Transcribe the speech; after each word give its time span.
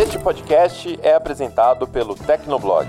Este 0.00 0.18
podcast 0.18 0.98
é 1.02 1.12
apresentado 1.12 1.86
pelo 1.86 2.14
Tecnoblog. 2.14 2.88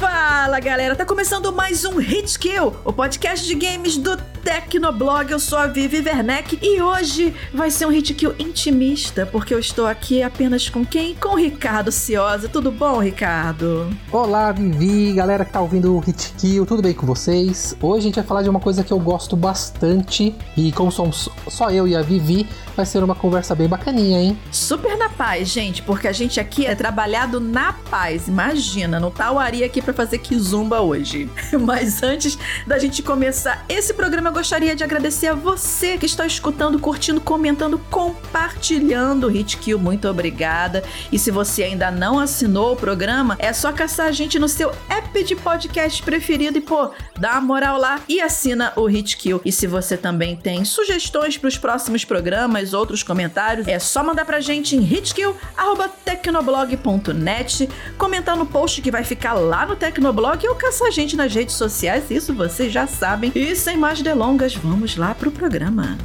Fala 0.00 0.58
galera, 0.58 0.96
tá 0.96 1.04
começando 1.04 1.52
mais 1.52 1.84
um 1.84 1.98
Hit 1.98 2.38
Kill, 2.38 2.74
o 2.82 2.92
podcast 2.94 3.46
de 3.46 3.54
games 3.54 3.98
do 3.98 4.16
Tecnoblog. 4.42 5.30
Eu 5.30 5.38
sou 5.38 5.58
a 5.58 5.66
Vivi 5.66 5.98
Werneck 5.98 6.58
e 6.62 6.80
hoje 6.80 7.34
vai 7.52 7.70
ser 7.70 7.86
um 7.86 7.90
Hit 7.90 8.14
Kill 8.14 8.34
intimista, 8.38 9.26
porque 9.26 9.52
eu 9.52 9.58
estou 9.58 9.86
aqui 9.86 10.22
apenas 10.22 10.68
com 10.68 10.84
quem? 10.84 11.14
Com 11.14 11.30
o 11.30 11.36
Ricardo 11.36 11.90
Ciosa. 11.92 12.48
Tudo 12.48 12.70
bom, 12.70 12.98
Ricardo? 12.98 13.90
Olá, 14.10 14.52
Vivi, 14.52 15.12
galera 15.12 15.44
que 15.44 15.52
tá 15.52 15.60
ouvindo 15.60 15.94
o 15.94 15.98
Hit 15.98 16.32
Kill, 16.38 16.64
tudo 16.64 16.82
bem 16.82 16.94
com 16.94 17.06
vocês? 17.06 17.76
Hoje 17.80 17.98
a 17.98 18.02
gente 18.02 18.14
vai 18.16 18.24
falar 18.24 18.42
de 18.42 18.48
uma 18.48 18.60
coisa 18.60 18.82
que 18.84 18.92
eu 18.92 18.98
gosto 18.98 19.36
bastante 19.36 20.34
e 20.56 20.72
como 20.72 20.90
somos 20.90 21.28
só 21.48 21.70
eu 21.70 21.86
e 21.86 21.96
a 21.96 22.02
Vivi, 22.02 22.46
vai 22.76 22.86
ser 22.86 23.02
uma 23.02 23.14
conversa 23.14 23.54
bem 23.54 23.68
bacaninha, 23.68 24.20
hein? 24.20 24.38
Super 24.52 24.96
na 24.96 25.08
paz, 25.08 25.48
gente, 25.48 25.82
porque 25.82 26.06
a 26.06 26.12
gente 26.12 26.38
aqui 26.38 26.64
é 26.64 26.74
trabalhado 26.74 27.40
na 27.40 27.72
paz. 27.72 28.28
Imagina, 28.28 29.00
não 29.00 29.10
tá 29.10 29.32
o 29.32 29.38
Ari 29.38 29.64
aqui 29.64 29.82
pra 29.82 29.92
fazer 29.92 30.18
kizumba 30.18 30.80
hoje. 30.80 31.28
Mas 31.60 32.02
antes 32.02 32.38
da 32.66 32.78
gente 32.78 33.02
começar 33.02 33.64
esse 33.68 33.92
programa, 33.92 34.27
eu 34.28 34.32
gostaria 34.32 34.76
de 34.76 34.84
agradecer 34.84 35.28
a 35.28 35.34
você 35.34 35.96
que 35.96 36.04
está 36.04 36.26
escutando, 36.26 36.78
curtindo, 36.78 37.18
comentando, 37.18 37.78
compartilhando 37.90 39.26
o 39.26 39.30
Hit 39.30 39.56
Kill. 39.56 39.78
Muito 39.78 40.06
obrigada. 40.06 40.84
E 41.10 41.18
se 41.18 41.30
você 41.30 41.62
ainda 41.62 41.90
não 41.90 42.18
assinou 42.18 42.74
o 42.74 42.76
programa, 42.76 43.36
é 43.38 43.54
só 43.54 43.72
caçar 43.72 44.06
a 44.06 44.12
gente 44.12 44.38
no 44.38 44.46
seu 44.46 44.70
app 44.90 45.24
de 45.24 45.34
podcast 45.34 46.02
preferido 46.02 46.58
e, 46.58 46.60
pô, 46.60 46.90
dá 47.18 47.32
uma 47.32 47.40
moral 47.40 47.78
lá 47.78 48.02
e 48.06 48.20
assina 48.20 48.70
o 48.76 48.84
Hit 48.84 49.16
Kill. 49.16 49.40
E 49.46 49.52
se 49.52 49.66
você 49.66 49.96
também 49.96 50.36
tem 50.36 50.62
sugestões 50.62 51.38
para 51.38 51.48
os 51.48 51.56
próximos 51.56 52.04
programas, 52.04 52.74
outros 52.74 53.02
comentários, 53.02 53.66
é 53.66 53.78
só 53.78 54.04
mandar 54.04 54.26
pra 54.26 54.40
gente 54.40 54.76
em 54.76 54.82
hitkill.tecnoblog.net, 54.82 57.66
comentar 57.96 58.36
no 58.36 58.44
post 58.44 58.82
que 58.82 58.90
vai 58.90 59.04
ficar 59.04 59.32
lá 59.32 59.64
no 59.64 59.74
Tecnoblog 59.74 60.46
ou 60.46 60.54
caçar 60.54 60.88
a 60.88 60.90
gente 60.90 61.16
nas 61.16 61.34
redes 61.34 61.54
sociais, 61.54 62.10
isso 62.10 62.34
vocês 62.34 62.70
já 62.70 62.86
sabem. 62.86 63.32
E 63.34 63.56
sem 63.56 63.78
mais 63.78 64.02
delongas, 64.02 64.17
vamos 64.56 64.96
lá 64.96 65.14
pro 65.14 65.30
programa. 65.30 65.96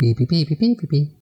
Pi, 0.00 0.14
pi, 0.14 0.26
pi, 0.26 0.46
pi, 0.46 0.56
pi, 0.56 0.76
pi, 0.76 0.86
pi. 0.86 1.18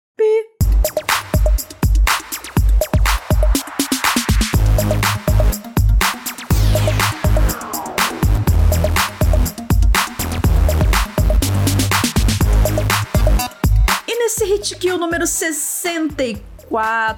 E 14.06 14.14
nesse 14.17 14.44
Hit 14.44 14.77
Kill 14.77 14.96
número 14.96 15.27
64, 15.27 16.52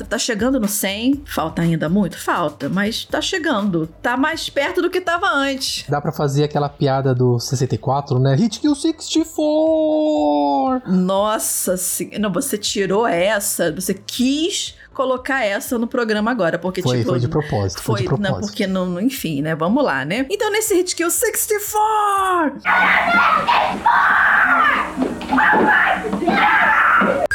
tá 0.08 0.19
chegando 0.19 0.58
no 0.60 0.69
100. 0.69 1.22
Falta 1.27 1.62
ainda 1.62 1.88
muito? 1.88 2.19
Falta, 2.19 2.69
mas 2.69 3.05
tá 3.05 3.20
chegando. 3.20 3.86
Tá 4.02 4.16
mais 4.16 4.48
perto 4.50 4.83
do 4.83 4.91
que 4.91 5.00
tava 5.00 5.28
antes. 5.28 5.84
Dá 5.88 6.00
pra 6.00 6.12
fazer 6.12 6.44
aquela 6.44 6.69
piada 6.69 7.14
do 7.14 7.38
64, 7.38 8.19
né? 8.19 8.34
Hit 8.34 8.60
Kill 8.60 8.75
64! 8.75 10.82
Nossa, 10.92 11.75
não, 12.19 12.32
você 12.32 12.58
tirou 12.58 13.06
essa, 13.06 13.70
você 13.72 13.94
quis 13.94 14.75
colocar 14.92 15.44
essa 15.44 15.77
no 15.77 15.88
programa 15.88 16.30
agora, 16.30 16.56
porque 16.58 16.80
Foi, 16.80 16.98
tipo 16.98 17.10
foi 17.10 17.19
de 17.19 17.26
propósito, 17.28 17.82
foi, 17.82 18.03
de 18.03 18.09
Foi, 18.09 18.16
propósito. 18.16 18.32
não, 18.32 18.41
porque 18.41 18.66
não, 18.66 18.87
não- 18.87 19.00
enfim, 19.00 19.43
né? 19.43 19.54
Vamos 19.56 19.82
lá, 19.84 20.04
né? 20.04 20.25
Então 20.31 20.50
nesse 20.53 20.72
Hit 20.75 20.94
Kill 20.94 21.10
64! 21.10 22.60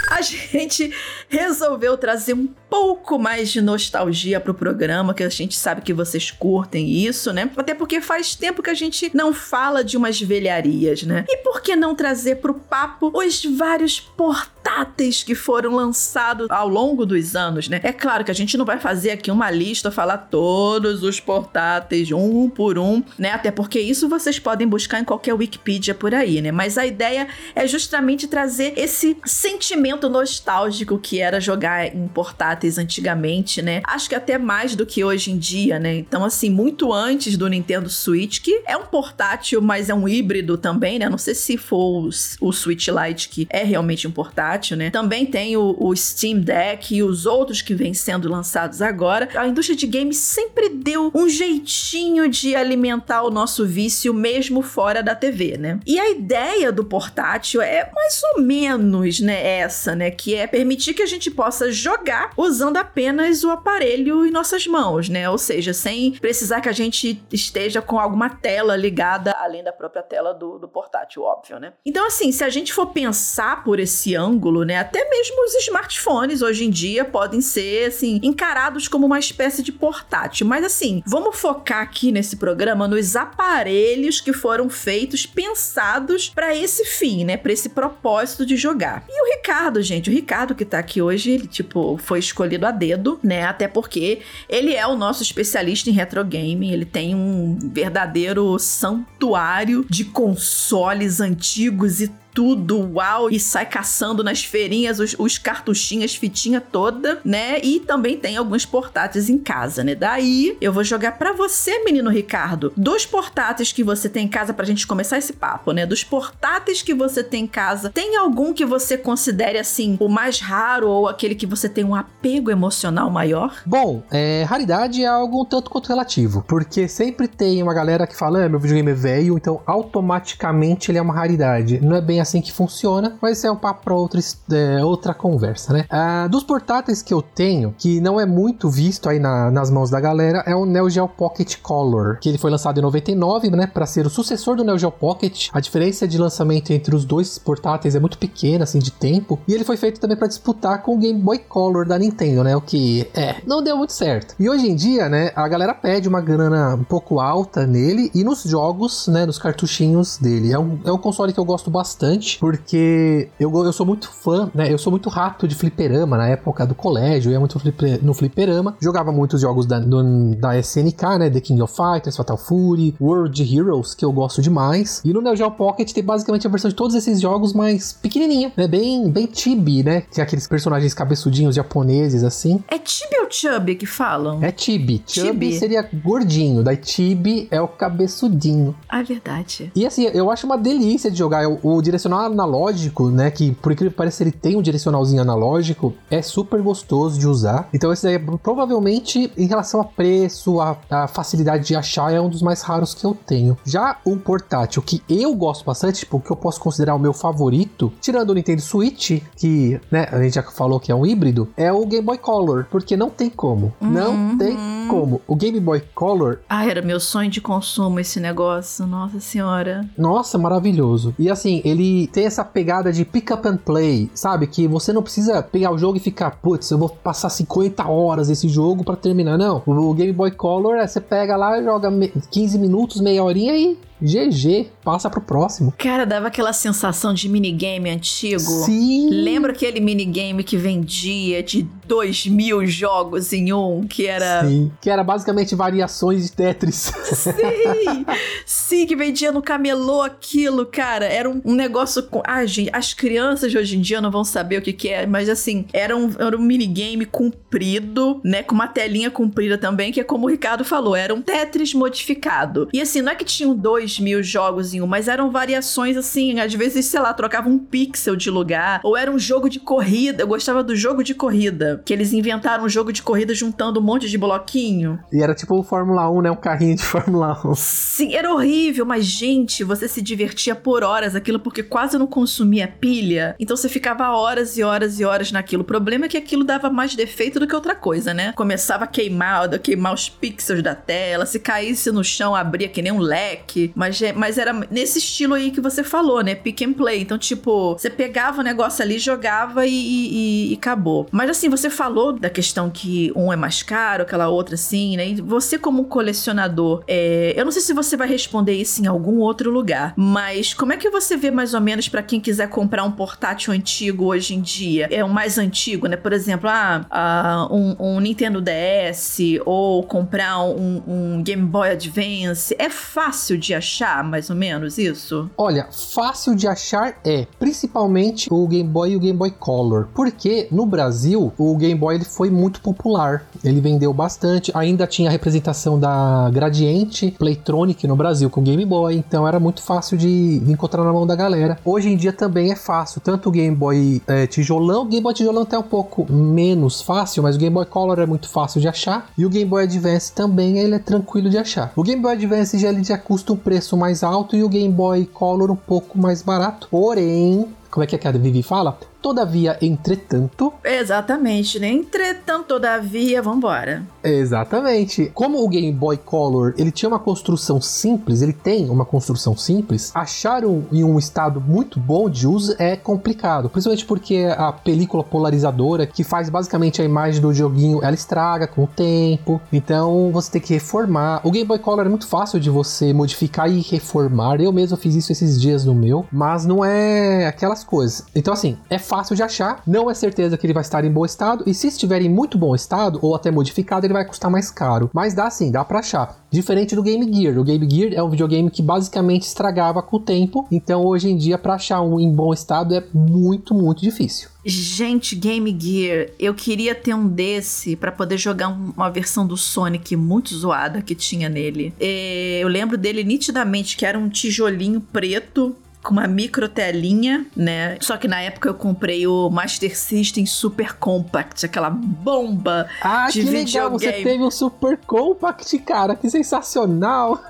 A 0.19 0.21
gente 0.21 0.91
resolveu 1.29 1.97
trazer 1.97 2.33
um 2.33 2.47
pouco 2.69 3.17
mais 3.17 3.49
de 3.49 3.61
nostalgia 3.61 4.39
pro 4.39 4.53
programa, 4.53 5.13
que 5.13 5.23
a 5.23 5.29
gente 5.29 5.55
sabe 5.55 5.81
que 5.81 5.93
vocês 5.93 6.29
curtem 6.29 6.89
isso, 6.89 7.33
né? 7.33 7.49
Até 7.57 7.73
porque 7.73 8.01
faz 8.01 8.35
tempo 8.35 8.61
que 8.61 8.69
a 8.69 8.75
gente 8.75 9.09
não 9.13 9.33
fala 9.33 9.83
de 9.83 9.97
umas 9.97 10.21
velharias, 10.21 11.03
né? 11.03 11.25
E 11.27 11.37
por 11.37 11.61
que 11.61 11.75
não 11.75 11.95
trazer 11.95 12.35
pro 12.35 12.53
papo 12.53 13.11
os 13.13 13.43
vários 13.45 13.99
portáteis 13.99 15.23
que 15.23 15.33
foram 15.33 15.75
lançados 15.75 16.47
ao 16.49 16.67
longo 16.67 17.05
dos 17.05 17.35
anos, 17.35 17.67
né? 17.67 17.79
É 17.83 17.91
claro 17.91 18.23
que 18.23 18.31
a 18.31 18.35
gente 18.35 18.57
não 18.57 18.65
vai 18.65 18.79
fazer 18.79 19.11
aqui 19.11 19.31
uma 19.31 19.49
lista, 19.49 19.89
falar 19.89 20.17
todos 20.17 21.01
os 21.01 21.19
portáteis 21.19 22.11
um 22.11 22.49
por 22.49 22.77
um, 22.77 23.03
né? 23.17 23.31
Até 23.31 23.49
porque 23.49 23.79
isso 23.79 24.07
vocês 24.07 24.37
podem 24.37 24.67
buscar 24.67 24.99
em 24.99 25.05
qualquer 25.05 25.33
Wikipedia 25.33 25.95
por 25.95 26.13
aí, 26.13 26.41
né? 26.41 26.51
Mas 26.51 26.77
a 26.77 26.85
ideia 26.85 27.27
é 27.55 27.65
justamente 27.67 28.27
trazer 28.27 28.73
esse 28.77 29.17
sentimento 29.25 29.98
nostálgico 30.07 30.99
que 30.99 31.19
era 31.19 31.41
jogar 31.41 31.87
em 31.87 32.07
portáteis 32.07 32.77
antigamente, 32.77 33.61
né? 33.61 33.81
Acho 33.85 34.07
que 34.07 34.15
até 34.15 34.37
mais 34.37 34.75
do 34.75 34.85
que 34.85 35.03
hoje 35.03 35.31
em 35.31 35.37
dia, 35.37 35.79
né? 35.79 35.95
Então, 35.95 36.23
assim, 36.23 36.49
muito 36.49 36.93
antes 36.93 37.35
do 37.35 37.47
Nintendo 37.47 37.89
Switch, 37.89 38.39
que 38.39 38.61
é 38.65 38.77
um 38.77 38.85
portátil, 38.85 39.61
mas 39.61 39.89
é 39.89 39.93
um 39.93 40.07
híbrido 40.07 40.57
também, 40.57 40.99
né? 40.99 41.09
Não 41.09 41.17
sei 41.17 41.33
se 41.33 41.57
for 41.57 42.05
o, 42.05 42.09
o 42.41 42.51
Switch 42.53 42.87
Lite, 42.87 43.29
que 43.29 43.47
é 43.49 43.63
realmente 43.63 44.07
um 44.07 44.11
portátil, 44.11 44.77
né? 44.77 44.91
Também 44.91 45.25
tem 45.25 45.57
o, 45.57 45.75
o 45.79 45.95
Steam 45.95 46.39
Deck 46.39 46.95
e 46.95 47.01
os 47.01 47.25
outros 47.25 47.61
que 47.61 47.73
vêm 47.73 47.93
sendo 47.93 48.29
lançados 48.29 48.81
agora. 48.81 49.27
A 49.35 49.47
indústria 49.47 49.75
de 49.75 49.87
games 49.87 50.17
sempre 50.17 50.69
deu 50.69 51.11
um 51.15 51.27
jeitinho 51.27 52.29
de 52.29 52.55
alimentar 52.55 53.23
o 53.23 53.31
nosso 53.31 53.65
vício, 53.65 54.13
mesmo 54.13 54.61
fora 54.61 55.01
da 55.01 55.15
TV, 55.15 55.57
né? 55.57 55.79
E 55.85 55.99
a 55.99 56.09
ideia 56.09 56.71
do 56.71 56.83
portátil 56.83 57.61
é 57.61 57.89
mais 57.93 58.21
ou 58.35 58.41
menos, 58.41 59.19
né, 59.19 59.59
essa, 59.59 59.88
né? 59.95 60.11
Que 60.11 60.35
é 60.35 60.47
permitir 60.47 60.93
que 60.93 61.03
a 61.03 61.07
gente 61.07 61.29
possa 61.31 61.71
jogar 61.71 62.31
usando 62.37 62.77
apenas 62.77 63.43
o 63.43 63.49
aparelho 63.49 64.25
em 64.25 64.31
nossas 64.31 64.65
mãos, 64.67 65.09
né? 65.09 65.29
Ou 65.29 65.37
seja, 65.37 65.73
sem 65.73 66.13
precisar 66.13 66.61
que 66.61 66.69
a 66.69 66.73
gente 66.73 67.21
esteja 67.31 67.81
com 67.81 67.99
alguma 67.99 68.29
tela 68.29 68.75
ligada, 68.75 69.31
além 69.39 69.63
da 69.63 69.71
própria 69.71 70.03
tela 70.03 70.33
do, 70.33 70.57
do 70.57 70.67
portátil, 70.67 71.23
óbvio, 71.23 71.59
né? 71.59 71.73
Então, 71.85 72.05
assim, 72.05 72.31
se 72.31 72.43
a 72.43 72.49
gente 72.49 72.73
for 72.73 72.87
pensar 72.87 73.63
por 73.63 73.79
esse 73.79 74.15
ângulo, 74.15 74.63
né? 74.63 74.77
Até 74.77 75.09
mesmo 75.09 75.43
os 75.45 75.55
smartphones 75.55 76.41
hoje 76.41 76.65
em 76.65 76.69
dia 76.69 77.05
podem 77.05 77.41
ser, 77.41 77.87
assim, 77.87 78.19
encarados 78.23 78.87
como 78.87 79.05
uma 79.05 79.19
espécie 79.19 79.61
de 79.63 79.71
portátil. 79.71 80.47
Mas, 80.47 80.63
assim, 80.63 81.01
vamos 81.05 81.39
focar 81.39 81.81
aqui 81.81 82.11
nesse 82.11 82.37
programa 82.37 82.87
nos 82.87 83.15
aparelhos 83.15 84.21
que 84.21 84.33
foram 84.33 84.69
feitos, 84.69 85.25
pensados 85.25 86.29
para 86.29 86.55
esse 86.55 86.85
fim, 86.85 87.25
né? 87.25 87.37
Para 87.37 87.53
esse 87.53 87.69
propósito 87.69 88.45
de 88.45 88.55
jogar. 88.55 89.03
E 89.09 89.21
o 89.21 89.35
Ricardo, 89.35 89.78
gente, 89.81 90.09
o 90.09 90.13
Ricardo 90.13 90.55
que 90.55 90.65
tá 90.65 90.79
aqui 90.79 91.01
hoje, 91.01 91.31
ele, 91.31 91.47
tipo, 91.47 91.97
foi 91.97 92.19
escolhido 92.19 92.65
a 92.65 92.71
dedo, 92.71 93.19
né? 93.23 93.43
Até 93.43 93.67
porque 93.67 94.19
ele 94.47 94.73
é 94.73 94.85
o 94.85 94.95
nosso 94.95 95.23
especialista 95.23 95.89
em 95.89 95.93
retro 95.93 96.23
gaming, 96.23 96.71
ele 96.71 96.85
tem 96.85 97.15
um 97.15 97.57
verdadeiro 97.61 98.57
santuário 98.59 99.85
de 99.89 100.05
consoles 100.05 101.19
antigos 101.19 102.01
e 102.01 102.11
tudo, 102.33 102.93
uau, 102.95 103.29
e 103.29 103.39
sai 103.39 103.65
caçando 103.65 104.23
nas 104.23 104.43
feirinhas 104.43 104.99
os, 104.99 105.15
os 105.17 105.37
cartuchinhas, 105.37 106.15
fitinha 106.15 106.61
toda, 106.61 107.19
né? 107.23 107.59
E 107.61 107.79
também 107.79 108.17
tem 108.17 108.37
alguns 108.37 108.65
portáteis 108.65 109.29
em 109.29 109.37
casa, 109.37 109.83
né? 109.83 109.95
Daí 109.95 110.57
eu 110.61 110.71
vou 110.71 110.83
jogar 110.83 111.17
pra 111.17 111.33
você, 111.33 111.83
menino 111.83 112.09
Ricardo, 112.09 112.71
dos 112.75 113.05
portáteis 113.05 113.71
que 113.71 113.83
você 113.83 114.07
tem 114.07 114.25
em 114.25 114.29
casa 114.29 114.53
pra 114.53 114.65
gente 114.65 114.87
começar 114.87 115.17
esse 115.17 115.33
papo, 115.33 115.71
né? 115.71 115.85
Dos 115.85 116.03
portáteis 116.03 116.81
que 116.81 116.93
você 116.93 117.23
tem 117.23 117.43
em 117.43 117.47
casa, 117.47 117.89
tem 117.89 118.15
algum 118.15 118.53
que 118.53 118.65
você 118.65 118.97
considere 118.97 119.57
assim 119.57 119.97
o 119.99 120.07
mais 120.07 120.39
raro 120.39 120.89
ou 120.89 121.07
aquele 121.07 121.35
que 121.35 121.45
você 121.45 121.67
tem 121.67 121.83
um 121.83 121.95
apego 121.95 122.51
emocional 122.51 123.09
maior? 123.09 123.61
Bom, 123.65 124.03
é, 124.11 124.43
raridade 124.43 125.03
é 125.03 125.07
algo 125.07 125.41
um 125.41 125.45
tanto 125.45 125.69
quanto 125.69 125.89
relativo, 125.89 126.43
porque 126.47 126.87
sempre 126.87 127.27
tem 127.27 127.61
uma 127.61 127.73
galera 127.73 128.05
que 128.05 128.15
fala, 128.15 128.45
ah, 128.45 128.49
meu 128.49 128.59
videogame 128.59 128.91
é 128.91 128.95
velho, 128.95 129.37
então 129.37 129.61
automaticamente 129.65 130.91
ele 130.91 130.97
é 130.97 131.01
uma 131.01 131.13
raridade. 131.13 131.79
Não 131.81 131.95
é 131.95 132.01
bem 132.01 132.18
assim 132.19 132.41
que 132.41 132.51
funciona, 132.51 133.17
mas 133.21 133.43
é 133.43 133.51
um 133.51 133.55
papo 133.55 133.83
para 133.83 133.93
outra, 133.95 134.19
é, 134.51 134.83
outra 134.83 135.13
conversa, 135.13 135.73
né? 135.73 135.85
Ah, 135.89 136.27
dos 136.27 136.43
portáteis 136.43 137.01
que 137.01 137.13
eu 137.13 137.21
tenho, 137.21 137.73
que 137.77 137.99
não 138.01 138.19
é 138.19 138.25
muito 138.25 138.69
visto 138.69 139.09
aí 139.09 139.19
na- 139.19 139.49
nas 139.51 139.69
mãos 139.69 139.89
da 139.89 139.99
galera, 139.99 140.43
é 140.45 140.55
o 140.55 140.65
Neo 140.65 140.89
Geo 140.89 141.07
Pocket 141.07 141.57
Color, 141.61 142.17
que 142.19 142.29
ele 142.29 142.37
foi 142.37 142.51
lançado 142.51 142.77
em 142.79 142.81
99, 142.83 143.49
né, 143.49 143.67
para 143.67 143.85
ser 143.85 144.05
o 144.05 144.09
sucessor 144.09 144.55
do 144.55 144.63
Neo 144.63 144.77
Geo 144.77 144.91
Pocket. 144.91 145.49
A 145.53 145.59
diferença 145.59 146.07
de 146.07 146.17
lançamento 146.17 146.71
entre 146.71 146.95
os 146.95 147.05
dois 147.05 147.37
portáteis 147.37 147.95
é 147.95 147.99
muito 147.99 148.17
pequena, 148.17 148.63
assim, 148.63 148.79
de 148.79 148.91
tempo. 148.91 149.39
E 149.47 149.53
ele 149.53 149.63
foi 149.63 149.77
feito 149.77 149.99
também 149.99 150.17
para 150.17 150.27
disputar 150.27 150.81
com 150.83 150.95
o 150.95 150.97
Game 150.97 151.19
Boy 151.19 151.39
Color 151.39 151.85
da 151.87 151.97
Nintendo, 151.97 152.43
né? 152.43 152.55
O 152.55 152.61
que, 152.61 153.07
é, 153.13 153.35
não 153.45 153.61
deu 153.63 153.77
muito 153.77 153.93
certo. 153.93 154.35
E 154.39 154.49
hoje 154.49 154.67
em 154.69 154.75
dia, 154.75 155.07
né, 155.09 155.31
a 155.35 155.47
galera 155.47 155.73
pede 155.73 156.07
uma 156.07 156.21
grana 156.21 156.75
um 156.75 156.83
pouco 156.83 157.19
alta 157.19 157.65
nele 157.65 158.11
e 158.13 158.23
nos 158.23 158.43
jogos, 158.43 159.07
né, 159.07 159.25
nos 159.25 159.37
cartuchinhos 159.37 160.17
dele. 160.17 160.51
É 160.51 160.59
um, 160.59 160.79
é 160.85 160.91
um 160.91 160.97
console 160.97 161.33
que 161.33 161.39
eu 161.39 161.45
gosto 161.45 161.69
bastante, 161.69 162.08
porque 162.39 163.29
eu, 163.39 163.51
eu 163.63 163.73
sou 163.73 163.85
muito 163.85 164.09
fã, 164.11 164.49
né? 164.53 164.71
Eu 164.71 164.77
sou 164.77 164.91
muito 164.91 165.09
rato 165.09 165.47
de 165.47 165.55
fliperama 165.55 166.17
na 166.17 166.27
época 166.27 166.65
do 166.65 166.75
colégio, 166.75 167.29
eu 167.29 167.33
ia 167.33 167.39
muito 167.39 167.59
no 168.01 168.13
fliperama. 168.13 168.75
Jogava 168.79 169.11
muitos 169.11 169.41
jogos 169.41 169.65
da, 169.65 169.79
do, 169.79 170.35
da 170.35 170.57
SNK, 170.57 171.19
né? 171.19 171.29
The 171.29 171.41
King 171.41 171.61
of 171.61 171.73
Fighters, 171.73 172.15
Fatal 172.15 172.37
Fury, 172.37 172.95
World 172.99 173.41
Heroes, 173.41 173.93
que 173.93 174.05
eu 174.05 174.11
gosto 174.11 174.41
demais. 174.41 175.01
E 175.03 175.13
no 175.13 175.21
Neo 175.21 175.35
Geo 175.35 175.51
Pocket 175.51 175.91
tem 175.91 176.03
basicamente 176.03 176.47
a 176.47 176.49
versão 176.49 176.69
de 176.69 176.75
todos 176.75 176.95
esses 176.95 177.19
jogos 177.19 177.53
mais 177.53 177.93
pequenininha, 177.93 178.51
né? 178.55 178.67
Bem, 178.67 179.09
bem 179.09 179.29
chibi, 179.31 179.83
né? 179.83 180.01
Que 180.01 180.21
é 180.21 180.23
aqueles 180.23 180.47
personagens 180.47 180.93
cabeçudinhos 180.93 181.55
japoneses, 181.55 182.23
assim. 182.23 182.63
É 182.67 182.79
chibi 182.83 183.17
ou 183.19 183.31
chubby 183.31 183.75
que 183.75 183.85
falam? 183.85 184.43
É 184.43 184.53
chibi. 184.55 185.03
Chubby 185.05 185.57
seria 185.57 185.87
gordinho, 185.93 186.63
daí 186.63 186.79
chibi 186.81 187.47
é 187.51 187.61
o 187.61 187.67
cabeçudinho. 187.67 188.75
Ah, 188.87 189.01
é 189.01 189.03
verdade. 189.03 189.71
E 189.75 189.85
assim, 189.85 190.05
eu 190.05 190.31
acho 190.31 190.45
uma 190.45 190.57
delícia 190.57 191.09
de 191.11 191.17
jogar. 191.17 191.47
O, 191.47 191.59
o 191.63 191.81
direcional 191.99 192.21
analógico, 192.21 193.09
né? 193.09 193.29
Que 193.29 193.51
por 193.51 193.71
incrível 193.71 193.91
que 193.91 193.97
pareça 193.97 194.23
ele 194.23 194.31
tem 194.31 194.55
um 194.55 194.61
direcionalzinho 194.61 195.21
analógico, 195.21 195.93
é 196.09 196.21
super 196.21 196.61
gostoso 196.61 197.19
de 197.19 197.27
usar. 197.27 197.67
Então 197.73 197.91
esse 197.91 198.03
daí, 198.03 198.19
provavelmente, 198.41 199.31
em 199.37 199.45
relação 199.45 199.81
a 199.81 199.83
preço, 199.83 200.61
a, 200.61 200.77
a 200.89 201.07
facilidade 201.07 201.67
de 201.67 201.75
achar, 201.75 202.13
é 202.13 202.21
um 202.21 202.29
dos 202.29 202.41
mais 202.41 202.61
raros 202.61 202.93
que 202.93 203.05
eu 203.05 203.13
tenho. 203.13 203.57
Já 203.65 203.97
um 204.05 204.17
portátil 204.17 204.81
que 204.81 205.01
eu 205.09 205.33
gosto 205.35 205.65
bastante, 205.65 205.99
tipo, 205.99 206.19
que 206.19 206.31
eu 206.31 206.35
posso 206.35 206.59
considerar 206.59 206.95
o 206.95 206.99
meu 206.99 207.13
favorito, 207.13 207.91
tirando 207.99 208.29
o 208.29 208.33
Nintendo 208.33 208.61
Switch, 208.61 209.21
que, 209.35 209.79
né, 209.91 210.07
a 210.11 210.21
gente 210.21 210.35
já 210.35 210.43
falou 210.43 210.79
que 210.79 210.91
é 210.91 210.95
um 210.95 211.05
híbrido, 211.05 211.49
é 211.57 211.71
o 211.71 211.85
Game 211.85 212.05
Boy 212.05 212.17
Color, 212.17 212.67
porque 212.69 212.95
não 212.95 213.09
tem 213.09 213.29
como. 213.29 213.73
Uhum. 213.81 213.89
Não 213.89 214.37
tem 214.37 214.57
como. 214.87 215.21
O 215.27 215.35
Game 215.35 215.59
Boy 215.59 215.81
Color. 215.93 216.39
Ah, 216.47 216.65
era 216.65 216.81
meu 216.81 216.99
sonho 216.99 217.29
de 217.29 217.41
consumo 217.41 217.99
esse 217.99 218.19
negócio, 218.19 218.85
nossa 218.87 219.19
senhora. 219.19 219.87
Nossa, 219.97 220.37
maravilhoso. 220.37 221.13
E 221.17 221.29
assim, 221.29 221.61
ele 221.65 221.88
tem 222.11 222.25
essa 222.25 222.43
pegada 222.43 222.91
de 222.91 223.05
pick 223.05 223.31
up 223.31 223.47
and 223.47 223.57
play, 223.57 224.09
sabe? 224.13 224.47
Que 224.47 224.67
você 224.67 224.91
não 224.91 225.01
precisa 225.03 225.41
pegar 225.41 225.71
o 225.71 225.77
jogo 225.77 225.97
e 225.97 225.99
ficar, 225.99 226.31
putz, 226.41 226.69
eu 226.71 226.77
vou 226.77 226.89
passar 226.89 227.29
50 227.29 227.87
horas 227.87 228.29
esse 228.29 228.47
jogo 228.47 228.83
para 228.83 228.95
terminar. 228.95 229.37
Não. 229.37 229.61
O 229.65 229.93
Game 229.93 230.13
Boy 230.13 230.31
Color, 230.31 230.77
é, 230.77 230.87
você 230.87 230.99
pega 230.99 231.35
lá, 231.35 231.61
joga 231.61 231.89
15 232.31 232.57
minutos, 232.57 233.01
meia 233.01 233.23
horinha 233.23 233.55
e 233.55 233.77
GG, 234.01 234.67
passa 234.83 235.09
pro 235.09 235.21
próximo. 235.21 235.73
Cara, 235.77 236.05
dava 236.05 236.27
aquela 236.27 236.53
sensação 236.53 237.13
de 237.13 237.27
minigame 237.27 237.89
antigo. 237.89 238.39
Sim. 238.39 239.09
Lembra 239.09 239.51
aquele 239.51 239.79
minigame 239.79 240.43
que 240.43 240.57
vendia 240.57 241.43
de 241.43 241.63
dois 241.85 242.25
mil 242.27 242.65
jogos 242.65 243.33
em 243.33 243.51
um, 243.51 243.85
que 243.87 244.07
era... 244.07 244.45
Sim, 244.45 244.71
que 244.81 244.89
era 244.89 245.03
basicamente 245.03 245.55
variações 245.55 246.23
de 246.23 246.31
Tetris. 246.31 246.91
Sim, 247.03 248.05
sim, 248.45 248.85
que 248.85 248.95
vendia 248.95 249.31
no 249.31 249.41
camelô 249.41 250.01
aquilo, 250.01 250.65
cara. 250.65 251.05
Era 251.05 251.29
um, 251.29 251.41
um 251.43 251.55
negócio 251.55 252.03
com... 252.03 252.21
Ah, 252.25 252.45
gente, 252.45 252.69
as 252.73 252.93
crianças 252.93 253.51
de 253.51 253.57
hoje 253.57 253.77
em 253.77 253.81
dia 253.81 253.99
não 253.99 254.11
vão 254.11 254.23
saber 254.23 254.59
o 254.59 254.61
que 254.61 254.71
que 254.71 254.89
é, 254.89 255.05
mas 255.05 255.27
assim, 255.27 255.65
era 255.73 255.95
um, 255.95 256.09
era 256.17 256.37
um 256.37 256.41
minigame 256.41 257.05
comprido, 257.05 258.21
né, 258.23 258.43
com 258.43 258.55
uma 258.55 258.67
telinha 258.67 259.11
comprida 259.11 259.57
também, 259.57 259.91
que 259.91 259.99
é 259.99 260.03
como 260.03 260.25
o 260.25 260.29
Ricardo 260.29 260.63
falou, 260.63 260.95
era 260.95 261.13
um 261.13 261.21
Tetris 261.21 261.73
modificado. 261.73 262.69
E 262.71 262.81
assim, 262.81 263.01
não 263.01 263.11
é 263.11 263.15
que 263.15 263.25
tinham 263.25 263.55
dois 263.55 263.88
mil 263.97 264.21
jogos 264.21 264.73
em 264.73 264.81
um, 264.81 264.87
mas 264.87 265.07
eram 265.07 265.31
variações 265.31 265.95
assim, 265.95 266.39
às 266.39 266.53
vezes, 266.53 266.85
sei 266.85 266.99
lá, 266.99 267.13
trocava 267.13 267.47
um 267.47 267.57
pixel 267.57 268.15
de 268.15 268.29
lugar, 268.29 268.81
ou 268.83 268.97
era 268.97 269.09
um 269.09 269.17
jogo 269.17 269.49
de 269.49 269.59
corrida. 269.59 270.23
Eu 270.23 270.27
gostava 270.27 270.61
do 270.61 270.75
jogo 270.75 271.03
de 271.03 271.15
corrida, 271.15 271.81
que 271.85 271.93
eles 271.93 272.11
inventaram 272.11 272.65
um 272.65 272.69
jogo 272.69 272.91
de 272.91 273.01
corrida 273.01 273.33
juntando 273.33 273.79
um 273.79 273.83
monte 273.83 274.09
de 274.09 274.17
bloquinho. 274.17 274.99
E 275.11 275.23
era 275.23 275.33
tipo 275.33 275.55
o 275.55 275.63
Fórmula 275.63 276.09
1, 276.09 276.21
né? 276.21 276.31
Um 276.31 276.35
carrinho 276.35 276.75
de 276.75 276.83
Fórmula 276.85 277.39
1. 277.45 277.55
Sim, 277.55 278.13
era 278.13 278.31
horrível, 278.33 278.85
mas 278.85 279.05
gente, 279.05 279.63
você 279.63 279.87
se 279.87 280.01
divertia 280.01 280.55
por 280.55 280.83
horas 280.83 281.15
aquilo 281.15 281.39
porque 281.39 281.63
quase 281.63 281.97
não 281.97 282.07
consumia 282.07 282.67
pilha. 282.67 283.35
Então 283.39 283.55
você 283.55 283.69
ficava 283.69 284.09
horas 284.09 284.57
e 284.57 284.63
horas 284.63 284.99
e 284.99 285.05
horas 285.05 285.31
naquilo. 285.31 285.61
O 285.61 285.65
problema 285.65 286.05
é 286.05 286.09
que 286.09 286.17
aquilo 286.17 286.43
dava 286.43 286.69
mais 286.69 286.95
defeito 286.95 287.39
do 287.39 287.47
que 287.47 287.55
outra 287.55 287.75
coisa, 287.75 288.13
né? 288.13 288.33
Começava 288.33 288.83
a 288.83 288.87
queimar, 288.87 289.53
a 289.53 289.59
queimar 289.59 289.93
os 289.93 290.09
pixels 290.09 290.61
da 290.61 290.75
tela, 290.75 291.25
se 291.25 291.39
caísse 291.39 291.91
no 291.91 292.03
chão, 292.03 292.35
abria 292.35 292.67
que 292.67 292.81
nem 292.81 292.91
um 292.91 292.99
leque. 292.99 293.71
Mas, 293.79 293.97
mas 294.13 294.37
era 294.37 294.51
nesse 294.69 294.99
estilo 294.99 295.35
aí 295.35 295.51
que 295.51 295.61
você 295.61 295.85
falou, 295.85 296.21
né? 296.21 296.35
Pick 296.35 296.63
and 296.63 296.73
play. 296.73 296.99
Então, 297.01 297.17
tipo, 297.17 297.75
você 297.75 297.89
pegava 297.89 298.41
o 298.41 298.43
negócio 298.43 298.83
ali, 298.83 298.99
jogava 298.99 299.65
e, 299.65 299.71
e, 299.71 300.51
e 300.51 300.53
acabou. 300.55 301.07
Mas 301.11 301.29
assim, 301.29 301.47
você 301.47 301.69
falou 301.69 302.11
da 302.11 302.29
questão 302.29 302.69
que 302.69 303.09
um 303.15 303.31
é 303.31 303.37
mais 303.37 303.63
caro, 303.63 304.03
aquela 304.03 304.27
outra 304.27 304.55
assim, 304.55 304.97
né? 304.97 305.07
E 305.07 305.21
você, 305.21 305.57
como 305.57 305.85
colecionador, 305.85 306.83
é, 306.89 307.33
eu 307.37 307.45
não 307.45 307.53
sei 307.53 307.61
se 307.61 307.71
você 307.71 307.95
vai 307.95 308.09
responder 308.09 308.51
isso 308.51 308.83
em 308.83 308.85
algum 308.87 309.19
outro 309.19 309.49
lugar, 309.49 309.93
mas 309.95 310.53
como 310.53 310.73
é 310.73 310.77
que 310.77 310.89
você 310.89 311.15
vê 311.15 311.31
mais 311.31 311.53
ou 311.53 311.61
menos 311.61 311.87
para 311.87 312.03
quem 312.03 312.19
quiser 312.19 312.49
comprar 312.49 312.83
um 312.83 312.91
portátil 312.91 313.53
antigo 313.53 314.07
hoje 314.07 314.35
em 314.35 314.41
dia? 314.41 314.89
É 314.91 315.05
o 315.05 315.09
mais 315.09 315.37
antigo, 315.37 315.87
né? 315.87 315.95
Por 315.95 316.11
exemplo, 316.11 316.49
ah 316.49 317.47
um, 317.49 317.75
um, 317.79 317.99
Nintendo 318.01 318.41
DS 318.41 319.19
ou 319.45 319.83
comprar 319.83 320.43
um, 320.43 320.83
um 320.85 321.23
Game 321.23 321.45
Boy 321.45 321.69
Advance. 321.69 322.53
É 322.59 322.69
fácil 322.69 323.37
de 323.37 323.53
achar 323.53 323.68
achar, 323.69 324.03
mais 324.03 324.29
ou 324.31 324.35
menos, 324.35 324.79
isso? 324.79 325.29
Olha, 325.37 325.67
fácil 325.71 326.35
de 326.35 326.47
achar 326.47 326.95
é, 327.05 327.27
principalmente 327.37 328.27
o 328.31 328.47
Game 328.47 328.67
Boy 328.67 328.91
e 328.91 328.95
o 328.95 328.99
Game 328.99 329.17
Boy 329.17 329.31
Color, 329.31 329.87
porque 329.93 330.47
no 330.51 330.65
Brasil 330.65 331.31
o 331.37 331.55
Game 331.55 331.79
Boy 331.79 331.95
ele 331.95 332.05
foi 332.05 332.31
muito 332.31 332.61
popular, 332.61 333.27
ele 333.43 333.61
vendeu 333.61 333.93
bastante, 333.93 334.51
ainda 334.55 334.87
tinha 334.87 335.09
a 335.09 335.11
representação 335.11 335.79
da 335.79 336.29
Gradiente 336.31 337.11
Playtronic 337.11 337.85
no 337.87 337.95
Brasil 337.95 338.29
com 338.29 338.41
o 338.41 338.43
Game 338.43 338.65
Boy, 338.65 338.95
então 338.95 339.27
era 339.27 339.39
muito 339.39 339.61
fácil 339.61 339.97
de, 339.97 340.39
de, 340.39 340.51
encontrar 340.51 340.83
na 340.83 340.91
mão 340.91 341.05
da 341.05 341.15
galera. 341.15 341.59
Hoje 341.63 341.89
em 341.89 341.95
dia 341.95 342.11
também 342.11 342.51
é 342.51 342.55
fácil, 342.55 342.99
tanto 342.99 343.29
o 343.29 343.31
Game 343.31 343.55
Boy 343.55 344.01
é, 344.07 344.25
tijolão, 344.25 344.81
o 344.81 344.85
Game 344.85 345.03
Boy 345.03 345.13
tijolão 345.13 345.43
até 345.43 345.57
um 345.57 345.63
pouco 345.63 346.11
menos 346.11 346.81
fácil, 346.81 347.21
mas 347.21 347.35
o 347.35 347.39
Game 347.39 347.53
Boy 347.53 347.65
Color 347.65 347.99
é 347.99 348.05
muito 348.05 348.27
fácil 348.29 348.59
de 348.59 348.67
achar, 348.67 349.09
e 349.17 349.25
o 349.25 349.29
Game 349.29 349.45
Boy 349.45 349.63
Advance 349.63 350.11
também 350.11 350.57
ele 350.57 350.75
é 350.75 350.79
tranquilo 350.79 351.29
de 351.29 351.37
achar. 351.37 351.71
O 351.75 351.83
Game 351.83 352.01
Boy 352.01 352.13
Advance 352.13 352.57
já, 352.57 352.69
ele 352.69 352.83
já 352.83 352.97
custa 352.97 353.33
um 353.33 353.37
preço 353.37 353.58
preço 353.59 353.75
mais 353.75 354.03
alto 354.03 354.37
e 354.37 354.43
o 354.43 354.47
Game 354.47 354.73
Boy 354.73 355.05
Color 355.05 355.51
um 355.51 355.55
pouco 355.55 355.99
mais 355.99 356.21
barato. 356.21 356.69
Porém, 356.71 357.45
como 357.69 357.83
é 357.83 357.87
que 357.87 358.07
a 358.07 358.11
Vivi 358.11 358.41
fala? 358.41 358.79
Todavia, 359.01 359.57
entretanto. 359.61 360.53
Exatamente, 360.63 361.59
né? 361.59 361.69
Entretanto, 361.69 362.47
todavia, 362.47 363.21
vambora. 363.21 363.83
Exatamente. 364.03 365.11
Como 365.13 365.43
o 365.43 365.47
Game 365.47 365.71
Boy 365.71 365.97
Color 365.97 366.53
ele 366.57 366.71
tinha 366.71 366.89
uma 366.89 366.99
construção 366.99 367.61
simples, 367.61 368.21
ele 368.21 368.33
tem 368.33 368.69
uma 368.69 368.85
construção 368.85 369.37
simples, 369.37 369.91
achar 369.95 370.43
um, 370.43 370.63
em 370.71 370.83
um 370.83 370.97
estado 370.97 371.39
muito 371.39 371.79
bom 371.79 372.09
de 372.09 372.27
uso 372.27 372.55
é 372.59 372.75
complicado. 372.75 373.49
Principalmente 373.49 373.85
porque 373.85 374.27
a 374.37 374.51
película 374.51 375.03
polarizadora, 375.03 375.85
que 375.85 376.03
faz 376.03 376.29
basicamente 376.29 376.81
a 376.81 376.85
imagem 376.85 377.21
do 377.21 377.33
joguinho, 377.33 377.83
ela 377.83 377.95
estraga 377.95 378.47
com 378.47 378.63
o 378.63 378.67
tempo. 378.67 379.41
Então 379.51 380.11
você 380.11 380.31
tem 380.31 380.41
que 380.41 380.53
reformar. 380.53 381.21
O 381.23 381.31
Game 381.31 381.47
Boy 381.47 381.59
Color 381.59 381.85
é 381.85 381.89
muito 381.89 382.07
fácil 382.07 382.39
de 382.39 382.49
você 382.49 382.91
modificar 382.93 383.49
e 383.49 383.61
reformar. 383.61 384.41
Eu 384.41 384.51
mesmo 384.51 384.75
fiz 384.77 384.95
isso 384.95 385.11
esses 385.11 385.39
dias 385.39 385.65
no 385.65 385.73
meu, 385.73 386.05
mas 386.11 386.45
não 386.45 386.63
é 386.63 387.27
aquelas 387.27 387.63
coisas. 387.63 388.05
Então, 388.15 388.33
assim, 388.33 388.57
é 388.69 388.77
fácil 388.89 389.15
de 389.15 389.21
achar, 389.21 389.61
não 389.67 389.89
é 389.89 389.93
certeza 389.93 390.35
que 390.35 390.47
ele 390.47 390.53
vai 390.53 390.61
estar 390.61 390.83
em 390.83 390.91
bom 390.91 391.05
estado, 391.05 391.43
e 391.45 391.53
se 391.53 391.67
estiver 391.67 392.01
em 392.01 392.09
muito 392.09 392.39
bom 392.39 392.55
estado, 392.55 392.97
ou 393.03 393.13
até 393.13 393.29
modificado, 393.29 393.85
ele 393.85 393.93
vai 393.93 394.03
custar 394.03 394.31
mais 394.31 394.49
caro. 394.49 394.89
Mas 394.91 395.13
dá 395.13 395.29
sim, 395.29 395.51
dá 395.51 395.63
pra 395.63 395.79
achar. 395.79 396.17
Diferente 396.31 396.75
do 396.75 396.81
Game 396.81 397.11
Gear. 397.13 397.37
O 397.37 397.43
Game 397.43 397.69
Gear 397.69 397.93
é 397.93 398.01
um 398.01 398.09
videogame 398.09 398.49
que 398.49 398.63
basicamente 398.63 399.23
estragava 399.23 399.83
com 399.83 399.97
o 399.97 399.99
tempo, 399.99 400.47
então 400.51 400.83
hoje 400.83 401.07
em 401.07 401.15
dia, 401.15 401.37
para 401.37 401.53
achar 401.53 401.81
um 401.81 401.99
em 401.99 402.11
bom 402.11 402.33
estado 402.33 402.73
é 402.73 402.83
muito, 402.91 403.53
muito 403.53 403.81
difícil. 403.81 404.29
Gente, 404.43 405.15
Game 405.15 405.55
Gear, 405.59 406.09
eu 406.17 406.33
queria 406.33 406.73
ter 406.73 406.95
um 406.95 407.07
desse 407.07 407.75
para 407.75 407.91
poder 407.91 408.17
jogar 408.17 408.47
uma 408.47 408.89
versão 408.89 409.27
do 409.27 409.37
Sonic 409.37 409.95
muito 409.95 410.35
zoada 410.35 410.81
que 410.81 410.95
tinha 410.95 411.29
nele. 411.29 411.73
É, 411.79 412.39
eu 412.41 412.47
lembro 412.47 412.77
dele 412.77 413.03
nitidamente 413.03 413.77
que 413.77 413.85
era 413.85 413.99
um 413.99 414.09
tijolinho 414.09 414.81
preto 414.81 415.55
com 415.83 415.93
uma 415.93 416.07
micro 416.07 416.49
telinha, 416.49 417.25
né? 417.35 417.77
Só 417.79 417.97
que 417.97 418.07
na 418.07 418.21
época 418.21 418.49
eu 418.49 418.53
comprei 418.53 419.07
o 419.07 419.29
Master 419.29 419.77
System 419.77 420.25
Super 420.25 420.73
Compact, 420.73 421.45
aquela 421.45 421.69
bomba 421.69 422.67
ah, 422.81 423.07
de 423.07 423.13
que 423.13 423.19
videogame. 423.21 423.45
legal, 423.45 423.71
você 423.71 423.91
teve 424.03 424.23
um 424.23 424.31
Super 424.31 424.77
Compact, 424.77 425.57
cara, 425.59 425.95
que 425.95 426.09
sensacional. 426.09 427.21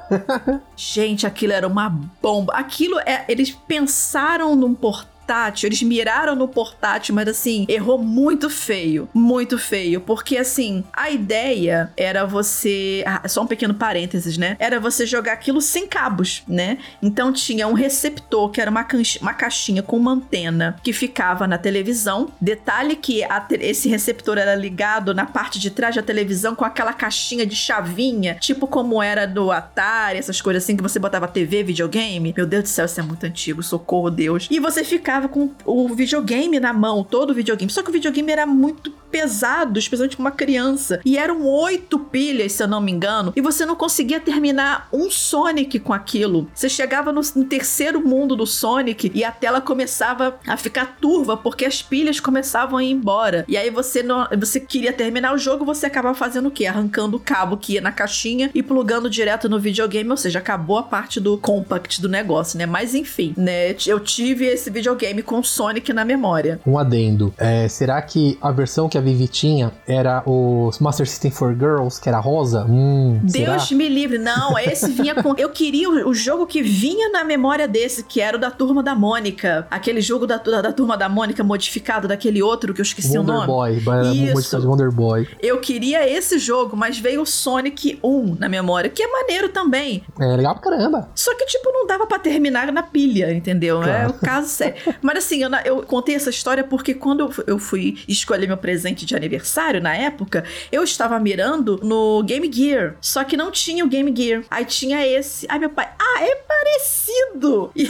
Gente, 0.76 1.28
aquilo 1.28 1.54
era 1.54 1.68
uma 1.68 1.90
bomba. 2.22 2.54
Aquilo 2.54 3.00
é, 3.00 3.26
eles 3.28 3.52
pensaram 3.52 4.56
num 4.56 4.74
portátil 4.74 5.09
portátil, 5.30 5.68
eles 5.68 5.84
miraram 5.84 6.36
no 6.36 6.48
portátil, 6.48 7.14
mas 7.14 7.28
assim, 7.28 7.66
errou 7.70 8.00
muito 8.00 8.50
feio. 8.50 9.08
Muito 9.14 9.60
feio. 9.60 10.02
Porque 10.02 10.38
assim, 10.38 10.84
a 10.92 11.12
ideia 11.12 11.92
era 11.96 12.26
você. 12.26 13.04
Ah, 13.06 13.28
só 13.28 13.44
um 13.44 13.48
pequeno 13.48 13.76
parênteses, 13.76 14.38
né? 14.40 14.58
Era 14.60 14.80
você 14.80 15.06
jogar 15.06 15.34
aquilo 15.34 15.62
sem 15.62 15.88
cabos, 15.88 16.42
né? 16.48 16.80
Então 17.02 17.32
tinha 17.32 17.68
um 17.68 17.74
receptor 17.74 18.50
que 18.50 18.60
era 18.60 18.72
uma, 18.72 18.86
uma 19.22 19.34
caixinha 19.34 19.84
com 19.84 19.98
uma 19.98 20.14
antena 20.14 20.78
que 20.84 20.92
ficava 20.92 21.48
na 21.48 21.60
televisão. 21.60 22.32
Detalhe 22.42 22.96
que 22.96 23.22
esse 23.60 23.88
receptor 23.88 24.40
era 24.40 24.56
ligado 24.56 25.14
na 25.14 25.28
parte 25.28 25.60
de 25.60 25.70
trás 25.70 25.96
da 25.96 26.02
televisão 26.02 26.56
com 26.56 26.66
aquela 26.66 26.92
caixinha 26.92 27.46
de 27.46 27.56
chavinha, 27.56 28.36
tipo 28.36 28.66
como 28.66 29.02
era 29.02 29.28
do 29.28 29.52
Atari, 29.52 30.18
essas 30.18 30.42
coisas 30.42 30.64
assim 30.64 30.76
que 30.76 30.82
você 30.82 30.98
botava 30.98 31.28
TV, 31.28 31.62
videogame. 31.62 32.34
Meu 32.36 32.48
Deus 32.48 32.64
do 32.64 32.70
céu, 32.70 32.86
isso 32.86 33.00
é 33.00 33.04
muito 33.04 33.26
antigo, 33.26 33.62
socorro 33.62 34.10
Deus. 34.10 34.48
E 34.50 34.60
você 34.60 34.84
ficava 34.84 35.19
com 35.28 35.52
o 35.66 35.90
videogame 35.94 36.60
na 36.60 36.72
mão, 36.74 37.04
todo 37.04 37.32
o 37.32 37.34
videogame. 37.34 37.72
Só 37.72 37.84
que 37.84 37.90
o 37.90 37.94
videogame 37.94 38.32
era 38.32 38.46
muito 38.46 38.92
pesado, 39.12 39.80
especialmente 39.80 40.16
pra 40.16 40.24
uma 40.24 40.32
criança. 40.32 41.02
E 41.04 41.18
eram 41.18 41.46
oito 41.46 42.00
pilhas, 42.00 42.54
se 42.54 42.64
eu 42.64 42.68
não 42.68 42.80
me 42.80 42.92
engano, 42.92 43.34
e 43.36 43.42
você 43.42 43.66
não 43.66 43.76
conseguia 43.76 44.20
terminar 44.20 44.88
um 44.94 45.10
Sonic 45.10 45.80
com 45.80 45.94
aquilo. 45.94 46.48
Você 46.54 46.70
chegava 46.70 47.12
no, 47.12 47.22
no 47.36 47.44
terceiro 47.44 48.06
mundo 48.06 48.36
do 48.36 48.46
Sonic 48.46 49.12
e 49.14 49.24
a 49.24 49.32
tela 49.32 49.62
começava 49.62 50.40
a 50.48 50.56
ficar 50.56 50.98
turva 51.02 51.36
porque 51.36 51.66
as 51.66 51.82
pilhas 51.82 52.20
começavam 52.20 52.78
a 52.78 52.84
ir 52.84 52.92
embora. 52.92 53.46
E 53.48 53.58
aí 53.58 53.70
você 53.70 54.04
não, 54.04 54.28
você 54.38 54.60
queria 54.60 54.94
terminar 54.94 55.34
o 55.34 55.38
jogo, 55.38 55.66
você 55.66 55.86
acabava 55.86 56.16
fazendo 56.16 56.48
o 56.48 56.52
quê? 56.52 56.66
Arrancando 56.66 57.18
o 57.18 57.20
cabo 57.20 57.58
que 57.58 57.74
ia 57.74 57.82
na 57.82 57.92
caixinha 57.92 58.52
e 58.54 58.62
plugando 58.62 59.10
direto 59.10 59.50
no 59.50 59.60
videogame, 59.60 60.10
ou 60.10 60.18
seja, 60.18 60.40
acabou 60.40 60.78
a 60.78 60.84
parte 60.84 61.20
do 61.20 61.38
compact 61.38 62.02
do 62.02 62.08
negócio, 62.08 62.58
né? 62.58 62.66
Mas 62.66 62.94
enfim, 62.94 63.34
né? 63.36 63.76
Eu 63.88 64.00
tive 64.00 64.46
esse 64.46 64.70
videogame 64.70 65.09
com 65.24 65.44
Sonic 65.44 65.92
na 65.94 66.06
memória. 66.06 66.60
Um 66.66 66.78
adendo. 66.78 67.34
É, 67.38 67.68
será 67.68 68.02
que 68.02 68.38
a 68.42 68.52
versão 68.52 68.88
que 68.88 68.98
a 68.98 69.02
Vivi 69.02 69.28
tinha 69.28 69.72
era 69.88 70.24
o 70.26 70.70
Master 70.80 71.08
System 71.08 71.32
for 71.32 71.54
Girls, 71.54 72.00
que 72.00 72.08
era 72.08 72.20
rosa? 72.20 72.66
Hum, 72.70 73.20
Deus 73.24 73.68
será? 73.68 73.78
me 73.78 73.90
livre. 73.90 74.18
Não, 74.18 74.58
esse 74.58 74.92
vinha 74.92 75.16
com. 75.16 75.34
Eu 75.38 75.50
queria 75.50 75.90
o, 75.90 76.10
o, 76.10 76.14
jogo 76.14 76.46
que 76.46 76.62
vinha 76.62 77.10
na 77.10 77.24
memória 77.24 77.68
desse, 77.68 78.04
que 78.04 78.22
era 78.22 78.38
o 78.38 78.40
da 78.40 78.52
turma 78.52 78.84
da 78.84 78.96
Mônica. 78.96 79.68
Aquele 79.70 80.02
jogo 80.02 80.28
da, 80.28 80.38
da, 80.38 80.62
da 80.62 80.74
turma 80.74 80.98
da 80.98 81.08
Mônica 81.10 81.44
modificado 81.44 82.08
daquele 82.08 82.42
outro 82.42 82.74
que 82.74 82.82
eu 82.82 82.84
esqueci 82.84 83.18
Wonder 83.18 83.36
o 83.36 83.38
nome. 83.38 83.48
Boy, 83.48 83.82
Isso. 84.14 84.68
Wonder 84.68 84.92
Boy. 84.92 85.28
Eu 85.42 85.60
queria 85.60 86.08
esse 86.08 86.38
jogo, 86.38 86.76
mas 86.76 87.00
veio 87.00 87.22
o 87.22 87.26
Sonic 87.26 88.00
1 88.04 88.36
na 88.36 88.50
memória, 88.50 88.90
que 88.90 89.02
é 89.02 89.08
maneiro 89.08 89.50
também. 89.50 90.04
É 90.20 90.36
legal 90.36 90.56
pra 90.56 90.72
caramba. 90.72 91.10
Só 91.16 91.36
que, 91.36 91.46
tipo, 91.46 91.72
não 91.72 91.88
dava 91.88 92.06
para 92.06 92.20
terminar 92.20 92.72
na 92.72 92.84
pilha, 92.84 93.34
entendeu? 93.34 93.82
Claro. 93.82 93.92
É 93.92 94.08
o 94.08 94.14
caso 94.14 94.48
sério. 94.50 94.76
mas 95.02 95.20
assim, 95.20 95.44
eu, 95.44 95.50
eu 95.66 95.84
contei 95.84 96.16
essa 96.16 96.30
história 96.30 96.64
porque 96.64 96.94
quando 96.94 97.30
eu 97.48 97.60
fui 97.60 97.98
escolher 98.08 98.48
meu 98.48 98.58
presente 98.58 99.06
de 99.06 99.16
aniversário 99.16 99.82
na 99.82 99.96
época, 99.96 100.44
eu 100.72 100.84
estava 100.84 101.20
mirando 101.20 101.80
no 101.84 102.24
Game 102.24 102.52
Gear. 102.52 102.96
Só 103.02 103.24
que 103.24 103.38
não 103.38 103.52
tinha 103.52 103.84
o 103.84 103.88
Game 103.88 104.14
Gear. 104.16 104.44
Aí 104.50 104.66
tinha 104.66 105.06
esse. 105.06 105.46
Aí 105.50 105.60
meu 105.60 105.70
pai, 105.70 105.90
ah, 106.00 106.24
é 106.24 106.36
parecido! 106.36 107.72
E, 107.76 107.90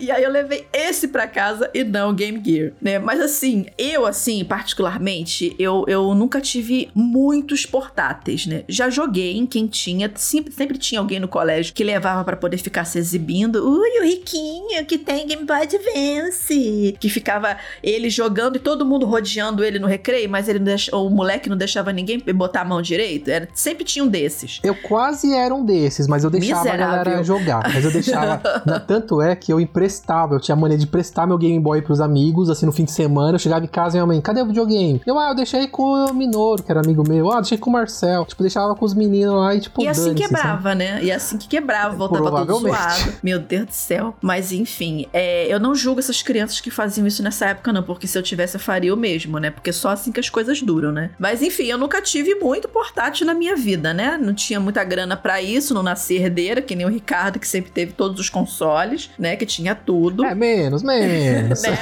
e 0.00 0.10
aí 0.10 0.22
eu 0.22 0.30
levei 0.30 0.66
esse 0.72 1.08
pra 1.08 1.26
casa 1.26 1.70
e 1.72 1.84
não 1.84 2.10
o 2.10 2.14
Game 2.14 2.42
Gear, 2.44 2.72
né? 2.80 2.98
Mas 2.98 3.20
assim, 3.20 3.66
eu 3.76 4.06
assim, 4.06 4.44
particularmente, 4.44 5.54
eu, 5.58 5.84
eu 5.86 6.14
nunca 6.14 6.40
tive 6.40 6.90
muitos 6.94 7.66
portáteis, 7.66 8.46
né? 8.46 8.64
Já 8.68 8.90
joguei 8.90 9.36
em 9.36 9.46
quem 9.46 9.66
tinha, 9.66 10.10
sempre, 10.14 10.52
sempre 10.52 10.78
tinha 10.78 11.00
alguém 11.00 11.20
no 11.20 11.28
colégio 11.28 11.74
que 11.74 11.84
levava 11.84 12.24
para 12.24 12.36
poder 12.36 12.58
ficar 12.58 12.84
se 12.84 12.98
exibindo. 12.98 13.56
Ui, 13.56 14.00
o 14.00 14.04
riquinho 14.04 14.77
que 14.84 14.98
tem 14.98 15.26
Game 15.26 15.44
Boy 15.44 15.62
Advance! 15.62 16.96
Que 16.98 17.08
ficava 17.08 17.56
ele 17.82 18.10
jogando 18.10 18.56
e 18.56 18.58
todo 18.58 18.84
mundo 18.84 19.06
rodeando 19.06 19.64
ele 19.64 19.78
no 19.78 19.86
recreio, 19.86 20.28
mas 20.28 20.48
ele 20.48 20.58
deix... 20.58 20.88
o 20.92 21.08
moleque 21.10 21.48
não 21.48 21.56
deixava 21.56 21.92
ninguém 21.92 22.18
botar 22.34 22.62
a 22.62 22.64
mão 22.64 22.80
direita. 22.82 23.30
Era... 23.30 23.48
Sempre 23.54 23.84
tinha 23.84 24.04
um 24.04 24.08
desses. 24.08 24.60
Eu 24.62 24.74
quase 24.74 25.34
era 25.34 25.54
um 25.54 25.64
desses, 25.64 26.06
mas 26.06 26.24
eu 26.24 26.30
deixava 26.30 26.64
Miserável. 26.64 26.86
a 26.86 27.04
galera 27.04 27.24
jogar. 27.24 27.62
Mas 27.72 27.84
eu 27.84 27.90
deixava. 27.90 28.38
Tanto 28.86 29.20
é 29.20 29.34
que 29.34 29.52
eu 29.52 29.60
emprestava, 29.60 30.34
eu 30.34 30.40
tinha 30.40 30.56
mania 30.56 30.78
de 30.78 30.86
prestar 30.86 31.26
meu 31.26 31.38
Game 31.38 31.58
Boy 31.58 31.82
pros 31.82 32.00
amigos, 32.00 32.50
assim, 32.50 32.66
no 32.66 32.72
fim 32.72 32.84
de 32.84 32.92
semana. 32.92 33.36
Eu 33.36 33.38
chegava 33.38 33.64
em 33.64 33.68
casa 33.68 33.96
e 33.96 33.98
minha 33.98 34.06
mãe, 34.06 34.20
cadê 34.20 34.42
o 34.42 34.46
videogame? 34.46 35.00
Eu, 35.06 35.18
ah, 35.18 35.30
eu 35.30 35.34
deixei 35.34 35.66
com 35.66 36.06
o 36.06 36.14
Minoro, 36.14 36.62
que 36.62 36.70
era 36.70 36.80
amigo 36.80 37.06
meu. 37.06 37.30
Ah, 37.30 37.36
deixei 37.36 37.58
com 37.58 37.70
o 37.70 37.72
Marcel. 37.72 38.24
Tipo, 38.24 38.42
deixava 38.42 38.74
com 38.74 38.84
os 38.84 38.94
meninos 38.94 39.34
lá 39.34 39.54
e, 39.54 39.60
tipo, 39.60 39.82
E 39.82 39.88
assim 39.88 40.14
quebrava, 40.14 40.74
né? 40.74 41.02
E 41.02 41.12
assim 41.12 41.36
que 41.36 41.48
quebrava, 41.48 41.94
voltava 41.96 42.44
tudo 42.46 42.60
zoado. 42.60 43.14
Meu 43.22 43.38
Deus 43.38 43.66
do 43.66 43.72
céu. 43.72 44.14
Mas 44.20 44.52
enfim, 44.52 44.67
é, 45.12 45.46
eu 45.52 45.58
não 45.58 45.74
julgo 45.74 46.00
essas 46.00 46.22
crianças 46.22 46.60
que 46.60 46.70
faziam 46.70 47.06
isso 47.06 47.22
nessa 47.22 47.46
época, 47.46 47.72
não, 47.72 47.82
porque 47.82 48.06
se 48.06 48.18
eu 48.18 48.22
tivesse, 48.22 48.56
eu 48.56 48.60
faria 48.60 48.92
o 48.92 48.96
mesmo, 48.96 49.38
né? 49.38 49.50
Porque 49.50 49.70
é 49.70 49.72
só 49.72 49.90
assim 49.90 50.12
que 50.12 50.20
as 50.20 50.28
coisas 50.28 50.60
duram, 50.62 50.92
né? 50.92 51.10
Mas 51.18 51.42
enfim, 51.42 51.66
eu 51.66 51.78
nunca 51.78 52.00
tive 52.02 52.34
muito 52.36 52.68
portátil 52.68 53.26
na 53.26 53.34
minha 53.34 53.56
vida, 53.56 53.92
né? 53.94 54.18
Não 54.20 54.34
tinha 54.34 54.60
muita 54.60 54.84
grana 54.84 55.16
para 55.16 55.40
isso, 55.40 55.74
não 55.74 55.82
nasci 55.82 56.16
herdeira, 56.16 56.60
que 56.60 56.74
nem 56.74 56.86
o 56.86 56.88
Ricardo, 56.88 57.38
que 57.38 57.48
sempre 57.48 57.70
teve 57.70 57.92
todos 57.92 58.20
os 58.20 58.28
consoles, 58.28 59.10
né? 59.18 59.36
Que 59.36 59.46
tinha 59.46 59.74
tudo. 59.74 60.24
É, 60.24 60.34
menos, 60.34 60.82
menos. 60.82 61.62
né? 61.64 61.78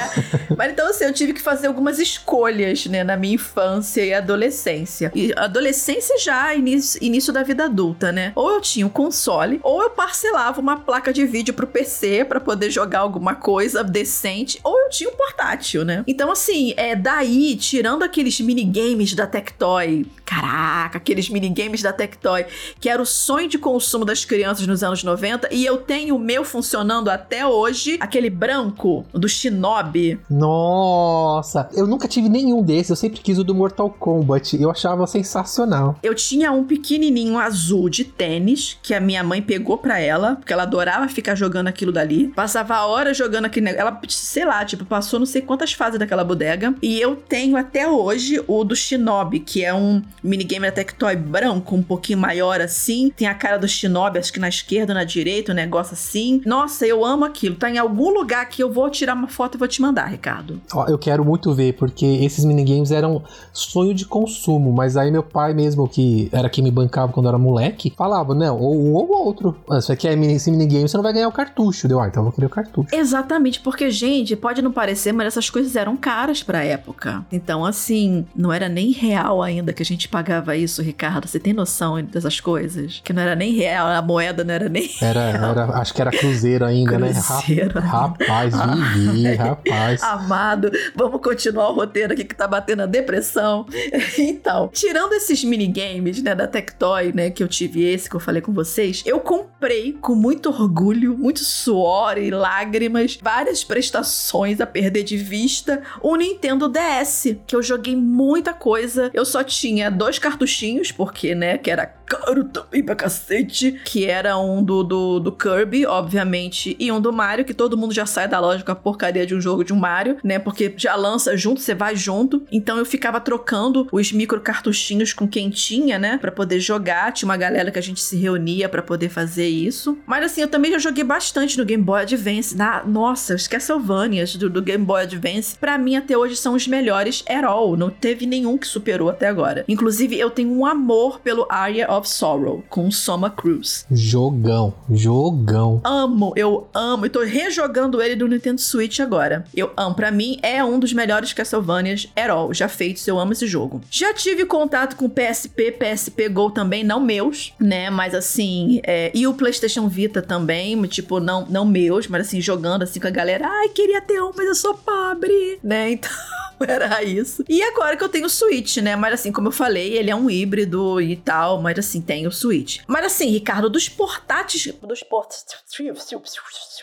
Mas 0.56 0.72
então, 0.72 0.88
assim, 0.88 1.04
eu 1.04 1.12
tive 1.12 1.32
que 1.32 1.40
fazer 1.40 1.66
algumas 1.66 1.98
escolhas, 1.98 2.86
né? 2.86 3.02
Na 3.02 3.16
minha 3.16 3.34
infância 3.34 4.04
e 4.04 4.12
adolescência. 4.12 5.10
E 5.14 5.32
adolescência 5.36 6.18
já, 6.18 6.54
início, 6.54 7.02
início 7.02 7.32
da 7.32 7.42
vida 7.42 7.64
adulta, 7.64 8.12
né? 8.12 8.32
Ou 8.34 8.52
eu 8.52 8.60
tinha 8.60 8.86
um 8.86 8.90
console, 8.90 9.60
ou 9.62 9.82
eu 9.82 9.90
parcelava 9.90 10.60
uma 10.60 10.76
placa 10.76 11.12
de 11.12 11.24
vídeo 11.24 11.54
pro 11.54 11.66
PC 11.66 12.24
para 12.24 12.40
poder 12.40 12.70
jogar 12.76 13.00
alguma 13.00 13.34
coisa 13.34 13.82
decente, 13.82 14.60
ou 14.62 14.78
eu 14.78 14.90
tinha 14.90 15.08
um 15.08 15.16
portátil, 15.16 15.84
né? 15.84 16.04
Então, 16.06 16.30
assim, 16.30 16.74
é 16.76 16.94
daí, 16.94 17.56
tirando 17.56 18.02
aqueles 18.02 18.38
minigames 18.40 19.14
da 19.14 19.26
Tectoy, 19.26 20.04
caraca, 20.26 20.98
aqueles 20.98 21.30
minigames 21.30 21.80
da 21.80 21.92
Tectoy, 21.92 22.44
que 22.80 22.88
era 22.88 23.00
o 23.00 23.06
sonho 23.06 23.48
de 23.48 23.58
consumo 23.58 24.04
das 24.04 24.24
crianças 24.24 24.66
nos 24.66 24.82
anos 24.82 25.04
90, 25.04 25.48
e 25.52 25.64
eu 25.64 25.78
tenho 25.78 26.16
o 26.16 26.18
meu 26.18 26.44
funcionando 26.44 27.08
até 27.08 27.46
hoje, 27.46 27.96
aquele 28.00 28.28
branco 28.28 29.06
do 29.14 29.28
Shinobi. 29.28 30.18
Nossa, 30.28 31.68
eu 31.72 31.86
nunca 31.86 32.08
tive 32.08 32.28
nenhum 32.28 32.60
desses, 32.62 32.90
eu 32.90 32.96
sempre 32.96 33.20
quis 33.20 33.38
o 33.38 33.44
do 33.44 33.54
Mortal 33.54 33.88
Kombat, 33.88 34.60
eu 34.60 34.70
achava 34.70 35.06
sensacional. 35.06 35.96
Eu 36.02 36.14
tinha 36.14 36.50
um 36.50 36.64
pequenininho 36.64 37.38
azul 37.38 37.88
de 37.88 38.04
tênis, 38.04 38.76
que 38.82 38.92
a 38.94 39.00
minha 39.00 39.22
mãe 39.22 39.40
pegou 39.40 39.78
pra 39.78 40.00
ela, 40.00 40.36
porque 40.36 40.52
ela 40.52 40.64
adorava 40.64 41.06
ficar 41.08 41.36
jogando 41.36 41.68
aquilo 41.68 41.92
dali, 41.92 42.28
passava 42.28 42.84
horas 42.84 43.16
jogando 43.16 43.44
aquele 43.44 43.66
negócio, 43.66 43.86
ela, 43.86 44.00
sei 44.08 44.44
lá, 44.44 44.64
tipo, 44.64 44.84
passou 44.84 45.20
não 45.20 45.26
sei 45.26 45.40
quantas 45.40 45.72
fases 45.72 46.00
daquela 46.00 46.24
bodega, 46.24 46.74
e 46.82 47.00
eu 47.00 47.14
tenho 47.14 47.56
até 47.56 47.88
hoje 47.88 48.42
o 48.48 48.64
do 48.64 48.74
Shinobi, 48.74 49.38
que 49.38 49.64
é 49.64 49.72
um 49.72 50.02
minigame 50.22 50.66
da 50.66 50.72
Tectoy 50.72 51.16
branco, 51.16 51.74
um 51.74 51.82
pouquinho 51.82 52.18
maior 52.18 52.60
assim. 52.60 53.12
Tem 53.16 53.26
a 53.26 53.34
cara 53.34 53.56
do 53.56 53.68
Shinobi, 53.68 54.18
acho 54.18 54.32
que 54.32 54.40
na 54.40 54.48
esquerda, 54.48 54.94
na 54.94 55.04
direita, 55.04 55.52
um 55.52 55.54
negócio 55.54 55.94
assim. 55.94 56.40
Nossa, 56.44 56.86
eu 56.86 57.04
amo 57.04 57.24
aquilo. 57.24 57.56
Tá 57.56 57.70
em 57.70 57.78
algum 57.78 58.10
lugar 58.10 58.48
que 58.48 58.62
eu 58.62 58.72
vou 58.72 58.90
tirar 58.90 59.14
uma 59.14 59.28
foto 59.28 59.56
e 59.56 59.58
vou 59.58 59.68
te 59.68 59.80
mandar, 59.80 60.06
Ricardo. 60.06 60.60
Ó, 60.72 60.86
eu 60.86 60.98
quero 60.98 61.24
muito 61.24 61.52
ver, 61.54 61.74
porque 61.74 62.04
esses 62.04 62.44
minigames 62.44 62.90
eram 62.90 63.22
sonho 63.52 63.94
de 63.94 64.04
consumo, 64.04 64.72
mas 64.72 64.96
aí 64.96 65.10
meu 65.10 65.22
pai 65.22 65.54
mesmo, 65.54 65.88
que 65.88 66.28
era 66.32 66.48
quem 66.48 66.62
me 66.62 66.70
bancava 66.70 67.12
quando 67.12 67.26
eu 67.26 67.30
era 67.30 67.38
moleque, 67.38 67.92
falava, 67.96 68.34
não, 68.34 68.58
ou 68.58 68.76
um 68.76 68.94
ou 68.94 69.10
outro. 69.10 69.56
Ah, 69.68 69.80
se 69.80 69.88
você 69.88 69.96
quer 69.96 70.18
esse 70.18 70.50
minigame, 70.50 70.88
você 70.88 70.96
não 70.96 71.04
vai 71.04 71.12
ganhar 71.12 71.28
o 71.28 71.32
cartucho. 71.32 71.88
Deu, 71.88 72.00
ah, 72.00 72.08
então 72.08 72.20
eu 72.20 72.24
vou 72.24 72.32
querer 72.32 72.46
o 72.46 72.50
cartucho. 72.50 72.88
Exatamente, 72.92 73.60
porque, 73.60 73.90
gente, 73.90 74.36
pode 74.36 74.62
não 74.62 74.72
parecer, 74.72 75.12
mas 75.12 75.26
essas 75.28 75.50
coisas 75.50 75.76
eram 75.76 75.96
caras 75.96 76.42
pra 76.42 76.64
época. 76.64 77.24
Então, 77.30 77.64
assim, 77.64 78.26
não 78.34 78.52
era 78.52 78.68
nem 78.68 78.90
real 78.90 79.42
ainda 79.42 79.72
que 79.72 79.82
a 79.82 79.86
gente 79.86 80.05
pagava 80.06 80.56
isso, 80.56 80.82
Ricardo. 80.82 81.26
Você 81.26 81.38
tem 81.38 81.52
noção 81.52 82.02
dessas 82.02 82.40
coisas? 82.40 83.00
Que 83.04 83.12
não 83.12 83.22
era 83.22 83.34
nem 83.34 83.52
real, 83.52 83.88
a 83.88 84.02
moeda 84.02 84.44
não 84.44 84.54
era 84.54 84.68
nem. 84.68 84.90
Era, 85.00 85.30
real. 85.30 85.50
era 85.50 85.64
acho 85.78 85.94
que 85.94 86.00
era 86.00 86.10
cruzeiro 86.10 86.64
ainda, 86.64 86.98
né? 86.98 87.12
cruzeiro. 87.12 87.80
né? 87.80 87.86
Rapaz, 87.86 88.54
Vivi, 88.94 89.34
rapaz. 89.36 90.02
Amado, 90.02 90.70
vamos 90.94 91.20
continuar 91.20 91.70
o 91.70 91.74
roteiro 91.74 92.12
aqui 92.12 92.24
que 92.24 92.34
tá 92.34 92.46
batendo 92.46 92.82
a 92.82 92.86
depressão. 92.86 93.66
então, 94.18 94.68
tirando 94.72 95.12
esses 95.12 95.42
minigames, 95.44 96.22
né, 96.22 96.34
da 96.34 96.46
Tectoy, 96.46 97.12
né, 97.12 97.30
que 97.30 97.42
eu 97.42 97.48
tive 97.48 97.84
esse 97.84 98.08
que 98.08 98.16
eu 98.16 98.20
falei 98.20 98.42
com 98.42 98.52
vocês, 98.52 99.02
eu 99.06 99.20
comprei 99.20 99.92
com 99.92 100.14
muito 100.14 100.48
orgulho, 100.48 101.16
muito 101.16 101.40
suor 101.44 102.18
e 102.18 102.30
lágrimas, 102.30 103.18
várias 103.20 103.64
prestações 103.64 104.60
a 104.60 104.66
perder 104.66 105.02
de 105.02 105.16
vista, 105.16 105.82
o 106.00 106.16
Nintendo 106.16 106.68
DS, 106.68 107.36
que 107.46 107.54
eu 107.54 107.62
joguei 107.62 107.96
muita 107.96 108.52
coisa. 108.52 109.10
Eu 109.12 109.24
só 109.24 109.42
tinha 109.42 109.90
dois 109.96 110.18
cartuchinhos, 110.18 110.92
porque, 110.92 111.34
né, 111.34 111.58
que 111.58 111.70
era 111.70 111.86
caro 112.06 112.44
também 112.44 112.82
pra 112.82 112.94
cacete, 112.94 113.72
que 113.84 114.06
era 114.06 114.38
um 114.38 114.62
do, 114.62 114.84
do, 114.84 115.20
do 115.20 115.32
Kirby, 115.32 115.84
obviamente, 115.84 116.76
e 116.78 116.90
um 116.92 117.00
do 117.00 117.12
Mario, 117.12 117.44
que 117.44 117.52
todo 117.52 117.76
mundo 117.76 117.92
já 117.92 118.06
sai 118.06 118.28
da 118.28 118.38
loja 118.38 118.62
com 118.62 118.72
a 118.72 118.76
porcaria 118.76 119.26
de 119.26 119.34
um 119.34 119.40
jogo 119.40 119.64
de 119.64 119.72
um 119.72 119.76
Mario, 119.76 120.16
né, 120.22 120.38
porque 120.38 120.72
já 120.76 120.94
lança 120.94 121.36
junto, 121.36 121.60
você 121.60 121.74
vai 121.74 121.96
junto. 121.96 122.44
Então 122.50 122.78
eu 122.78 122.86
ficava 122.86 123.20
trocando 123.20 123.88
os 123.90 124.12
micro 124.12 124.40
cartuchinhos 124.40 125.12
com 125.12 125.26
quem 125.26 125.50
tinha, 125.50 125.98
né, 125.98 126.18
para 126.18 126.30
poder 126.30 126.60
jogar. 126.60 127.12
Tinha 127.12 127.28
uma 127.28 127.36
galera 127.36 127.70
que 127.70 127.78
a 127.78 127.82
gente 127.82 128.00
se 128.00 128.16
reunia 128.16 128.68
para 128.68 128.82
poder 128.82 129.08
fazer 129.08 129.48
isso. 129.48 129.98
Mas 130.06 130.24
assim, 130.24 130.42
eu 130.42 130.48
também 130.48 130.70
já 130.72 130.78
joguei 130.78 131.04
bastante 131.04 131.58
no 131.58 131.64
Game 131.64 131.82
Boy 131.82 132.02
Advance. 132.02 132.56
Na, 132.56 132.84
nossa, 132.84 133.34
os 133.34 133.48
Castlevanias 133.48 134.36
do, 134.36 134.48
do 134.48 134.62
Game 134.62 134.84
Boy 134.84 135.02
Advance, 135.02 135.56
para 135.58 135.76
mim 135.76 135.96
até 135.96 136.16
hoje 136.16 136.36
são 136.36 136.54
os 136.54 136.68
melhores 136.68 137.24
at 137.28 137.44
all. 137.44 137.76
Não 137.76 137.90
teve 137.90 138.26
nenhum 138.26 138.56
que 138.56 138.66
superou 138.66 139.10
até 139.10 139.26
agora. 139.26 139.64
Inclusive, 139.66 139.85
eu 140.18 140.30
tenho 140.30 140.50
um 140.50 140.66
amor 140.66 141.20
pelo 141.20 141.46
Aria 141.48 141.90
of 141.90 142.08
Sorrow 142.08 142.62
com 142.68 142.90
Soma 142.90 143.30
Cruz. 143.30 143.86
Jogão, 143.90 144.74
jogão. 144.90 145.80
Amo, 145.84 146.32
eu 146.36 146.68
amo. 146.74 147.06
Eu 147.06 147.10
tô 147.10 147.22
rejogando 147.22 148.02
ele 148.02 148.16
do 148.16 148.28
Nintendo 148.28 148.60
Switch 148.60 149.00
agora. 149.00 149.44
Eu 149.54 149.72
amo. 149.76 149.94
Pra 149.94 150.10
mim, 150.10 150.38
é 150.42 150.62
um 150.62 150.78
dos 150.78 150.92
melhores 150.92 151.32
Castlevanias 151.32 152.08
at 152.16 152.28
all 152.28 152.52
já 152.52 152.68
feitos. 152.68 153.06
Eu 153.06 153.18
amo 153.18 153.32
esse 153.32 153.46
jogo. 153.46 153.80
Já 153.90 154.12
tive 154.12 154.44
contato 154.44 154.96
com 154.96 155.08
PSP, 155.08 155.72
PSP 155.72 156.28
Go 156.28 156.50
também, 156.50 156.84
não 156.84 157.00
meus, 157.00 157.54
né? 157.58 157.88
Mas 157.90 158.14
assim, 158.14 158.80
é... 158.84 159.10
e 159.14 159.26
o 159.26 159.34
PlayStation 159.34 159.88
Vita 159.88 160.20
também, 160.20 160.80
tipo, 160.84 161.20
não, 161.20 161.46
não 161.46 161.64
meus, 161.64 162.06
mas 162.08 162.26
assim, 162.26 162.40
jogando 162.40 162.82
assim 162.82 163.00
com 163.00 163.06
a 163.06 163.10
galera. 163.10 163.46
Ai, 163.48 163.68
queria 163.68 164.00
ter 164.00 164.20
um, 164.22 164.32
mas 164.36 164.46
eu 164.46 164.54
sou 164.54 164.74
pobre, 164.74 165.58
né? 165.62 165.90
Então. 165.96 166.45
era 166.66 167.02
isso. 167.02 167.44
E 167.48 167.62
agora 167.62 167.96
que 167.96 168.04
eu 168.04 168.08
tenho 168.08 168.26
o 168.26 168.30
Switch, 168.30 168.78
né? 168.78 168.96
Mas 168.96 169.14
assim, 169.14 169.32
como 169.32 169.48
eu 169.48 169.52
falei, 169.52 169.96
ele 169.96 170.10
é 170.10 170.16
um 170.16 170.30
híbrido 170.30 171.00
e 171.00 171.16
tal, 171.16 171.60
mas 171.60 171.78
assim, 171.78 172.00
tem 172.00 172.26
o 172.26 172.32
Switch. 172.32 172.82
Mas 172.86 173.04
assim, 173.04 173.28
Ricardo, 173.30 173.68
dos 173.68 173.88
portáteis. 173.88 174.66
Dos 174.82 175.02
portáteis. 175.02 175.46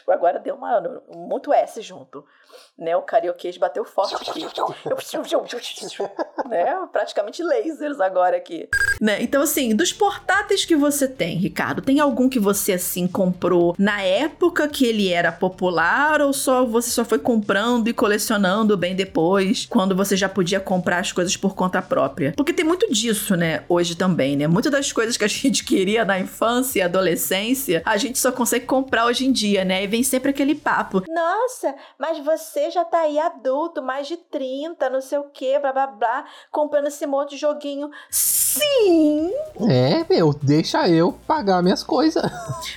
Agora 0.07 0.39
deu 0.39 0.55
uma, 0.55 1.01
muito 1.09 1.53
S 1.53 1.81
junto 1.81 2.25
né? 2.77 2.95
O 2.95 3.01
carioquês 3.01 3.57
bateu 3.57 3.85
forte 3.85 4.29
aqui. 4.29 4.43
né? 6.49 6.87
Praticamente 6.91 7.43
lasers 7.43 7.99
agora 7.99 8.37
aqui. 8.37 8.67
Né? 8.99 9.21
Então, 9.21 9.41
assim, 9.41 9.75
dos 9.75 9.93
portáteis 9.93 10.65
que 10.65 10.75
você 10.75 11.07
tem, 11.07 11.37
Ricardo, 11.37 11.81
tem 11.81 11.99
algum 11.99 12.29
que 12.29 12.39
você, 12.39 12.73
assim, 12.73 13.07
comprou 13.07 13.75
na 13.77 14.01
época 14.01 14.67
que 14.67 14.85
ele 14.85 15.11
era 15.11 15.31
popular 15.31 16.21
ou 16.21 16.33
só 16.33 16.65
você 16.65 16.89
só 16.89 17.05
foi 17.05 17.19
comprando 17.19 17.87
e 17.87 17.93
colecionando 17.93 18.77
bem 18.77 18.95
depois, 18.95 19.67
quando 19.69 19.95
você 19.95 20.15
já 20.15 20.29
podia 20.29 20.59
comprar 20.59 20.99
as 20.99 21.11
coisas 21.11 21.35
por 21.37 21.55
conta 21.55 21.81
própria? 21.81 22.33
Porque 22.35 22.53
tem 22.53 22.65
muito 22.65 22.91
disso, 22.91 23.35
né? 23.35 23.63
Hoje 23.67 23.95
também, 23.95 24.35
né? 24.35 24.47
Muitas 24.47 24.71
das 24.71 24.91
coisas 24.91 25.17
que 25.17 25.23
a 25.23 25.27
gente 25.29 25.63
queria 25.63 26.05
na 26.05 26.19
infância 26.19 26.79
e 26.79 26.81
adolescência, 26.81 27.81
a 27.85 27.97
gente 27.97 28.19
só 28.19 28.31
consegue 28.31 28.65
comprar 28.65 29.05
hoje 29.05 29.25
em 29.25 29.31
dia, 29.31 29.63
né? 29.63 29.83
E 29.83 29.87
vem 29.87 30.03
sempre 30.03 30.31
aquele 30.31 30.55
papo. 30.55 31.03
Nossa, 31.07 31.75
mas 31.97 32.19
você 32.19 32.42
você 32.43 32.69
já 32.69 32.85
tá 32.85 33.01
aí 33.01 33.19
adulto, 33.19 33.81
mais 33.81 34.07
de 34.07 34.17
30, 34.17 34.89
não 34.89 35.01
sei 35.01 35.17
o 35.17 35.29
que, 35.29 35.57
blá 35.59 35.71
blá 35.71 35.87
blá, 35.87 36.25
comprando 36.51 36.87
esse 36.87 37.05
monte 37.05 37.31
de 37.31 37.37
joguinho. 37.37 37.89
Sim! 38.53 39.31
É, 39.69 40.05
meu, 40.09 40.33
deixa 40.41 40.87
eu 40.89 41.13
pagar 41.27 41.61
minhas 41.61 41.83
coisas. 41.83 42.23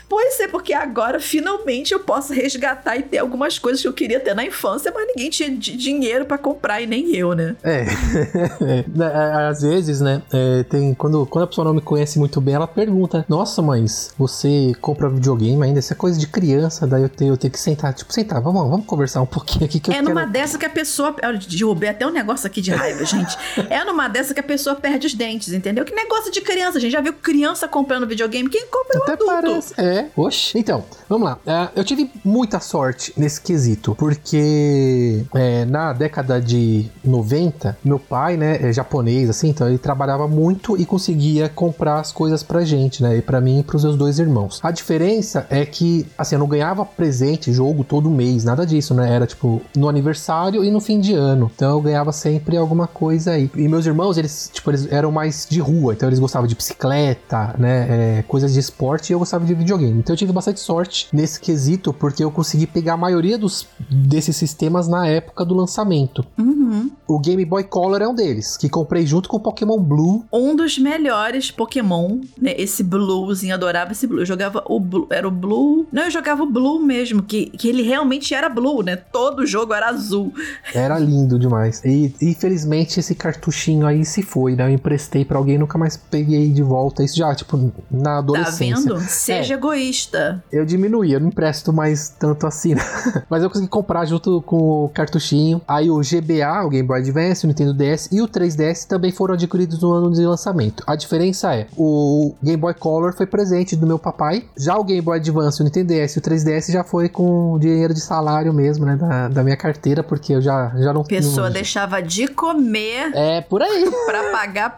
Pois 0.08 0.40
é, 0.40 0.48
porque 0.48 0.72
agora 0.72 1.20
finalmente 1.20 1.92
eu 1.92 2.00
posso 2.00 2.32
resgatar 2.32 2.96
e 2.96 3.02
ter 3.02 3.18
algumas 3.18 3.58
coisas 3.58 3.82
que 3.82 3.88
eu 3.88 3.92
queria 3.92 4.18
ter 4.18 4.34
na 4.34 4.44
infância, 4.44 4.90
mas 4.94 5.06
ninguém 5.08 5.28
tinha 5.28 5.50
dinheiro 5.50 6.24
para 6.24 6.38
comprar 6.38 6.80
e 6.80 6.86
nem 6.86 7.14
eu, 7.14 7.34
né? 7.34 7.54
É. 7.62 7.84
é. 8.64 9.48
Às 9.48 9.60
vezes, 9.60 10.00
né, 10.00 10.22
é, 10.32 10.62
tem, 10.62 10.94
quando, 10.94 11.26
quando 11.26 11.44
a 11.44 11.46
pessoa 11.46 11.66
não 11.66 11.74
me 11.74 11.80
conhece 11.80 12.18
muito 12.18 12.40
bem, 12.40 12.54
ela 12.54 12.66
pergunta: 12.66 13.26
Nossa, 13.28 13.60
mas 13.60 14.12
você 14.16 14.72
compra 14.80 15.08
videogame 15.08 15.62
ainda? 15.62 15.80
Isso 15.80 15.92
é 15.92 15.96
coisa 15.96 16.18
de 16.18 16.26
criança, 16.26 16.86
daí 16.86 17.02
eu 17.02 17.08
tenho, 17.08 17.34
eu 17.34 17.36
tenho 17.36 17.52
que 17.52 17.60
sentar, 17.60 17.92
tipo, 17.92 18.12
sentar, 18.12 18.40
vamos, 18.40 18.68
vamos 18.70 18.86
conversar 18.86 19.20
um 19.20 19.26
pouquinho 19.26 19.66
aqui 19.66 19.78
que 19.80 19.92
é 19.92 20.00
numa 20.00 20.22
quero... 20.22 20.32
dessa 20.32 20.58
que 20.58 20.64
a 20.64 20.70
pessoa. 20.70 21.14
Eu 21.22 21.36
derrubei 21.38 21.90
até 21.90 22.06
um 22.06 22.12
negócio 22.12 22.46
aqui 22.46 22.60
de 22.60 22.70
raiva, 22.70 23.04
gente. 23.04 23.36
É 23.68 23.84
numa 23.84 24.08
dessa 24.08 24.32
que 24.32 24.40
a 24.40 24.44
pessoa 24.44 24.76
perde 24.76 25.06
os 25.06 25.14
dentes, 25.14 25.52
entendeu? 25.52 25.65
Que 25.74 25.94
negócio 25.94 26.30
de 26.30 26.40
criança, 26.40 26.78
a 26.78 26.80
gente 26.80 26.92
já 26.92 27.00
viu 27.00 27.12
criança 27.12 27.66
comprando 27.66 28.06
videogame. 28.06 28.48
Quem 28.48 28.66
compra 28.66 28.98
é 28.98 29.02
até 29.02 29.12
adulto. 29.12 29.32
Parece. 29.32 29.74
É, 29.80 30.06
oxe. 30.16 30.58
Então, 30.58 30.84
vamos 31.08 31.28
lá. 31.28 31.38
Uh, 31.46 31.70
eu 31.74 31.84
tive 31.84 32.10
muita 32.24 32.60
sorte 32.60 33.12
nesse 33.16 33.40
quesito, 33.40 33.94
porque 33.96 35.24
é, 35.34 35.64
na 35.64 35.92
década 35.92 36.40
de 36.40 36.88
90, 37.04 37.78
meu 37.84 37.98
pai, 37.98 38.36
né, 38.36 38.58
é 38.62 38.72
japonês, 38.72 39.28
assim, 39.28 39.48
então 39.48 39.68
ele 39.68 39.78
trabalhava 39.78 40.28
muito 40.28 40.76
e 40.76 40.86
conseguia 40.86 41.48
comprar 41.48 41.98
as 41.98 42.12
coisas 42.12 42.42
pra 42.42 42.64
gente, 42.64 43.02
né? 43.02 43.16
E 43.16 43.22
pra 43.22 43.40
mim 43.40 43.60
e 43.60 43.62
pros 43.62 43.82
meus 43.84 43.96
dois 43.96 44.18
irmãos. 44.18 44.60
A 44.62 44.70
diferença 44.70 45.46
é 45.50 45.64
que, 45.64 46.06
assim, 46.16 46.36
eu 46.36 46.38
não 46.38 46.48
ganhava 46.48 46.84
presente, 46.84 47.52
jogo 47.52 47.82
todo 47.82 48.08
mês, 48.10 48.44
nada 48.44 48.64
disso, 48.64 48.94
né? 48.94 49.12
Era 49.12 49.26
tipo, 49.26 49.62
no 49.76 49.88
aniversário 49.88 50.64
e 50.64 50.70
no 50.70 50.80
fim 50.80 51.00
de 51.00 51.14
ano. 51.14 51.50
Então 51.54 51.70
eu 51.70 51.80
ganhava 51.80 52.12
sempre 52.12 52.56
alguma 52.56 52.86
coisa 52.86 53.32
aí. 53.32 53.50
E 53.56 53.68
meus 53.68 53.86
irmãos, 53.86 54.16
eles, 54.16 54.50
tipo, 54.52 54.70
eles 54.70 54.90
eram 54.92 55.10
mais 55.10 55.46
de 55.56 55.60
rua, 55.60 55.94
então 55.94 56.08
eles 56.08 56.18
gostavam 56.18 56.46
de 56.46 56.54
bicicleta, 56.54 57.54
né? 57.58 58.18
É, 58.18 58.22
coisas 58.22 58.52
de 58.52 58.60
esporte 58.60 59.10
e 59.10 59.12
eu 59.14 59.18
gostava 59.18 59.44
de 59.44 59.54
videogame. 59.54 59.98
Então 59.98 60.12
eu 60.12 60.18
tive 60.18 60.32
bastante 60.32 60.60
sorte 60.60 61.08
nesse 61.12 61.40
quesito, 61.40 61.92
porque 61.92 62.22
eu 62.22 62.30
consegui 62.30 62.66
pegar 62.66 62.94
a 62.94 62.96
maioria 62.96 63.38
dos, 63.38 63.66
desses 63.90 64.36
sistemas 64.36 64.86
na 64.86 65.06
época 65.06 65.44
do 65.44 65.54
lançamento. 65.54 66.24
Uhum. 66.38 66.90
O 67.08 67.18
Game 67.18 67.44
Boy 67.44 67.64
Color 67.64 68.02
é 68.02 68.08
um 68.08 68.14
deles, 68.14 68.56
que 68.56 68.68
comprei 68.68 69.06
junto 69.06 69.28
com 69.28 69.36
o 69.36 69.40
Pokémon 69.40 69.78
Blue. 69.78 70.24
Um 70.32 70.54
dos 70.54 70.76
melhores 70.78 71.50
Pokémon, 71.50 72.20
né? 72.40 72.54
Esse 72.58 72.82
Bluezinho, 72.82 73.54
adorava 73.54 73.92
esse 73.92 74.06
Blue. 74.06 74.20
Eu 74.20 74.26
jogava 74.26 74.62
o 74.66 74.78
Blue, 74.78 75.06
era 75.10 75.26
o 75.26 75.30
Blue. 75.30 75.86
Não, 75.90 76.02
eu 76.02 76.10
jogava 76.10 76.42
o 76.42 76.50
Blue 76.50 76.80
mesmo, 76.80 77.22
que, 77.22 77.46
que 77.46 77.68
ele 77.68 77.82
realmente 77.82 78.34
era 78.34 78.48
Blue, 78.48 78.82
né? 78.82 78.96
Todo 78.96 79.40
o 79.40 79.46
jogo 79.46 79.72
era 79.72 79.88
azul. 79.88 80.34
Era 80.74 80.98
lindo 80.98 81.38
demais. 81.38 81.82
E 81.84 82.12
infelizmente 82.20 83.00
esse 83.00 83.14
cartuchinho 83.14 83.86
aí 83.86 84.04
se 84.04 84.22
foi, 84.22 84.54
né? 84.54 84.66
Eu 84.66 84.74
emprestei 84.74 85.24
para 85.24 85.38
alguém 85.38 85.45
nunca 85.58 85.78
mais 85.78 85.96
peguei 85.96 86.52
de 86.52 86.62
volta. 86.62 87.02
Isso 87.02 87.16
já, 87.16 87.34
tipo, 87.34 87.72
na 87.90 88.18
adolescência. 88.18 88.88
Tá 88.88 88.94
vendo? 88.94 89.00
Seja 89.08 89.54
é. 89.54 89.56
egoísta. 89.56 90.44
Eu 90.50 90.64
diminuí, 90.64 91.12
eu 91.12 91.20
não 91.20 91.28
empresto 91.28 91.72
mais 91.72 92.08
tanto 92.08 92.46
assim. 92.46 92.74
Né? 92.74 92.82
Mas 93.30 93.42
eu 93.42 93.48
consegui 93.48 93.68
comprar 93.68 94.04
junto 94.04 94.42
com 94.42 94.84
o 94.84 94.88
cartuchinho. 94.88 95.60
Aí 95.66 95.90
o 95.90 96.00
GBA, 96.00 96.64
o 96.64 96.68
Game 96.68 96.86
Boy 96.86 97.00
Advance, 97.00 97.44
o 97.44 97.48
Nintendo 97.48 97.74
DS 97.74 98.08
e 98.10 98.20
o 98.20 98.28
3DS 98.28 98.86
também 98.86 99.12
foram 99.12 99.34
adquiridos 99.34 99.80
no 99.80 99.92
ano 99.92 100.10
de 100.12 100.24
lançamento. 100.24 100.82
A 100.86 100.96
diferença 100.96 101.54
é, 101.54 101.66
o 101.76 102.34
Game 102.42 102.60
Boy 102.60 102.74
Color 102.74 103.14
foi 103.14 103.26
presente 103.26 103.76
do 103.76 103.86
meu 103.86 103.98
papai. 103.98 104.44
Já 104.56 104.76
o 104.76 104.84
Game 104.84 105.02
Boy 105.02 105.18
Advance, 105.18 105.60
o 105.60 105.64
Nintendo 105.64 105.88
DS 105.88 106.16
e 106.16 106.18
o 106.18 106.22
3DS 106.22 106.72
já 106.72 106.82
foi 106.82 107.08
com 107.08 107.58
dinheiro 107.58 107.94
de 107.94 108.00
salário 108.00 108.52
mesmo, 108.52 108.84
né? 108.86 108.96
Da, 108.96 109.28
da 109.28 109.42
minha 109.42 109.56
carteira, 109.56 110.02
porque 110.02 110.34
eu 110.34 110.40
já, 110.40 110.72
já 110.76 110.92
não... 110.92 111.04
Pessoa 111.04 111.46
não... 111.46 111.52
deixava 111.52 112.00
de 112.00 112.28
comer... 112.28 113.10
É, 113.14 113.40
por 113.40 113.62
aí. 113.62 113.90
pra 114.06 114.30
pagar 114.30 114.66
a 114.66 114.70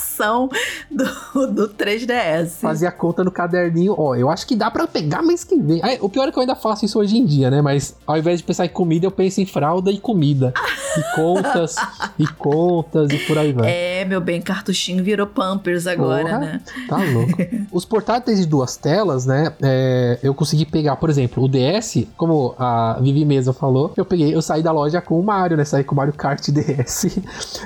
prestação 0.00 0.48
do, 0.90 1.46
do 1.46 1.68
3DS. 1.68 2.60
Fazia 2.60 2.90
conta 2.90 3.22
no 3.22 3.30
caderninho. 3.30 3.94
Ó, 3.96 4.14
eu 4.14 4.30
acho 4.30 4.46
que 4.46 4.56
dá 4.56 4.70
pra 4.70 4.86
pegar 4.86 5.22
mês 5.22 5.44
que 5.44 5.56
vem. 5.56 5.80
Aí, 5.82 5.98
o 6.00 6.08
pior 6.08 6.28
é 6.28 6.32
que 6.32 6.38
eu 6.38 6.40
ainda 6.40 6.56
faço 6.56 6.84
isso 6.84 6.98
hoje 6.98 7.16
em 7.16 7.24
dia, 7.24 7.50
né? 7.50 7.60
Mas 7.60 7.96
ao 8.06 8.16
invés 8.16 8.38
de 8.38 8.44
pensar 8.44 8.64
em 8.64 8.70
comida, 8.70 9.06
eu 9.06 9.10
penso 9.10 9.40
em 9.40 9.46
fralda 9.46 9.90
e 9.90 9.98
comida. 9.98 10.52
E 10.96 11.14
contas, 11.14 11.76
e 12.18 12.26
contas, 12.26 13.10
e 13.10 13.18
por 13.18 13.38
aí 13.38 13.52
vai. 13.52 13.70
É, 13.70 14.04
meu 14.04 14.20
bem, 14.20 14.40
cartuchinho 14.40 15.04
virou 15.04 15.26
Pampers 15.26 15.86
agora, 15.86 16.24
Porra, 16.24 16.38
né? 16.38 16.60
Tá 16.88 16.96
louco. 16.96 17.32
Os 17.70 17.84
portáteis 17.84 18.40
de 18.40 18.46
duas 18.46 18.76
telas, 18.76 19.26
né? 19.26 19.52
É, 19.62 20.18
eu 20.22 20.34
consegui 20.34 20.64
pegar, 20.64 20.96
por 20.96 21.10
exemplo, 21.10 21.44
o 21.44 21.48
DS, 21.48 22.06
como 22.16 22.54
a 22.58 22.98
Vivi 23.00 23.24
mesmo 23.24 23.52
falou, 23.52 23.92
eu 23.96 24.04
peguei, 24.04 24.34
eu 24.34 24.42
saí 24.42 24.62
da 24.62 24.72
loja 24.72 25.00
com 25.00 25.18
o 25.18 25.22
Mario, 25.22 25.56
né? 25.56 25.64
Saí 25.64 25.84
com 25.84 25.94
o 25.94 25.96
Mario 25.96 26.12
Kart 26.14 26.40
DS. 26.50 27.18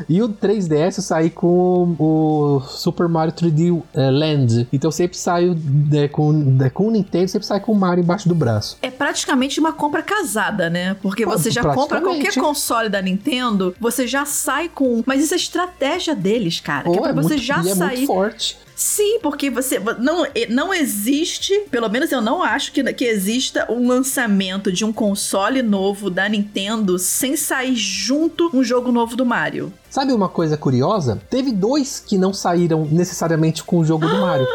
e 0.08 0.22
o 0.22 0.28
3DS 0.28 0.98
eu 0.98 1.02
saí 1.02 1.30
com 1.30 1.94
o 1.98 2.23
Super 2.68 3.08
Mario 3.08 3.32
3D 3.32 3.82
é, 3.94 4.10
Land. 4.10 4.68
Então 4.72 4.88
eu 4.88 4.92
sempre 4.92 5.16
saio 5.16 5.54
né, 5.90 6.08
com, 6.08 6.32
né, 6.32 6.70
com 6.70 6.88
o 6.88 6.90
Nintendo, 6.90 7.28
sempre 7.28 7.46
saio 7.46 7.60
com 7.60 7.72
o 7.72 7.76
Mario 7.76 8.02
embaixo 8.02 8.28
do 8.28 8.34
braço. 8.34 8.78
É 8.82 8.90
praticamente 8.90 9.60
uma 9.60 9.72
compra 9.72 10.02
casada, 10.02 10.68
né? 10.70 10.94
Porque 11.02 11.24
você 11.24 11.50
já 11.50 11.62
compra 11.74 12.00
qualquer 12.00 12.34
console 12.34 12.88
da 12.88 13.00
Nintendo, 13.00 13.74
você 13.80 14.06
já 14.06 14.24
sai 14.24 14.68
com. 14.68 15.02
Mas 15.06 15.22
isso 15.22 15.34
é 15.34 15.36
estratégia 15.36 16.14
deles, 16.14 16.60
cara. 16.60 16.84
Pô, 16.84 16.92
que 16.92 16.98
é 16.98 17.02
pra 17.02 17.10
é 17.10 17.14
você 17.14 17.34
muito, 17.34 17.42
já 17.42 17.62
sair. 17.62 17.94
É 17.94 17.96
muito 17.96 18.06
forte. 18.06 18.63
Sim, 18.76 19.18
porque 19.20 19.50
você 19.50 19.80
não, 19.98 20.26
não 20.50 20.74
existe, 20.74 21.66
pelo 21.70 21.88
menos 21.88 22.10
eu 22.10 22.20
não 22.20 22.42
acho 22.42 22.72
que, 22.72 22.82
que 22.92 23.04
exista 23.04 23.70
um 23.70 23.86
lançamento 23.86 24.72
de 24.72 24.84
um 24.84 24.92
console 24.92 25.62
novo 25.62 26.10
da 26.10 26.28
Nintendo 26.28 26.98
sem 26.98 27.36
sair 27.36 27.74
junto 27.74 28.50
um 28.52 28.64
jogo 28.64 28.90
novo 28.90 29.16
do 29.16 29.24
Mario. 29.24 29.72
Sabe 29.88 30.12
uma 30.12 30.28
coisa 30.28 30.56
curiosa? 30.56 31.20
Teve 31.30 31.52
dois 31.52 32.02
que 32.04 32.18
não 32.18 32.32
saíram 32.32 32.84
necessariamente 32.90 33.62
com 33.62 33.78
o 33.78 33.84
jogo 33.84 34.06
ah! 34.06 34.08
do 34.08 34.20
Mario. 34.20 34.46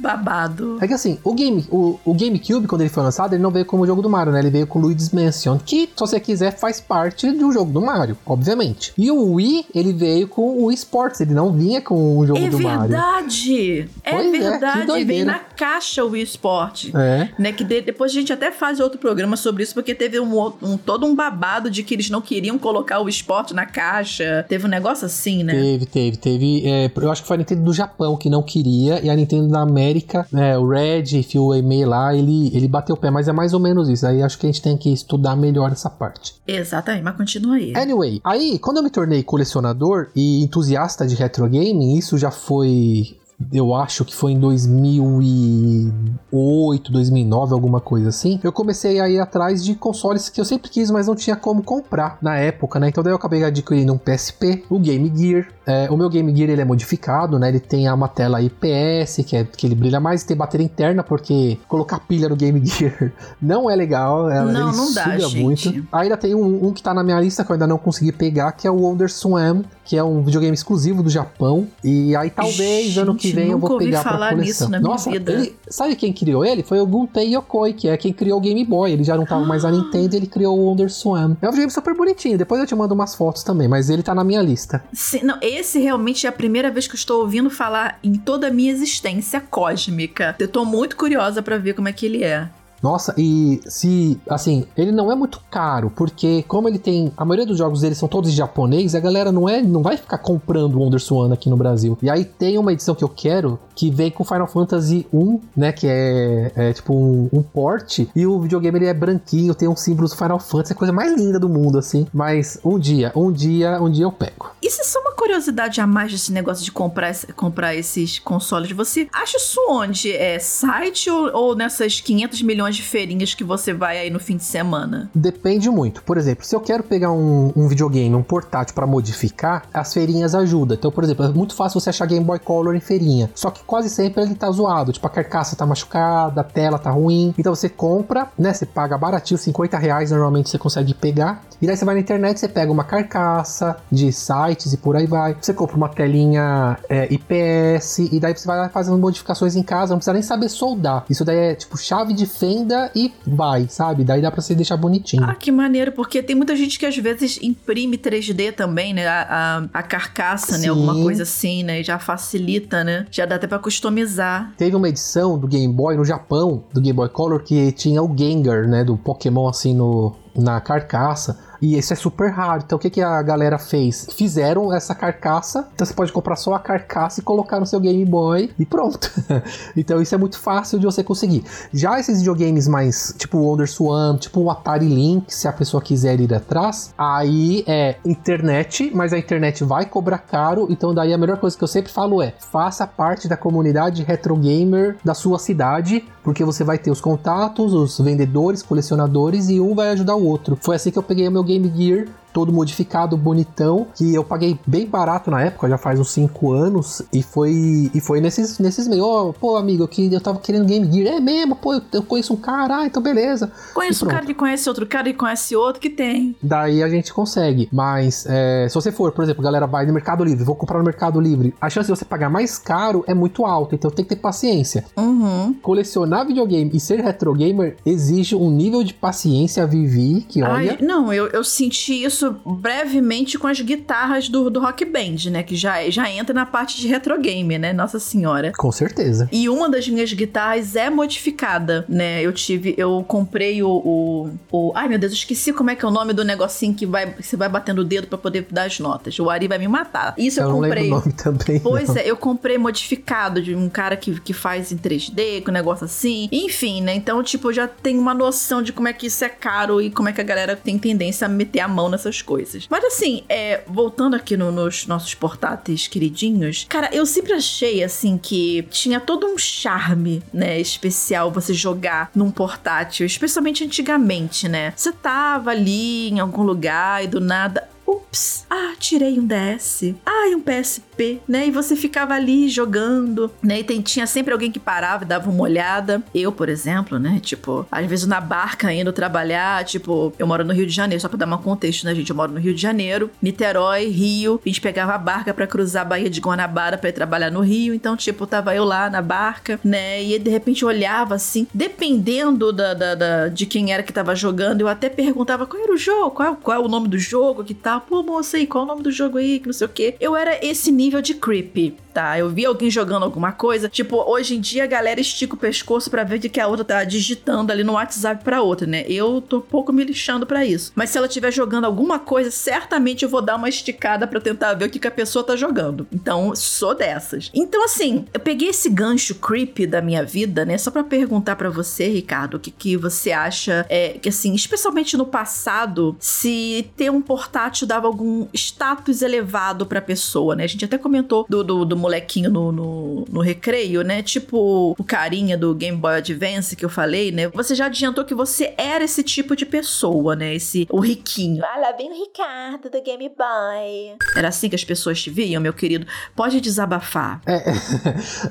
Babado. 0.00 0.78
É 0.80 0.86
que 0.88 0.94
assim, 0.94 1.18
o, 1.22 1.34
game, 1.34 1.64
o, 1.70 1.98
o 2.04 2.14
GameCube, 2.14 2.66
quando 2.66 2.80
ele 2.82 2.90
foi 2.90 3.02
lançado, 3.02 3.34
ele 3.34 3.42
não 3.42 3.50
veio 3.50 3.64
como 3.64 3.82
o 3.82 3.86
jogo 3.86 4.02
do 4.02 4.08
Mario, 4.10 4.32
né? 4.32 4.38
Ele 4.40 4.50
veio 4.50 4.66
com 4.66 4.78
o 4.78 4.82
Luigi's 4.82 5.10
Mansion, 5.10 5.58
que, 5.64 5.82
se 5.86 5.92
você 5.98 6.18
quiser, 6.18 6.56
faz 6.58 6.80
parte 6.80 7.30
do 7.30 7.52
jogo 7.52 7.70
do 7.72 7.80
Mario, 7.80 8.16
obviamente. 8.26 8.92
E 8.96 9.10
o 9.10 9.34
Wii, 9.34 9.66
ele 9.74 9.92
veio 9.92 10.26
com 10.28 10.64
o 10.64 10.70
Sports, 10.72 11.20
ele 11.20 11.34
não 11.34 11.52
vinha 11.52 11.80
com 11.80 12.18
o 12.18 12.26
jogo 12.26 12.38
é 12.40 12.48
do 12.48 12.58
Mario. 12.60 12.80
verdade! 12.88 13.88
É 14.04 14.10
Pois 14.12 14.26
é, 14.34 14.38
verdade! 14.50 14.78
Vem 14.78 14.86
doideira. 14.86 15.32
na 15.32 15.38
caixa 15.38 16.04
o 16.04 16.10
Wii 16.10 16.22
Sport. 16.24 16.86
É. 16.94 17.28
Né, 17.38 17.52
que 17.52 17.64
de- 17.64 17.82
depois 17.82 18.10
a 18.10 18.14
gente 18.14 18.32
até 18.32 18.50
faz 18.50 18.80
outro 18.80 18.98
programa 18.98 19.36
sobre 19.36 19.62
isso, 19.62 19.74
porque 19.74 19.94
teve 19.94 20.18
um, 20.20 20.52
um- 20.62 20.76
todo 20.76 21.06
um 21.06 21.14
babado 21.14 21.70
de 21.70 21.82
que 21.82 21.94
eles 21.94 22.08
não 22.10 22.20
queriam 22.20 22.58
colocar 22.58 23.00
o 23.00 23.08
esporte 23.08 23.52
na 23.54 23.66
caixa. 23.66 24.44
Teve 24.48 24.66
um 24.66 24.68
negócio 24.68 25.06
assim, 25.06 25.42
né? 25.42 25.52
Teve, 25.52 25.86
teve, 25.86 26.16
teve. 26.16 26.62
é, 26.66 26.90
eu 26.94 27.10
acho 27.10 27.22
que 27.22 27.28
foi 27.28 27.36
a 27.36 27.38
Nintendo 27.38 27.62
do 27.62 27.72
Japão 27.72 28.16
que 28.16 28.28
não 28.30 28.42
queria, 28.42 29.00
e 29.04 29.10
a 29.10 29.14
Nintendo 29.16 29.48
da 29.48 29.60
América, 29.60 29.89
é, 30.34 30.58
o 30.58 30.68
Red, 30.68 31.22
Phil 31.22 31.52
Aimei 31.52 31.84
lá, 31.84 32.14
ele, 32.14 32.54
ele 32.54 32.68
bateu 32.68 32.94
o 32.94 32.98
pé, 32.98 33.10
mas 33.10 33.28
é 33.28 33.32
mais 33.32 33.52
ou 33.52 33.60
menos 33.60 33.88
isso. 33.88 34.06
Aí 34.06 34.22
acho 34.22 34.38
que 34.38 34.46
a 34.46 34.48
gente 34.48 34.62
tem 34.62 34.76
que 34.76 34.92
estudar 34.92 35.36
melhor 35.36 35.72
essa 35.72 35.90
parte. 35.90 36.34
Exatamente, 36.46 37.04
mas 37.04 37.16
continua 37.16 37.56
aí. 37.56 37.74
Anyway, 37.76 38.20
aí 38.24 38.58
quando 38.58 38.78
eu 38.78 38.82
me 38.82 38.90
tornei 38.90 39.22
colecionador 39.22 40.08
e 40.14 40.42
entusiasta 40.42 41.06
de 41.06 41.14
retro 41.14 41.44
gaming, 41.44 41.96
isso 41.96 42.16
já 42.18 42.30
foi. 42.30 43.16
Eu 43.52 43.74
acho 43.74 44.04
que 44.04 44.14
foi 44.14 44.32
em 44.32 44.38
2008, 44.38 46.92
2009, 46.92 47.52
alguma 47.54 47.80
coisa 47.80 48.10
assim. 48.10 48.38
Eu 48.42 48.52
comecei 48.52 49.00
a 49.00 49.08
ir 49.08 49.18
atrás 49.18 49.64
de 49.64 49.74
consoles 49.74 50.28
que 50.28 50.40
eu 50.40 50.44
sempre 50.44 50.70
quis, 50.70 50.90
mas 50.90 51.06
não 51.06 51.14
tinha 51.14 51.36
como 51.36 51.62
comprar 51.62 52.18
na 52.20 52.36
época, 52.36 52.78
né? 52.78 52.88
Então 52.88 53.02
daí 53.02 53.12
eu 53.12 53.16
acabei 53.16 53.42
adquirindo 53.44 53.92
um 53.92 53.98
PSP, 53.98 54.64
o 54.68 54.78
Game 54.78 55.10
Gear. 55.14 55.46
É, 55.66 55.88
o 55.90 55.96
meu 55.96 56.10
Game 56.10 56.34
Gear 56.36 56.50
ele 56.50 56.60
é 56.62 56.64
modificado, 56.64 57.38
né? 57.38 57.48
Ele 57.48 57.60
tem 57.60 57.90
uma 57.90 58.08
tela 58.08 58.42
IPS, 58.42 59.22
que, 59.26 59.36
é, 59.36 59.44
que 59.44 59.66
ele 59.66 59.74
brilha 59.74 60.00
mais, 60.00 60.22
e 60.22 60.26
tem 60.26 60.36
bateria 60.36 60.64
interna, 60.66 61.02
porque 61.02 61.58
colocar 61.68 62.00
pilha 62.00 62.28
no 62.28 62.36
Game 62.36 62.60
Gear 62.64 63.12
não 63.40 63.70
é 63.70 63.76
legal. 63.76 64.30
ela- 64.30 64.52
Não, 64.52 64.72
não 64.72 64.92
dá, 64.92 65.04
suga 65.04 65.20
gente. 65.28 65.42
muito. 65.42 65.86
Ainda 65.92 66.16
tem 66.16 66.34
um, 66.34 66.66
um 66.66 66.72
que 66.72 66.82
tá 66.82 66.92
na 66.92 67.02
minha 67.04 67.20
lista 67.20 67.44
que 67.44 67.50
eu 67.50 67.54
ainda 67.54 67.66
não 67.66 67.78
consegui 67.78 68.12
pegar, 68.12 68.52
que 68.52 68.66
é 68.66 68.70
o 68.70 68.74
Wonder 68.76 69.10
Swam, 69.10 69.62
que 69.84 69.96
é 69.96 70.04
um 70.04 70.22
videogame 70.22 70.54
exclusivo 70.54 71.02
do 71.02 71.10
Japão. 71.10 71.66
E 71.84 72.14
aí 72.16 72.30
talvez 72.30 72.96
ano 72.98 73.14
que 73.14 73.29
Vem 73.32 73.46
eu 73.46 73.52
nunca 73.52 73.60
vou 73.66 73.72
ouvi 73.72 73.84
pegar 73.86 74.02
pra 74.02 74.12
falar 74.12 74.30
coleção. 74.30 74.46
nisso 74.48 74.70
na 74.70 74.78
minha 74.78 74.90
Nossa, 74.90 75.10
vida. 75.10 75.32
ele- 75.32 75.56
sabe 75.68 75.96
quem 75.96 76.12
criou 76.12 76.44
ele? 76.44 76.62
Foi 76.62 76.80
o 76.80 76.86
Gunpei 76.86 77.34
Yokoi, 77.34 77.72
que 77.72 77.88
é 77.88 77.96
quem 77.96 78.12
criou 78.12 78.38
o 78.38 78.40
Game 78.40 78.64
Boy. 78.64 78.92
Ele 78.92 79.04
já 79.04 79.16
não 79.16 79.24
tava 79.26 79.44
mais 79.44 79.62
na 79.62 79.70
Nintendo, 79.70 80.16
ele 80.16 80.26
criou 80.26 80.58
o 80.58 80.64
Wonder 80.66 80.90
Swam. 80.90 81.36
É 81.40 81.46
um 81.46 81.50
videogame 81.50 81.70
super 81.70 81.94
bonitinho, 81.94 82.36
depois 82.38 82.60
eu 82.60 82.66
te 82.66 82.74
mando 82.74 82.94
umas 82.94 83.14
fotos 83.14 83.42
também, 83.42 83.68
mas 83.68 83.90
ele 83.90 84.02
tá 84.02 84.14
na 84.14 84.24
minha 84.24 84.42
lista. 84.42 84.82
Sim, 84.92 85.22
não, 85.24 85.38
esse 85.40 85.78
realmente 85.78 86.26
é 86.26 86.28
a 86.28 86.32
primeira 86.32 86.70
vez 86.70 86.86
que 86.86 86.94
eu 86.94 86.98
estou 86.98 87.20
ouvindo 87.20 87.50
falar 87.50 87.98
em 88.02 88.14
toda 88.14 88.48
a 88.48 88.50
minha 88.50 88.70
existência 88.72 89.40
cósmica. 89.40 90.34
Eu 90.38 90.48
tô 90.48 90.64
muito 90.64 90.96
curiosa 90.96 91.42
pra 91.42 91.58
ver 91.58 91.74
como 91.74 91.88
é 91.88 91.92
que 91.92 92.06
ele 92.06 92.24
é. 92.24 92.48
Nossa, 92.82 93.14
e 93.18 93.60
se, 93.66 94.18
assim, 94.28 94.64
ele 94.76 94.90
não 94.90 95.12
é 95.12 95.14
muito 95.14 95.40
caro, 95.50 95.92
porque 95.94 96.42
como 96.44 96.68
ele 96.68 96.78
tem, 96.78 97.12
a 97.16 97.24
maioria 97.24 97.46
dos 97.46 97.58
jogos 97.58 97.82
dele 97.82 97.94
são 97.94 98.08
todos 98.08 98.30
em 98.30 98.34
japonês, 98.34 98.94
a 98.94 99.00
galera 99.00 99.30
não 99.30 99.48
é, 99.48 99.60
não 99.60 99.82
vai 99.82 99.96
ficar 99.96 100.18
comprando 100.18 100.76
o 100.76 100.80
Wonder 100.80 101.00
Swan 101.00 101.32
aqui 101.32 101.50
no 101.50 101.56
Brasil. 101.56 101.98
E 102.02 102.08
aí 102.08 102.24
tem 102.24 102.56
uma 102.56 102.72
edição 102.72 102.94
que 102.94 103.04
eu 103.04 103.08
quero, 103.08 103.58
que 103.80 103.90
vem 103.90 104.10
com 104.10 104.22
Final 104.22 104.46
Fantasy 104.46 105.06
1, 105.10 105.40
né, 105.56 105.72
que 105.72 105.86
é, 105.88 106.52
é 106.54 106.72
tipo 106.74 106.94
um, 106.94 107.30
um 107.32 107.42
port, 107.42 108.00
e 108.14 108.26
o 108.26 108.38
videogame 108.38 108.76
ele 108.76 108.86
é 108.86 108.92
branquinho, 108.92 109.54
tem 109.54 109.66
uns 109.66 109.80
símbolos 109.80 110.10
do 110.10 110.18
Final 110.18 110.38
Fantasy, 110.38 110.74
é 110.74 110.76
a 110.76 110.78
coisa 110.78 110.92
mais 110.92 111.18
linda 111.18 111.38
do 111.40 111.48
mundo, 111.48 111.78
assim. 111.78 112.06
Mas 112.12 112.60
um 112.62 112.78
dia, 112.78 113.10
um 113.16 113.32
dia, 113.32 113.80
um 113.80 113.90
dia 113.90 114.04
eu 114.04 114.12
pego. 114.12 114.50
Isso 114.62 114.82
é 114.82 114.84
só 114.84 115.00
uma 115.00 115.12
curiosidade 115.12 115.80
a 115.80 115.86
mais 115.86 116.12
desse 116.12 116.30
negócio 116.30 116.62
de 116.62 116.70
comprar, 116.70 117.14
comprar 117.34 117.74
esses 117.74 118.18
consoles. 118.18 118.70
Você 118.72 119.08
acha 119.10 119.38
isso 119.38 119.58
onde? 119.70 120.12
É 120.12 120.38
site 120.38 121.08
ou, 121.08 121.34
ou 121.34 121.56
nessas 121.56 122.02
500 122.02 122.42
milhões 122.42 122.76
de 122.76 122.82
feirinhas 122.82 123.32
que 123.32 123.42
você 123.42 123.72
vai 123.72 123.96
aí 123.96 124.10
no 124.10 124.20
fim 124.20 124.36
de 124.36 124.44
semana? 124.44 125.10
Depende 125.14 125.70
muito. 125.70 126.02
Por 126.02 126.18
exemplo, 126.18 126.44
se 126.44 126.54
eu 126.54 126.60
quero 126.60 126.82
pegar 126.82 127.12
um, 127.12 127.50
um 127.56 127.66
videogame, 127.66 128.14
um 128.14 128.22
portátil 128.22 128.74
pra 128.74 128.86
modificar, 128.86 129.64
as 129.72 129.94
feirinhas 129.94 130.34
ajudam. 130.34 130.76
Então, 130.76 130.92
por 130.92 131.02
exemplo, 131.02 131.24
é 131.24 131.28
muito 131.30 131.54
fácil 131.54 131.80
você 131.80 131.88
achar 131.88 132.04
Game 132.04 132.24
Boy 132.24 132.38
Color 132.38 132.74
em 132.74 132.80
feirinha. 132.80 133.30
Só 133.34 133.50
que 133.50 133.69
quase 133.70 133.88
sempre 133.88 134.24
ele 134.24 134.34
tá 134.34 134.50
zoado. 134.50 134.92
Tipo, 134.92 135.06
a 135.06 135.10
carcaça 135.10 135.54
tá 135.54 135.64
machucada, 135.64 136.40
a 136.40 136.44
tela 136.44 136.76
tá 136.76 136.90
ruim. 136.90 137.32
Então 137.38 137.54
você 137.54 137.68
compra, 137.68 138.26
né? 138.36 138.52
Você 138.52 138.66
paga 138.66 138.98
baratinho, 138.98 139.38
50 139.38 139.78
reais 139.78 140.10
normalmente 140.10 140.50
você 140.50 140.58
consegue 140.58 140.92
pegar. 140.92 141.44
E 141.62 141.66
daí 141.66 141.76
você 141.76 141.84
vai 141.84 141.94
na 141.94 142.00
internet, 142.00 142.40
você 142.40 142.48
pega 142.48 142.72
uma 142.72 142.82
carcaça 142.82 143.76
de 143.92 144.10
sites 144.10 144.72
e 144.72 144.76
por 144.76 144.96
aí 144.96 145.06
vai. 145.06 145.36
Você 145.40 145.54
compra 145.54 145.76
uma 145.76 145.88
telinha 145.88 146.76
é, 146.88 147.06
IPS 147.12 147.98
e 148.10 148.18
daí 148.18 148.36
você 148.36 148.46
vai 148.46 148.68
fazendo 148.70 148.98
modificações 148.98 149.54
em 149.54 149.62
casa, 149.62 149.92
não 149.92 149.98
precisa 149.98 150.14
nem 150.14 150.22
saber 150.22 150.48
soldar. 150.48 151.04
Isso 151.08 151.24
daí 151.24 151.36
é 151.36 151.54
tipo 151.54 151.78
chave 151.78 152.12
de 152.12 152.26
fenda 152.26 152.90
e 152.92 153.12
vai, 153.24 153.68
sabe? 153.68 154.02
Daí 154.02 154.20
dá 154.20 154.32
pra 154.32 154.40
você 154.40 154.52
deixar 154.52 154.76
bonitinho. 154.76 155.22
Ah, 155.22 155.34
que 155.34 155.52
maneiro, 155.52 155.92
porque 155.92 156.22
tem 156.22 156.34
muita 156.34 156.56
gente 156.56 156.76
que 156.76 156.86
às 156.86 156.96
vezes 156.96 157.38
imprime 157.40 157.96
3D 157.96 158.52
também, 158.52 158.92
né? 158.92 159.06
A, 159.06 159.68
a, 159.72 159.78
a 159.78 159.82
carcaça, 159.82 160.52
né? 160.52 160.64
Sim. 160.64 160.68
Alguma 160.70 160.94
coisa 160.94 161.22
assim, 161.22 161.62
né? 161.62 161.80
E 161.80 161.84
Já 161.84 162.00
facilita, 162.00 162.82
né? 162.82 163.06
Já 163.10 163.26
dá 163.26 163.36
até 163.36 163.46
pra 163.46 163.59
customizar. 163.60 164.52
Teve 164.56 164.74
uma 164.74 164.88
edição 164.88 165.38
do 165.38 165.46
Game 165.46 165.72
Boy 165.72 165.96
no 165.96 166.04
Japão, 166.04 166.64
do 166.72 166.80
Game 166.80 166.96
Boy 166.96 167.08
Color, 167.08 167.42
que 167.42 167.72
tinha 167.72 168.02
o 168.02 168.16
Gengar, 168.16 168.66
né, 168.66 168.84
do 168.84 168.96
Pokémon 168.96 169.48
assim 169.48 169.74
no, 169.74 170.14
na 170.34 170.60
carcaça. 170.60 171.38
E 171.60 171.76
isso 171.76 171.92
é 171.92 171.96
super 171.96 172.30
raro. 172.30 172.62
Então 172.64 172.76
o 172.76 172.80
que, 172.80 172.90
que 172.90 173.02
a 173.02 173.22
galera 173.22 173.58
fez? 173.58 174.06
Fizeram 174.16 174.72
essa 174.72 174.94
carcaça. 174.94 175.68
Então 175.74 175.86
você 175.86 175.94
pode 175.94 176.12
comprar 176.12 176.36
só 176.36 176.54
a 176.54 176.58
carcaça 176.58 177.20
e 177.20 177.22
colocar 177.22 177.60
no 177.60 177.66
seu 177.66 177.80
Game 177.80 178.04
Boy 178.04 178.50
e 178.58 178.64
pronto. 178.64 179.10
então 179.76 180.00
isso 180.00 180.14
é 180.14 180.18
muito 180.18 180.38
fácil 180.38 180.78
de 180.78 180.86
você 180.86 181.02
conseguir. 181.02 181.44
Já 181.72 181.98
esses 181.98 182.18
videogames 182.18 182.66
mais 182.66 183.14
tipo 183.18 183.38
Wonder 183.38 183.70
Swan, 183.70 184.16
tipo 184.16 184.40
o 184.40 184.50
Atari 184.50 184.86
Lynx, 184.86 185.34
se 185.34 185.48
a 185.48 185.52
pessoa 185.52 185.82
quiser 185.82 186.20
ir 186.20 186.32
atrás, 186.32 186.94
aí 186.96 187.64
é 187.66 187.96
internet, 188.04 188.90
mas 188.94 189.12
a 189.12 189.18
internet 189.18 189.64
vai 189.64 189.84
cobrar 189.84 190.18
caro. 190.18 190.66
Então 190.70 190.94
daí 190.94 191.12
a 191.12 191.18
melhor 191.18 191.38
coisa 191.38 191.56
que 191.56 191.64
eu 191.64 191.68
sempre 191.68 191.92
falo 191.92 192.22
é: 192.22 192.34
faça 192.38 192.86
parte 192.86 193.28
da 193.28 193.36
comunidade 193.36 194.02
retro 194.02 194.36
gamer 194.36 194.96
da 195.04 195.14
sua 195.14 195.38
cidade, 195.38 196.04
porque 196.22 196.44
você 196.44 196.64
vai 196.64 196.78
ter 196.78 196.90
os 196.90 197.00
contatos, 197.00 197.72
os 197.72 197.98
vendedores, 197.98 198.62
colecionadores 198.62 199.48
e 199.48 199.60
um 199.60 199.74
vai 199.74 199.90
ajudar 199.90 200.16
o 200.16 200.24
outro. 200.24 200.58
Foi 200.60 200.76
assim 200.76 200.90
que 200.90 200.98
eu 200.98 201.02
peguei 201.02 201.28
o 201.28 201.32
meu 201.32 201.42
Game 201.50 201.76
Gear 201.76 202.06
todo 202.32 202.52
modificado, 202.52 203.16
bonitão, 203.16 203.86
que 203.94 204.14
eu 204.14 204.24
paguei 204.24 204.58
bem 204.66 204.86
barato 204.86 205.30
na 205.30 205.42
época, 205.42 205.68
já 205.68 205.78
faz 205.78 205.98
uns 205.98 206.10
5 206.10 206.52
anos, 206.52 207.02
e 207.12 207.22
foi 207.22 207.90
e 207.94 208.00
foi 208.00 208.20
nesses, 208.20 208.58
nesses 208.58 208.86
meios, 208.86 209.04
ó, 209.04 209.32
pô, 209.32 209.56
amigo, 209.56 209.86
que 209.88 210.12
eu 210.12 210.20
tava 210.20 210.38
querendo 210.38 210.64
Game 210.64 210.90
Gear, 210.90 211.16
é 211.16 211.20
mesmo, 211.20 211.56
pô, 211.56 211.74
eu, 211.74 211.82
eu 211.92 212.02
conheço 212.02 212.32
um 212.32 212.36
cara, 212.36 212.78
ah, 212.78 212.86
então 212.86 213.02
beleza. 213.02 213.50
Conheço 213.74 214.04
um 214.04 214.08
cara 214.08 214.24
que 214.24 214.34
conhece 214.34 214.68
outro 214.68 214.86
cara 214.86 215.04
que 215.04 215.18
conhece 215.18 215.54
outro 215.56 215.80
que 215.80 215.90
tem. 215.90 216.36
Daí 216.42 216.82
a 216.82 216.88
gente 216.88 217.12
consegue. 217.12 217.68
Mas 217.72 218.26
é, 218.28 218.66
se 218.68 218.74
você 218.74 218.92
for, 218.92 219.12
por 219.12 219.22
exemplo, 219.22 219.42
galera 219.42 219.66
vai 219.66 219.86
no 219.86 219.92
Mercado 219.92 220.24
Livre, 220.24 220.44
vou 220.44 220.56
comprar 220.56 220.78
no 220.78 220.84
Mercado 220.84 221.20
Livre, 221.20 221.54
a 221.60 221.70
chance 221.70 221.90
de 221.90 221.96
você 221.96 222.04
pagar 222.04 222.30
mais 222.30 222.58
caro 222.58 223.04
é 223.06 223.14
muito 223.14 223.44
alta, 223.44 223.74
então 223.74 223.90
tem 223.90 224.04
que 224.04 224.14
ter 224.14 224.20
paciência. 224.20 224.84
Uhum. 224.96 225.54
Colecionar 225.62 226.26
videogame 226.26 226.70
e 226.74 226.80
ser 226.80 227.00
retro 227.00 227.32
gamer 227.34 227.76
exige 227.84 228.34
um 228.34 228.50
nível 228.50 228.82
de 228.82 228.94
paciência, 228.94 229.66
Vivi, 229.66 230.22
que 230.22 230.42
olha. 230.42 230.76
Ai, 230.78 230.78
não, 230.80 231.12
eu, 231.12 231.26
eu 231.28 231.44
senti 231.44 232.04
isso 232.04 232.19
brevemente 232.44 233.38
com 233.38 233.46
as 233.46 233.60
guitarras 233.60 234.28
do, 234.28 234.50
do 234.50 234.60
Rock 234.60 234.84
Band, 234.84 235.30
né? 235.30 235.42
Que 235.42 235.56
já, 235.56 235.88
já 235.90 236.10
entra 236.10 236.34
na 236.34 236.46
parte 236.46 236.80
de 236.80 236.88
retro 236.88 237.18
game, 237.20 237.58
né? 237.58 237.72
Nossa 237.72 237.98
senhora. 237.98 238.52
Com 238.56 238.70
certeza. 238.72 239.28
E 239.32 239.48
uma 239.48 239.68
das 239.68 239.88
minhas 239.88 240.12
guitarras 240.12 240.76
é 240.76 240.90
modificada, 240.90 241.84
né? 241.88 242.22
Eu 242.22 242.32
tive, 242.32 242.74
eu 242.76 243.04
comprei 243.06 243.62
o, 243.62 243.68
o, 243.70 244.30
o- 244.50 244.72
ai 244.74 244.88
meu 244.88 244.98
Deus, 244.98 245.12
eu 245.12 245.16
esqueci 245.16 245.52
como 245.52 245.70
é 245.70 245.76
que 245.76 245.84
é 245.84 245.88
o 245.88 245.90
nome 245.90 246.12
do 246.12 246.24
negocinho 246.24 246.74
que 246.74 246.86
vai, 246.86 247.12
que 247.12 247.22
você 247.22 247.36
vai 247.36 247.48
batendo 247.48 247.80
o 247.80 247.84
dedo 247.84 248.06
pra 248.06 248.18
poder 248.18 248.46
dar 248.50 248.64
as 248.64 248.78
notas. 248.78 249.18
O 249.18 249.28
Ari 249.30 249.48
vai 249.48 249.58
me 249.58 249.68
matar. 249.68 250.14
Isso 250.18 250.40
eu, 250.40 250.44
Eu 250.44 250.50
não 250.50 250.60
lembro 250.60 250.78
comprei. 250.78 250.90
o 250.92 250.94
nome 251.00 251.12
também. 251.12 251.60
Pois 251.60 251.88
não. 251.88 251.96
é, 251.96 252.06
eu 252.10 252.16
comprei 252.16 252.58
modificado 252.58 253.42
de 253.42 253.54
um 253.54 253.68
cara 253.68 253.96
que, 253.96 254.20
que 254.20 254.32
faz 254.32 254.72
em 254.72 254.76
3D, 254.76 255.42
com 255.42 255.50
um 255.50 255.54
negócio 255.54 255.84
assim. 255.84 256.28
Enfim, 256.32 256.80
né? 256.82 256.94
Então, 256.94 257.22
tipo, 257.22 257.48
eu 257.48 257.52
já 257.52 257.68
tenho 257.68 258.00
uma 258.00 258.14
noção 258.14 258.62
de 258.62 258.72
como 258.72 258.88
é 258.88 258.92
que 258.92 259.06
isso 259.06 259.24
é 259.24 259.28
caro 259.28 259.80
e 259.80 259.90
como 259.90 260.08
é 260.08 260.12
que 260.12 260.20
a 260.20 260.24
galera 260.24 260.56
tem 260.56 260.78
tendência 260.78 261.26
a 261.26 261.28
meter 261.28 261.60
a 261.60 261.68
mão 261.68 261.88
nessas 261.88 262.09
coisas. 262.22 262.66
Mas 262.68 262.84
assim, 262.84 263.22
é, 263.28 263.62
voltando 263.66 264.14
aqui 264.16 264.36
no- 264.36 264.50
nos 264.52 264.86
nossos 264.86 265.14
portáteis 265.14 265.86
queridinhos, 265.86 266.66
cara, 266.68 266.88
eu 266.92 267.06
sempre 267.06 267.32
achei 267.32 267.82
assim 267.84 268.18
que 268.18 268.62
tinha 268.70 268.98
todo 269.00 269.26
um 269.26 269.38
charme, 269.38 270.22
né, 270.32 270.60
especial 270.60 271.30
você 271.30 271.54
jogar 271.54 272.10
num 272.14 272.30
portátil, 272.30 273.06
especialmente 273.06 273.64
antigamente, 273.64 274.48
né? 274.48 274.72
Você 274.76 274.92
tava 274.92 275.50
ali 275.50 276.08
em 276.08 276.18
algum 276.20 276.42
lugar 276.42 277.04
e 277.04 277.06
do 277.06 277.20
nada. 277.20 277.68
Ups, 277.90 278.46
ah, 278.48 278.74
tirei 278.78 279.18
um 279.18 279.26
DS. 279.26 279.94
Ah, 280.06 280.28
um 280.34 280.40
PSP, 280.40 281.20
né? 281.26 281.48
E 281.48 281.50
você 281.50 281.74
ficava 281.74 282.14
ali 282.14 282.48
jogando, 282.48 283.30
né? 283.42 283.60
E 283.60 283.64
tem, 283.64 283.80
tinha 283.80 284.06
sempre 284.06 284.32
alguém 284.32 284.52
que 284.52 284.60
parava 284.60 285.02
e 285.02 285.06
dava 285.06 285.28
uma 285.28 285.42
olhada. 285.42 286.00
Eu, 286.14 286.30
por 286.30 286.48
exemplo, 286.48 286.98
né? 286.98 287.18
Tipo, 287.20 287.66
às 287.70 287.86
vezes 287.86 288.06
na 288.06 288.20
barca 288.20 288.72
indo 288.72 288.92
trabalhar, 288.92 289.64
tipo, 289.64 290.12
eu 290.18 290.26
moro 290.26 290.44
no 290.44 290.52
Rio 290.52 290.66
de 290.66 290.72
Janeiro, 290.72 291.00
só 291.00 291.08
pra 291.08 291.18
dar 291.18 291.26
um 291.26 291.38
contexto, 291.38 291.84
né, 291.84 291.94
gente? 291.94 292.10
Eu 292.10 292.16
moro 292.16 292.32
no 292.32 292.38
Rio 292.38 292.54
de 292.54 292.62
Janeiro, 292.62 293.10
Niterói, 293.20 293.88
Rio. 293.88 294.40
A 294.44 294.48
gente 294.48 294.60
pegava 294.60 294.94
a 294.94 294.98
barca 294.98 295.34
para 295.34 295.46
cruzar 295.46 295.82
a 295.82 295.84
Baía 295.84 296.08
de 296.08 296.20
Guanabara 296.20 296.78
para 296.78 296.90
ir 296.90 296.92
trabalhar 296.92 297.30
no 297.30 297.40
Rio. 297.40 297.74
Então, 297.74 297.96
tipo, 297.96 298.24
tava 298.24 298.54
eu 298.54 298.64
lá 298.64 298.88
na 298.88 299.02
barca, 299.02 299.58
né? 299.64 300.02
E 300.02 300.16
de 300.16 300.30
repente 300.30 300.62
eu 300.62 300.68
olhava 300.68 301.16
assim, 301.16 301.46
dependendo 301.52 302.52
da, 302.52 302.72
da, 302.72 302.94
da, 302.94 303.28
de 303.28 303.46
quem 303.46 303.72
era 303.72 303.82
que 303.82 303.92
tava 303.92 304.14
jogando, 304.14 304.60
eu 304.60 304.68
até 304.68 304.88
perguntava 304.88 305.44
qual 305.44 305.62
era 305.62 305.72
o 305.72 305.76
jogo, 305.76 306.12
qual, 306.12 306.36
qual 306.36 306.56
é 306.56 306.64
o 306.64 306.68
nome 306.68 306.86
do 306.86 306.98
jogo, 306.98 307.42
que 307.42 307.54
tal. 307.54 307.79
Pô, 307.80 308.02
moça 308.02 308.36
aí, 308.36 308.46
qual 308.46 308.62
é 308.62 308.66
o 308.66 308.68
nome 308.68 308.82
do 308.82 308.90
jogo 308.90 309.18
aí, 309.18 309.40
que 309.40 309.46
não 309.46 309.52
sei 309.52 309.66
o 309.66 309.70
quê. 309.70 309.96
Eu 310.00 310.16
era 310.16 310.44
esse 310.44 310.70
nível 310.70 311.02
de 311.02 311.14
creepy 311.14 311.76
tá? 311.92 312.18
Eu 312.18 312.28
vi 312.28 312.46
alguém 312.46 312.70
jogando 312.70 313.02
alguma 313.04 313.32
coisa. 313.32 313.68
Tipo, 313.68 313.96
hoje 313.96 314.36
em 314.36 314.40
dia 314.40 314.64
a 314.64 314.66
galera 314.66 315.00
estica 315.00 315.34
o 315.34 315.38
pescoço 315.38 315.90
para 315.90 316.04
ver 316.04 316.18
de 316.18 316.28
que 316.28 316.40
a 316.40 316.46
outra 316.46 316.64
tá 316.64 316.84
digitando 316.84 317.52
ali 317.52 317.62
no 317.62 317.74
WhatsApp 317.74 318.24
pra 318.24 318.42
outra, 318.42 318.66
né? 318.66 318.84
Eu 318.88 319.20
tô 319.20 319.40
pouco 319.40 319.72
me 319.72 319.84
lixando 319.84 320.26
para 320.26 320.44
isso. 320.44 320.72
Mas 320.74 320.90
se 320.90 320.98
ela 320.98 321.06
estiver 321.06 321.32
jogando 321.32 321.64
alguma 321.64 321.98
coisa, 321.98 322.30
certamente 322.30 323.02
eu 323.02 323.08
vou 323.08 323.20
dar 323.20 323.36
uma 323.36 323.48
esticada 323.48 324.06
para 324.06 324.20
tentar 324.20 324.54
ver 324.54 324.66
o 324.66 324.70
que, 324.70 324.78
que 324.78 324.86
a 324.86 324.90
pessoa 324.90 325.24
tá 325.24 325.36
jogando. 325.36 325.86
Então, 325.92 326.34
sou 326.34 326.74
dessas. 326.74 327.30
Então, 327.34 327.64
assim, 327.64 328.04
eu 328.14 328.20
peguei 328.20 328.48
esse 328.48 328.70
gancho 328.70 329.14
creepy 329.16 329.66
da 329.66 329.82
minha 329.82 330.04
vida, 330.04 330.44
né? 330.44 330.56
Só 330.56 330.70
para 330.70 330.84
perguntar 330.84 331.36
para 331.36 331.50
você, 331.50 331.88
Ricardo, 331.88 332.36
o 332.36 332.40
que, 332.40 332.50
que 332.50 332.76
você 332.76 333.12
acha 333.12 333.66
é 333.68 333.98
que, 334.00 334.08
assim, 334.08 334.34
especialmente 334.34 334.96
no 334.96 335.06
passado, 335.06 335.96
se 335.98 336.70
ter 336.76 336.90
um 336.90 337.02
portátil 337.02 337.66
dava 337.70 337.86
algum 337.86 338.26
status 338.34 339.00
elevado 339.00 339.64
pra 339.64 339.80
pessoa, 339.80 340.34
né? 340.34 340.42
A 340.42 340.46
gente 340.48 340.64
até 340.64 340.76
comentou 340.76 341.24
do, 341.28 341.44
do, 341.44 341.64
do 341.64 341.76
molequinho 341.76 342.28
no, 342.28 342.50
no, 342.50 343.04
no, 343.08 343.20
recreio, 343.20 343.82
né? 343.82 344.02
Tipo 344.02 344.74
o 344.76 344.82
carinha 344.82 345.38
do 345.38 345.54
Game 345.54 345.78
Boy 345.78 345.94
Advance 345.94 346.56
que 346.56 346.64
eu 346.64 346.68
falei, 346.68 347.12
né? 347.12 347.28
Você 347.28 347.54
já 347.54 347.66
adiantou 347.66 348.04
que 348.04 348.12
você 348.12 348.52
era 348.58 348.82
esse 348.82 349.04
tipo 349.04 349.36
de 349.36 349.46
pessoa, 349.46 350.16
né? 350.16 350.34
Esse, 350.34 350.66
o 350.68 350.80
riquinho. 350.80 351.44
Ah, 351.44 351.58
lá 351.60 351.72
vem 351.72 351.92
o 351.92 351.94
Ricardo 351.94 352.68
do 352.68 352.82
Game 352.82 353.08
Boy. 353.08 353.96
Era 354.16 354.28
assim 354.28 354.48
que 354.48 354.56
as 354.56 354.64
pessoas 354.64 355.00
te 355.00 355.08
viam, 355.08 355.40
meu 355.40 355.52
querido? 355.52 355.86
Pode 356.16 356.40
desabafar. 356.40 357.20
É, 357.24 357.52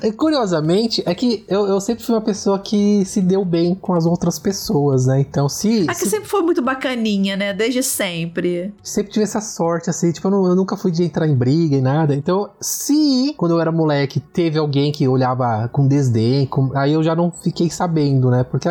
é, 0.06 0.12
curiosamente, 0.12 1.02
é 1.06 1.14
que 1.14 1.46
eu, 1.48 1.66
eu 1.66 1.80
sempre 1.80 2.04
fui 2.04 2.14
uma 2.14 2.20
pessoa 2.20 2.58
que 2.58 3.06
se 3.06 3.22
deu 3.22 3.42
bem 3.42 3.74
com 3.74 3.94
as 3.94 4.04
outras 4.04 4.38
pessoas, 4.38 5.06
né? 5.06 5.20
Então, 5.20 5.48
se. 5.48 5.86
Ah, 5.88 5.94
que 5.94 6.06
sempre 6.06 6.28
foi 6.28 6.42
muito 6.42 6.60
bacaninha, 6.60 7.38
né? 7.38 7.54
Desde 7.54 7.82
sempre. 7.82 8.74
Sempre 8.82 9.12
tive 9.12 9.29
essa 9.30 9.40
sorte, 9.40 9.88
assim. 9.88 10.12
Tipo, 10.12 10.28
eu, 10.28 10.30
não, 10.30 10.46
eu 10.46 10.56
nunca 10.56 10.76
fui 10.76 10.90
de 10.90 11.04
entrar 11.04 11.26
em 11.26 11.34
briga 11.34 11.76
e 11.76 11.80
nada. 11.80 12.14
Então, 12.14 12.50
se 12.60 13.34
quando 13.36 13.52
eu 13.52 13.60
era 13.60 13.70
moleque, 13.72 14.20
teve 14.20 14.58
alguém 14.58 14.92
que 14.92 15.06
olhava 15.06 15.68
com 15.72 15.86
desdém, 15.86 16.46
com... 16.46 16.70
aí 16.76 16.92
eu 16.92 17.02
já 17.02 17.14
não 17.14 17.30
fiquei 17.30 17.70
sabendo, 17.70 18.30
né? 18.30 18.44
Porque, 18.44 18.68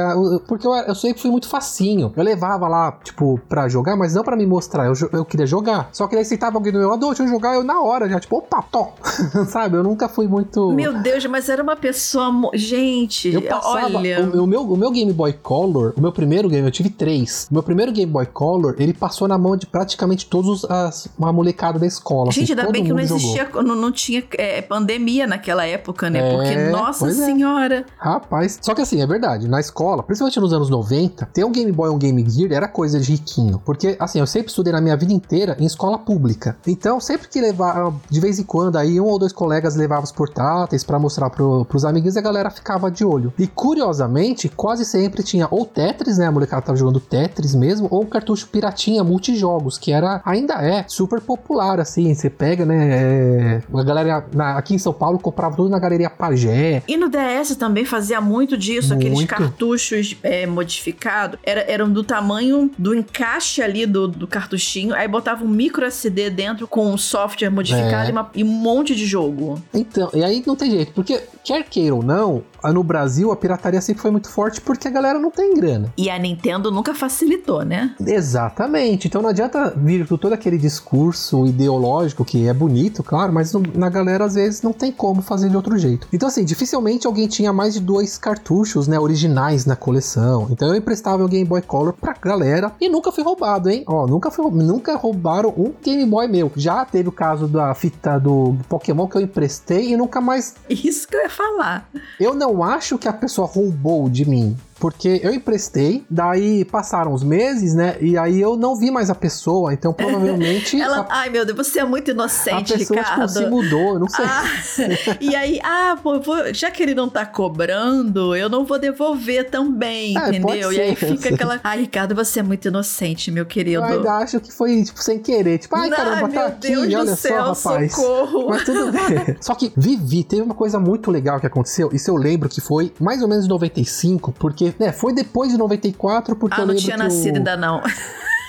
porque 0.47 0.67
eu, 0.67 0.73
eu 0.73 0.95
sempre 0.95 1.21
fui 1.21 1.31
muito 1.31 1.47
facinho. 1.47 2.11
Eu 2.15 2.23
levava 2.23 2.67
lá, 2.67 2.91
tipo, 3.03 3.39
pra 3.47 3.67
jogar, 3.67 3.95
mas 3.95 4.13
não 4.13 4.23
para 4.23 4.35
me 4.35 4.45
mostrar. 4.45 4.85
Eu, 4.85 4.93
eu 5.13 5.25
queria 5.25 5.47
jogar. 5.47 5.89
Só 5.91 6.07
que 6.07 6.15
daí 6.15 6.25
se 6.25 6.37
tava 6.37 6.57
alguém 6.57 6.73
no 6.73 6.79
meu 6.79 6.89
lado, 6.89 7.07
deixa 7.07 7.23
eu 7.23 7.27
jogar, 7.27 7.55
eu 7.55 7.63
na 7.63 7.81
hora 7.81 8.09
já, 8.09 8.19
tipo, 8.19 8.37
opa, 8.37 8.61
tó. 8.61 8.93
Sabe? 9.47 9.77
Eu 9.77 9.83
nunca 9.83 10.09
fui 10.09 10.27
muito. 10.27 10.71
Meu 10.71 11.01
Deus, 11.01 11.25
mas 11.25 11.49
era 11.49 11.63
uma 11.63 11.75
pessoa. 11.75 12.29
Gente, 12.53 13.33
eu 13.33 13.41
passava, 13.41 13.97
olha. 13.97 14.29
O, 14.33 14.43
o, 14.43 14.47
meu, 14.47 14.61
o 14.61 14.77
meu 14.77 14.91
Game 14.91 15.13
Boy 15.13 15.33
Color, 15.33 15.93
o 15.97 16.01
meu 16.01 16.11
primeiro 16.11 16.49
game, 16.49 16.65
eu 16.65 16.71
tive 16.71 16.89
três. 16.89 17.47
O 17.49 17.53
meu 17.53 17.63
primeiro 17.63 17.91
Game 17.91 18.11
Boy 18.11 18.25
Color, 18.25 18.75
ele 18.77 18.93
passou 18.93 19.27
na 19.27 19.37
mão 19.37 19.55
de 19.55 19.65
praticamente 19.65 20.25
todos 20.39 20.63
as, 20.65 21.09
uma 21.17 21.33
molecada 21.33 21.77
da 21.77 21.85
escola. 21.85 22.31
Gente, 22.31 22.53
assim, 22.53 22.61
ainda 22.61 22.71
bem 22.71 22.83
que 22.83 22.93
não 22.93 22.99
existia, 22.99 23.49
não, 23.55 23.75
não 23.75 23.91
tinha 23.91 24.23
é, 24.37 24.61
pandemia 24.61 25.27
naquela 25.27 25.65
época, 25.65 26.09
né? 26.09 26.19
É, 26.19 26.35
Porque, 26.35 26.55
nossa 26.71 27.09
é. 27.09 27.11
senhora. 27.11 27.75
É. 27.79 27.85
Rapaz, 27.97 28.57
só 28.61 28.73
que 28.73 28.81
assim, 28.81 29.01
é 29.01 29.07
verdade, 29.07 29.47
na 29.47 29.59
escola, 29.59 30.01
principalmente 30.01 30.39
nos 30.39 30.53
anos 30.53 30.69
90, 30.69 31.25
ter 31.33 31.43
um 31.43 31.51
Game 31.51 31.71
Boy 31.71 31.89
ou 31.89 31.95
um 31.95 31.99
Game 31.99 32.23
Gear 32.29 32.53
era 32.53 32.67
coisa 32.67 32.99
de 32.99 33.11
riquinho. 33.11 33.61
Porque, 33.65 33.97
assim, 33.99 34.19
eu 34.19 34.27
sempre 34.27 34.47
estudei 34.47 34.71
na 34.71 34.79
minha 34.79 34.95
vida 34.95 35.11
inteira 35.11 35.57
em 35.59 35.65
escola 35.65 35.97
pública. 35.97 36.57
Então, 36.65 36.99
sempre 36.99 37.27
que 37.27 37.41
levava, 37.41 37.93
de 38.09 38.19
vez 38.19 38.39
em 38.39 38.43
quando, 38.43 38.77
aí 38.77 38.99
um 38.99 39.05
ou 39.05 39.19
dois 39.19 39.33
colegas 39.33 39.75
levavam 39.75 40.05
os 40.05 40.11
portáteis 40.11 40.83
para 40.83 40.97
mostrar 40.97 41.29
pro, 41.29 41.65
pros 41.65 41.83
amiguinhos 41.83 42.15
e 42.15 42.19
a 42.19 42.21
galera 42.21 42.49
ficava 42.49 42.89
de 42.89 43.03
olho. 43.03 43.33
E 43.37 43.45
curiosamente, 43.45 44.47
quase 44.47 44.85
sempre 44.85 45.21
tinha 45.21 45.47
ou 45.51 45.65
Tetris, 45.65 46.17
né? 46.17 46.27
A 46.27 46.31
molecada 46.31 46.61
tava 46.61 46.77
jogando 46.77 46.99
Tetris 46.99 47.53
mesmo, 47.53 47.87
ou 47.91 48.03
um 48.03 48.05
cartucho 48.05 48.47
piratinha 48.47 49.03
multijogos, 49.03 49.77
que 49.77 49.91
era, 49.91 50.21
ainda 50.29 50.55
é, 50.55 50.85
super 50.87 51.21
popular, 51.21 51.79
assim. 51.79 52.13
Você 52.13 52.29
pega, 52.29 52.65
né? 52.65 52.89
É, 52.89 53.61
a 53.73 53.83
galera 53.83 54.25
na, 54.33 54.57
aqui 54.57 54.75
em 54.75 54.77
São 54.77 54.93
Paulo 54.93 55.19
comprava 55.19 55.55
tudo 55.55 55.69
na 55.69 55.79
galeria 55.79 56.09
Pagé. 56.09 56.83
E 56.87 56.97
no 56.97 57.09
DS 57.09 57.55
também 57.55 57.85
fazia 57.85 58.21
muito 58.21 58.57
disso, 58.57 58.93
muito. 58.93 59.07
aqueles 59.07 59.25
cartuchos 59.25 60.15
é, 60.23 60.45
modificados. 60.45 61.39
Era, 61.43 61.61
eram 61.61 61.89
do 61.91 62.03
tamanho 62.03 62.71
do 62.77 62.93
encaixe 62.93 63.61
ali 63.61 63.85
do, 63.85 64.07
do 64.07 64.27
cartuchinho, 64.27 64.93
aí 64.93 65.07
botava 65.07 65.43
um 65.43 65.47
micro 65.47 65.85
SD 65.85 66.29
dentro 66.29 66.67
com 66.67 66.91
um 66.91 66.97
software 66.97 67.49
modificado 67.49 68.05
é. 68.05 68.09
e, 68.09 68.11
uma, 68.11 68.31
e 68.35 68.43
um 68.43 68.47
monte 68.47 68.95
de 68.95 69.05
jogo. 69.05 69.61
Então, 69.73 70.09
e 70.13 70.23
aí 70.23 70.43
não 70.45 70.55
tem 70.55 70.71
jeito, 70.71 70.91
porque 70.93 71.21
quer 71.43 71.63
queira 71.63 71.95
ou 71.95 72.03
não, 72.03 72.43
no 72.63 72.83
Brasil 72.83 73.31
a 73.31 73.35
pirataria 73.35 73.81
sempre 73.81 74.01
foi 74.01 74.11
muito 74.11 74.29
forte 74.29 74.61
porque 74.61 74.87
a 74.87 74.91
galera 74.91 75.19
não 75.19 75.31
tem 75.31 75.53
grana. 75.53 75.93
E 75.97 76.09
a 76.09 76.17
Nintendo 76.17 76.71
nunca 76.71 76.93
facilitou, 76.93 77.63
né? 77.63 77.95
Exatamente. 78.05 79.07
Então 79.07 79.21
não 79.21 79.29
adianta 79.29 79.73
vir 79.75 80.07
com 80.07 80.17
todo 80.17 80.33
aquele 80.33 80.57
discurso 80.57 81.45
ideológico 81.45 82.25
que 82.25 82.47
é 82.47 82.53
bonito, 82.53 83.03
claro, 83.03 83.33
mas 83.33 83.53
na 83.73 83.89
galera 83.89 84.25
às 84.25 84.35
vezes 84.35 84.61
não 84.61 84.73
tem 84.73 84.91
como 84.91 85.21
fazer 85.21 85.49
de 85.49 85.55
outro 85.55 85.77
jeito. 85.77 86.07
Então 86.11 86.27
assim, 86.27 86.43
dificilmente 86.43 87.07
alguém 87.07 87.27
tinha 87.27 87.53
mais 87.53 87.73
de 87.73 87.79
dois 87.79 88.17
cartuchos, 88.17 88.87
né, 88.87 88.99
originais 88.99 89.65
na 89.65 89.75
coleção. 89.75 90.47
Então 90.49 90.67
eu 90.69 90.75
emprestava 90.75 91.23
o 91.23 91.27
Game 91.27 91.45
Boy 91.45 91.61
Color 91.61 91.93
pra 91.93 92.13
galera 92.21 92.71
e 92.79 92.89
nunca 92.89 93.11
foi 93.11 93.23
roubado, 93.23 93.69
hein? 93.69 93.83
Ó, 93.87 94.07
nunca 94.07 94.31
foi, 94.31 94.49
nunca 94.51 94.95
roubaram 94.95 95.53
um 95.57 95.73
Game 95.83 96.05
Boy 96.05 96.27
meu. 96.27 96.51
Já 96.55 96.85
teve 96.85 97.09
o 97.09 97.11
caso 97.11 97.47
da 97.47 97.73
fita 97.73 98.19
do 98.19 98.55
Pokémon 98.67 99.07
que 99.07 99.17
eu 99.17 99.21
emprestei 99.21 99.91
e 99.91 99.97
nunca 99.97 100.21
mais 100.21 100.55
Isso 100.69 101.07
que 101.07 101.15
eu 101.15 101.21
ia 101.21 101.29
falar. 101.29 101.89
Eu 102.19 102.33
não 102.33 102.48
não 102.49 102.63
acho 102.63 102.97
que 102.97 103.07
a 103.07 103.13
pessoa 103.13 103.47
roubou 103.47 104.09
de 104.09 104.27
mim. 104.27 104.57
Porque 104.79 105.19
eu 105.23 105.33
emprestei, 105.33 106.03
daí 106.09 106.65
passaram 106.65 107.13
os 107.13 107.23
meses, 107.23 107.73
né? 107.73 107.97
E 107.99 108.17
aí 108.17 108.39
eu 108.39 108.55
não 108.55 108.75
vi 108.75 108.89
mais 108.89 109.09
a 109.09 109.15
pessoa, 109.15 109.73
então 109.73 109.93
provavelmente. 109.93 110.79
Ela, 110.81 111.01
a... 111.01 111.19
Ai, 111.19 111.29
meu 111.29 111.45
Deus, 111.45 111.57
você 111.57 111.79
é 111.79 111.85
muito 111.85 112.11
inocente, 112.11 112.73
a 112.73 112.77
pessoa, 112.77 112.99
Ricardo. 112.99 113.27
Tipo, 113.27 113.39
se 113.39 113.45
mudou, 113.47 113.93
eu 113.93 113.99
não 113.99 114.09
sei. 114.09 114.25
Ah, 114.25 115.17
e 115.21 115.35
aí, 115.35 115.59
ah, 115.63 115.97
pô, 116.01 116.19
vou, 116.19 116.53
já 116.53 116.71
que 116.71 116.81
ele 116.81 116.95
não 116.95 117.09
tá 117.09 117.25
cobrando, 117.25 118.35
eu 118.35 118.49
não 118.49 118.65
vou 118.65 118.79
devolver 118.79 119.49
também, 119.49 120.17
é, 120.17 120.29
entendeu? 120.29 120.71
E 120.71 120.79
aí 120.79 120.95
fica 120.95 121.33
aquela. 121.33 121.59
Ai, 121.63 121.81
Ricardo, 121.81 122.15
você 122.15 122.39
é 122.39 122.43
muito 122.43 122.67
inocente, 122.67 123.31
meu 123.31 123.45
querido. 123.45 123.83
Eu 123.83 123.83
ainda 123.83 124.13
acho 124.13 124.39
que 124.39 124.51
foi, 124.51 124.83
tipo, 124.83 125.01
sem 125.01 125.19
querer. 125.19 125.57
Tipo, 125.57 125.75
ai, 125.75 125.89
caramba, 125.89 126.27
ai, 126.27 126.31
tá 126.31 126.45
aqui, 126.47 126.67
Deus 126.67 126.93
olha 126.93 127.15
céu, 127.15 127.55
só, 127.55 127.69
rapaz. 127.69 127.93
Socorro. 127.93 128.49
Mas 128.49 128.63
tudo 128.63 128.91
bem. 128.91 129.37
só 129.41 129.53
que 129.55 129.71
Vivi, 129.75 130.23
teve 130.23 130.41
uma 130.41 130.55
coisa 130.55 130.79
muito 130.79 131.11
legal 131.11 131.39
que 131.39 131.47
aconteceu. 131.47 131.89
Isso 131.93 132.09
eu 132.09 132.15
lembro 132.15 132.49
que 132.49 132.61
foi 132.61 132.91
mais 132.99 133.21
ou 133.21 133.27
menos 133.27 133.45
em 133.45 133.49
95, 133.49 134.31
porque, 134.33 134.68
né, 134.77 134.91
foi 134.91 135.13
depois 135.13 135.51
de 135.51 135.57
94, 135.57 136.35
porque 136.35 136.59
ah, 136.59 136.63
eu 136.63 136.67
não 136.67 136.75
tinha 136.75 136.97
nascido 136.97 137.35
o... 137.35 137.37
ainda 137.37 137.55
não 137.57 137.81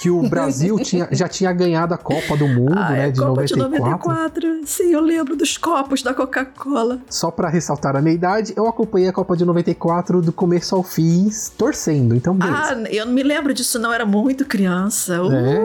que 0.00 0.08
o 0.10 0.22
Brasil 0.28 0.78
tinha, 0.78 1.06
já 1.12 1.28
tinha 1.28 1.52
ganhado 1.52 1.92
a 1.92 1.98
Copa 1.98 2.34
do 2.36 2.48
Mundo, 2.48 2.78
ah, 2.78 2.90
né, 2.90 3.10
de 3.10 3.20
Copa 3.20 3.42
94. 3.42 3.70
de 3.70 3.78
94. 3.78 4.60
Sim, 4.64 4.92
eu 4.94 5.00
lembro 5.00 5.36
dos 5.36 5.58
copos 5.58 6.02
da 6.02 6.14
Coca-Cola. 6.14 7.00
Só 7.08 7.30
para 7.30 7.48
ressaltar 7.50 7.96
a 7.96 8.00
minha 8.00 8.14
idade, 8.14 8.54
eu 8.56 8.66
acompanhei 8.66 9.08
a 9.08 9.12
Copa 9.12 9.36
de 9.36 9.44
94 9.44 10.22
do 10.22 10.32
começo 10.32 10.74
ao 10.74 10.82
fim, 10.82 11.28
torcendo. 11.58 12.14
Então, 12.14 12.34
beleza. 12.34 12.58
Ah, 12.58 12.82
eu 12.90 13.04
não 13.04 13.12
me 13.12 13.22
lembro 13.22 13.52
disso, 13.52 13.78
não. 13.78 13.92
Era 13.92 14.06
muito 14.06 14.46
criança. 14.46 15.22
Uh. 15.22 15.32
É. 15.32 15.60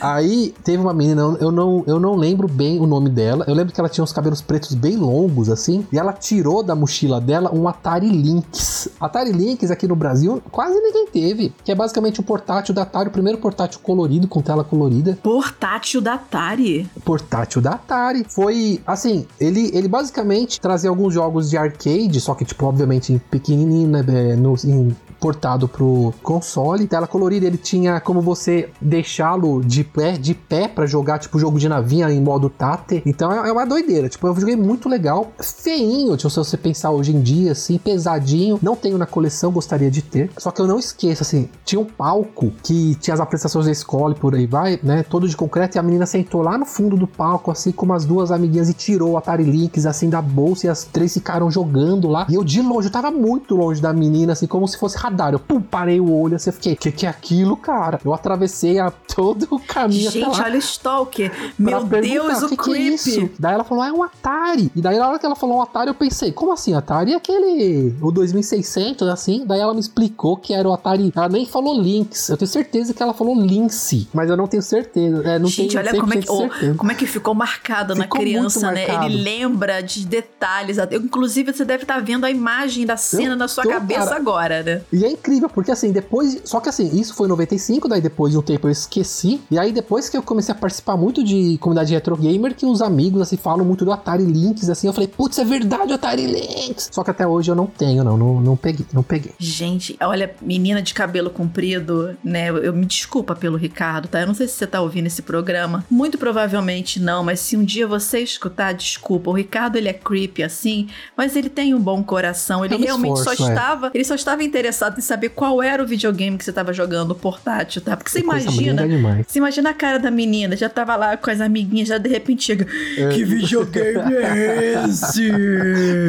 Aí 0.00 0.54
teve 0.62 0.82
uma 0.82 0.92
menina, 0.92 1.36
eu 1.40 1.50
não, 1.50 1.82
eu 1.86 1.98
não 1.98 2.14
lembro 2.14 2.46
bem 2.46 2.80
o 2.80 2.86
nome 2.86 3.08
dela. 3.08 3.44
Eu 3.48 3.54
lembro 3.54 3.72
que 3.72 3.80
ela 3.80 3.88
tinha 3.88 4.04
uns 4.04 4.12
cabelos 4.12 4.42
pretos 4.42 4.74
bem 4.74 4.96
longos, 4.96 5.48
assim. 5.48 5.86
E 5.90 5.98
ela 5.98 6.12
tirou 6.12 6.62
da 6.62 6.74
mochila 6.74 7.20
dela 7.20 7.50
um 7.54 7.66
Atari 7.66 8.08
Lynx. 8.08 8.90
Atari 9.00 9.32
Lynx 9.32 9.70
aqui 9.70 9.88
no 9.88 9.96
Brasil 9.96 10.42
quase 10.50 10.78
ninguém 10.80 11.06
teve. 11.06 11.54
Que 11.64 11.72
é 11.72 11.74
basicamente 11.74 12.20
o 12.20 12.22
portátil 12.22 12.74
da 12.74 12.82
Atari, 12.82 13.08
o 13.08 13.12
primeiro 13.22 13.38
portátil 13.38 13.78
colorido, 13.80 14.26
com 14.26 14.42
tela 14.42 14.64
colorida. 14.64 15.16
Portátil 15.22 16.00
da 16.00 16.14
Atari? 16.14 16.90
Portátil 17.04 17.62
da 17.62 17.70
Atari. 17.70 18.26
Foi, 18.28 18.80
assim, 18.84 19.24
ele, 19.40 19.70
ele 19.72 19.86
basicamente 19.86 20.60
trazia 20.60 20.90
alguns 20.90 21.14
jogos 21.14 21.48
de 21.48 21.56
arcade, 21.56 22.20
só 22.20 22.34
que, 22.34 22.44
tipo, 22.44 22.66
obviamente, 22.66 23.22
pequenininho, 23.30 23.88
né? 23.88 24.04
É, 24.08 24.34
no, 24.34 24.56
em 24.64 24.94
portado 25.22 25.68
pro 25.68 26.12
console. 26.20 26.88
Tela 26.88 27.06
colorida, 27.06 27.46
ele 27.46 27.56
tinha 27.56 28.00
como 28.00 28.20
você 28.20 28.68
deixá-lo 28.80 29.62
de 29.62 29.84
pé, 29.84 30.18
de 30.18 30.34
pé 30.34 30.66
para 30.66 30.84
jogar, 30.84 31.20
tipo, 31.20 31.38
jogo 31.38 31.60
de 31.60 31.68
navinha 31.68 32.10
em 32.10 32.20
modo 32.20 32.50
tate. 32.50 33.00
Então 33.06 33.32
é, 33.32 33.48
é 33.48 33.52
uma 33.52 33.64
doideira. 33.64 34.08
Tipo, 34.08 34.26
eu 34.26 34.34
joguei 34.34 34.56
muito 34.56 34.88
legal. 34.88 35.30
Feinho, 35.38 36.16
tipo, 36.16 36.28
se 36.28 36.36
você 36.36 36.56
pensar 36.56 36.90
hoje 36.90 37.14
em 37.14 37.20
dia, 37.20 37.52
assim, 37.52 37.78
pesadinho. 37.78 38.58
Não 38.60 38.74
tenho 38.74 38.98
na 38.98 39.06
coleção, 39.06 39.52
gostaria 39.52 39.90
de 39.90 40.02
ter. 40.02 40.28
Só 40.36 40.50
que 40.50 40.60
eu 40.60 40.66
não 40.66 40.78
esqueço, 40.78 41.22
assim, 41.22 41.48
tinha 41.64 41.80
um 41.80 41.84
palco 41.84 42.52
que 42.60 42.96
tinha 42.96 43.11
as 43.12 43.20
apresentações 43.20 43.66
da 43.66 43.72
escola 43.72 44.14
e 44.14 44.18
por 44.18 44.34
aí 44.34 44.46
vai, 44.46 44.78
né? 44.82 45.02
Todo 45.02 45.28
de 45.28 45.36
concreto, 45.36 45.76
e 45.76 45.78
a 45.78 45.82
menina 45.82 46.06
sentou 46.06 46.42
lá 46.42 46.56
no 46.56 46.64
fundo 46.64 46.96
do 46.96 47.06
palco, 47.06 47.50
assim, 47.50 47.72
com 47.72 47.84
umas 47.86 48.04
duas 48.04 48.30
amiguinhas 48.30 48.68
e 48.68 48.74
tirou 48.74 49.10
o 49.10 49.16
Atari 49.16 49.44
Lynx, 49.44 49.86
assim, 49.86 50.08
da 50.08 50.22
bolsa, 50.22 50.66
e 50.66 50.70
as 50.70 50.84
três 50.84 51.12
ficaram 51.12 51.50
jogando 51.50 52.08
lá. 52.08 52.26
E 52.28 52.34
eu 52.34 52.44
de 52.44 52.62
longe, 52.62 52.88
eu 52.88 52.92
tava 52.92 53.10
muito 53.10 53.54
longe 53.54 53.80
da 53.80 53.92
menina, 53.92 54.32
assim, 54.32 54.46
como 54.46 54.66
se 54.66 54.78
fosse 54.78 54.96
radar. 54.96 55.32
Eu, 55.32 55.38
pum, 55.38 55.60
parei 55.60 56.00
o 56.00 56.12
olho, 56.12 56.36
assim, 56.36 56.50
eu 56.50 56.54
fiquei, 56.54 56.76
que 56.76 56.92
que 56.92 57.06
é 57.06 57.08
aquilo, 57.08 57.56
cara? 57.56 58.00
Eu 58.04 58.14
atravessei 58.14 58.78
a, 58.78 58.90
todo 59.14 59.46
o 59.50 59.58
caminho 59.58 60.10
Gente, 60.10 60.24
até 60.24 60.38
lá. 60.38 60.44
olha 60.46 60.56
o 60.56 60.58
Stalker. 60.58 61.52
Meu 61.58 61.84
Deus, 61.84 62.42
o 62.42 62.48
que 62.48 62.56
que 62.56 62.70
é 62.70 62.74
creep. 62.74 62.94
isso? 62.94 63.30
Daí 63.38 63.54
ela 63.54 63.64
falou, 63.64 63.84
ah, 63.84 63.88
é 63.88 63.92
um 63.92 64.02
Atari. 64.02 64.70
E 64.74 64.80
daí 64.80 64.98
na 64.98 65.08
hora 65.08 65.18
que 65.18 65.26
ela 65.26 65.36
falou 65.36 65.58
um 65.58 65.62
Atari, 65.62 65.88
eu 65.88 65.94
pensei, 65.94 66.32
como 66.32 66.52
assim 66.52 66.74
Atari? 66.74 67.12
É 67.12 67.16
aquele, 67.16 67.94
o 68.00 68.10
2600, 68.10 69.08
assim? 69.08 69.44
Daí 69.46 69.60
ela 69.60 69.74
me 69.74 69.80
explicou 69.80 70.36
que 70.36 70.54
era 70.54 70.68
o 70.68 70.72
Atari, 70.72 71.12
ela 71.14 71.28
nem 71.28 71.46
falou 71.46 71.78
Lynx. 71.78 72.28
Eu 72.28 72.36
tenho 72.36 72.48
certeza 72.48 72.94
que 72.94 73.01
ela 73.02 73.14
falou 73.14 73.34
Lynx, 73.34 74.06
mas 74.12 74.30
eu 74.30 74.36
não 74.36 74.46
tenho 74.46 74.62
certeza. 74.62 75.22
É, 75.28 75.38
não 75.38 75.48
Gente, 75.48 75.76
tenho 75.76 75.80
olha 75.80 76.00
como 76.00 76.14
é, 76.14 76.16
que, 76.16 76.28
100% 76.28 76.72
oh, 76.72 76.76
como 76.76 76.92
é 76.92 76.94
que 76.94 77.06
ficou 77.06 77.34
marcado 77.34 77.94
na 77.94 78.06
criança, 78.06 78.70
né? 78.70 78.86
marcado. 78.86 79.06
Ele 79.06 79.22
lembra 79.22 79.82
de 79.82 80.06
detalhes. 80.06 80.78
Eu, 80.78 81.00
inclusive, 81.02 81.52
você 81.52 81.64
deve 81.64 81.84
estar 81.84 82.00
vendo 82.00 82.24
a 82.24 82.30
imagem 82.30 82.86
da 82.86 82.96
cena 82.96 83.34
Eu 83.34 83.36
na 83.36 83.48
sua 83.48 83.64
tô, 83.64 83.70
cabeça 83.70 84.04
cara. 84.06 84.16
agora, 84.16 84.62
né? 84.62 84.82
E 84.92 85.04
é 85.04 85.10
incrível, 85.10 85.48
porque 85.48 85.70
assim, 85.70 85.92
depois. 85.92 86.40
Só 86.44 86.60
que 86.60 86.68
assim, 86.68 86.88
isso 86.98 87.14
foi 87.14 87.26
em 87.26 87.30
95, 87.30 87.88
daí 87.88 88.00
depois 88.00 88.32
de 88.32 88.38
um 88.38 88.42
tempo 88.42 88.66
eu 88.66 88.70
esqueci. 88.70 89.40
E 89.50 89.58
aí 89.58 89.72
depois 89.72 90.08
que 90.08 90.16
eu 90.16 90.22
comecei 90.22 90.54
a 90.54 90.58
participar 90.58 90.96
muito 90.96 91.22
de 91.22 91.58
comunidade 91.58 91.92
retro 91.92 92.16
gamer, 92.16 92.54
que 92.54 92.66
os 92.66 92.80
amigos 92.82 93.22
assim 93.22 93.36
falam 93.36 93.64
muito 93.64 93.84
do 93.84 93.92
Atari 93.92 94.24
Lynx, 94.24 94.68
assim, 94.68 94.86
eu 94.86 94.92
falei, 94.92 95.08
putz, 95.08 95.38
é 95.38 95.44
verdade 95.44 95.92
o 95.92 95.94
Atari 95.94 96.26
Lynx. 96.26 96.88
Só 96.92 97.02
que 97.02 97.10
até 97.10 97.26
hoje 97.26 97.50
eu 97.50 97.54
não 97.54 97.66
tenho, 97.66 98.04
não. 98.04 98.16
Não, 98.16 98.40
não 98.40 98.56
peguei, 98.56 98.86
não 98.92 99.02
peguei. 99.02 99.32
Gente, 99.38 99.96
olha, 100.00 100.34
menina 100.40 100.82
de 100.82 100.94
cabelo 100.94 101.30
comprido, 101.30 102.16
né? 102.22 102.50
Eu 102.50 102.72
me 102.72 102.86
desculpa 102.92 103.34
pelo 103.34 103.56
Ricardo, 103.56 104.08
tá? 104.08 104.20
Eu 104.20 104.26
não 104.26 104.34
sei 104.34 104.46
se 104.46 104.54
você 104.54 104.66
tá 104.66 104.80
ouvindo 104.80 105.06
esse 105.06 105.22
programa. 105.22 105.84
Muito 105.90 106.18
provavelmente 106.18 107.00
não, 107.00 107.24
mas 107.24 107.40
se 107.40 107.56
um 107.56 107.64
dia 107.64 107.86
você 107.86 108.20
escutar, 108.20 108.72
desculpa. 108.72 109.30
O 109.30 109.32
Ricardo, 109.32 109.76
ele 109.76 109.88
é 109.88 109.92
creepy 109.92 110.42
assim, 110.42 110.88
mas 111.16 111.34
ele 111.34 111.48
tem 111.48 111.74
um 111.74 111.80
bom 111.80 112.02
coração. 112.02 112.64
Ele 112.64 112.74
Eu 112.74 112.78
me 112.78 112.84
realmente 112.84 113.18
esforço, 113.18 113.42
só 113.42 113.48
é. 113.48 113.52
estava, 113.52 113.90
ele 113.94 114.04
só 114.04 114.14
estava 114.14 114.44
interessado 114.44 114.98
em 114.98 115.00
saber 115.00 115.30
qual 115.30 115.62
era 115.62 115.82
o 115.82 115.86
videogame 115.86 116.36
que 116.36 116.44
você 116.44 116.50
estava 116.50 116.72
jogando, 116.72 117.12
o 117.12 117.14
portátil, 117.14 117.80
tá? 117.80 117.96
Porque 117.96 118.10
você 118.10 118.20
imagina, 118.20 118.86
demais. 118.86 119.26
você 119.26 119.38
imagina 119.38 119.70
a 119.70 119.74
cara 119.74 119.98
da 119.98 120.10
menina, 120.10 120.56
já 120.56 120.68
tava 120.68 120.94
lá 120.96 121.16
com 121.16 121.30
as 121.30 121.40
amiguinhas, 121.40 121.88
já 121.88 121.98
de 121.98 122.08
repente 122.08 122.44
chega, 122.44 122.66
que 123.12 123.24
videogame 123.24 124.14
é 124.14 124.84
esse? 124.86 125.32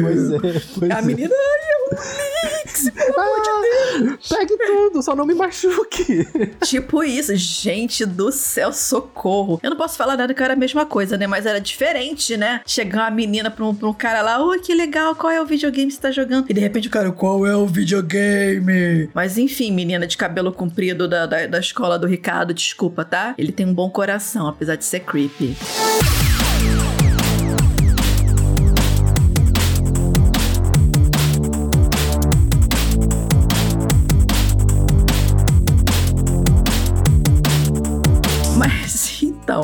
Pois 0.04 0.30
é, 0.30 0.62
pois 0.78 0.90
A 0.90 0.98
é. 0.98 1.02
menina, 1.02 1.34
ai, 1.34 1.70
é 1.70 1.84
um 1.84 2.34
Lynx, 2.64 2.90
pelo 2.90 3.20
amor 3.20 3.42
de 3.42 4.04
Deus. 4.04 4.28
Pegue 4.28 4.56
tudo, 4.56 5.02
só 5.02 5.14
não 5.14 5.26
me 5.26 5.34
machuque. 5.34 6.26
Tipo 6.74 7.04
isso, 7.04 7.36
gente 7.36 8.04
do 8.04 8.32
céu, 8.32 8.72
socorro. 8.72 9.60
Eu 9.62 9.70
não 9.70 9.76
posso 9.76 9.96
falar 9.96 10.16
nada 10.16 10.34
que 10.34 10.42
era 10.42 10.54
a 10.54 10.56
mesma 10.56 10.84
coisa, 10.84 11.16
né? 11.16 11.24
Mas 11.24 11.46
era 11.46 11.60
diferente, 11.60 12.36
né? 12.36 12.62
Chegar 12.66 13.02
uma 13.02 13.10
menina 13.12 13.48
pra 13.48 13.64
um, 13.64 13.72
pra 13.72 13.88
um 13.88 13.94
cara 13.94 14.22
lá, 14.22 14.44
oi, 14.44 14.58
que 14.58 14.74
legal, 14.74 15.14
qual 15.14 15.32
é 15.32 15.40
o 15.40 15.46
videogame 15.46 15.86
que 15.86 15.94
você 15.94 16.00
tá 16.00 16.10
jogando? 16.10 16.46
E 16.50 16.52
de 16.52 16.58
repente 16.58 16.88
o 16.88 16.90
cara, 16.90 17.12
qual 17.12 17.46
é 17.46 17.54
o 17.54 17.64
videogame? 17.64 19.08
Mas 19.14 19.38
enfim, 19.38 19.70
menina 19.70 20.04
de 20.04 20.16
cabelo 20.16 20.50
comprido 20.50 21.06
da, 21.06 21.26
da, 21.26 21.46
da 21.46 21.60
escola 21.60 21.96
do 21.96 22.08
Ricardo, 22.08 22.52
desculpa, 22.52 23.04
tá? 23.04 23.36
Ele 23.38 23.52
tem 23.52 23.64
um 23.66 23.72
bom 23.72 23.88
coração, 23.88 24.48
apesar 24.48 24.74
de 24.74 24.84
ser 24.84 24.98
creepy. 24.98 25.56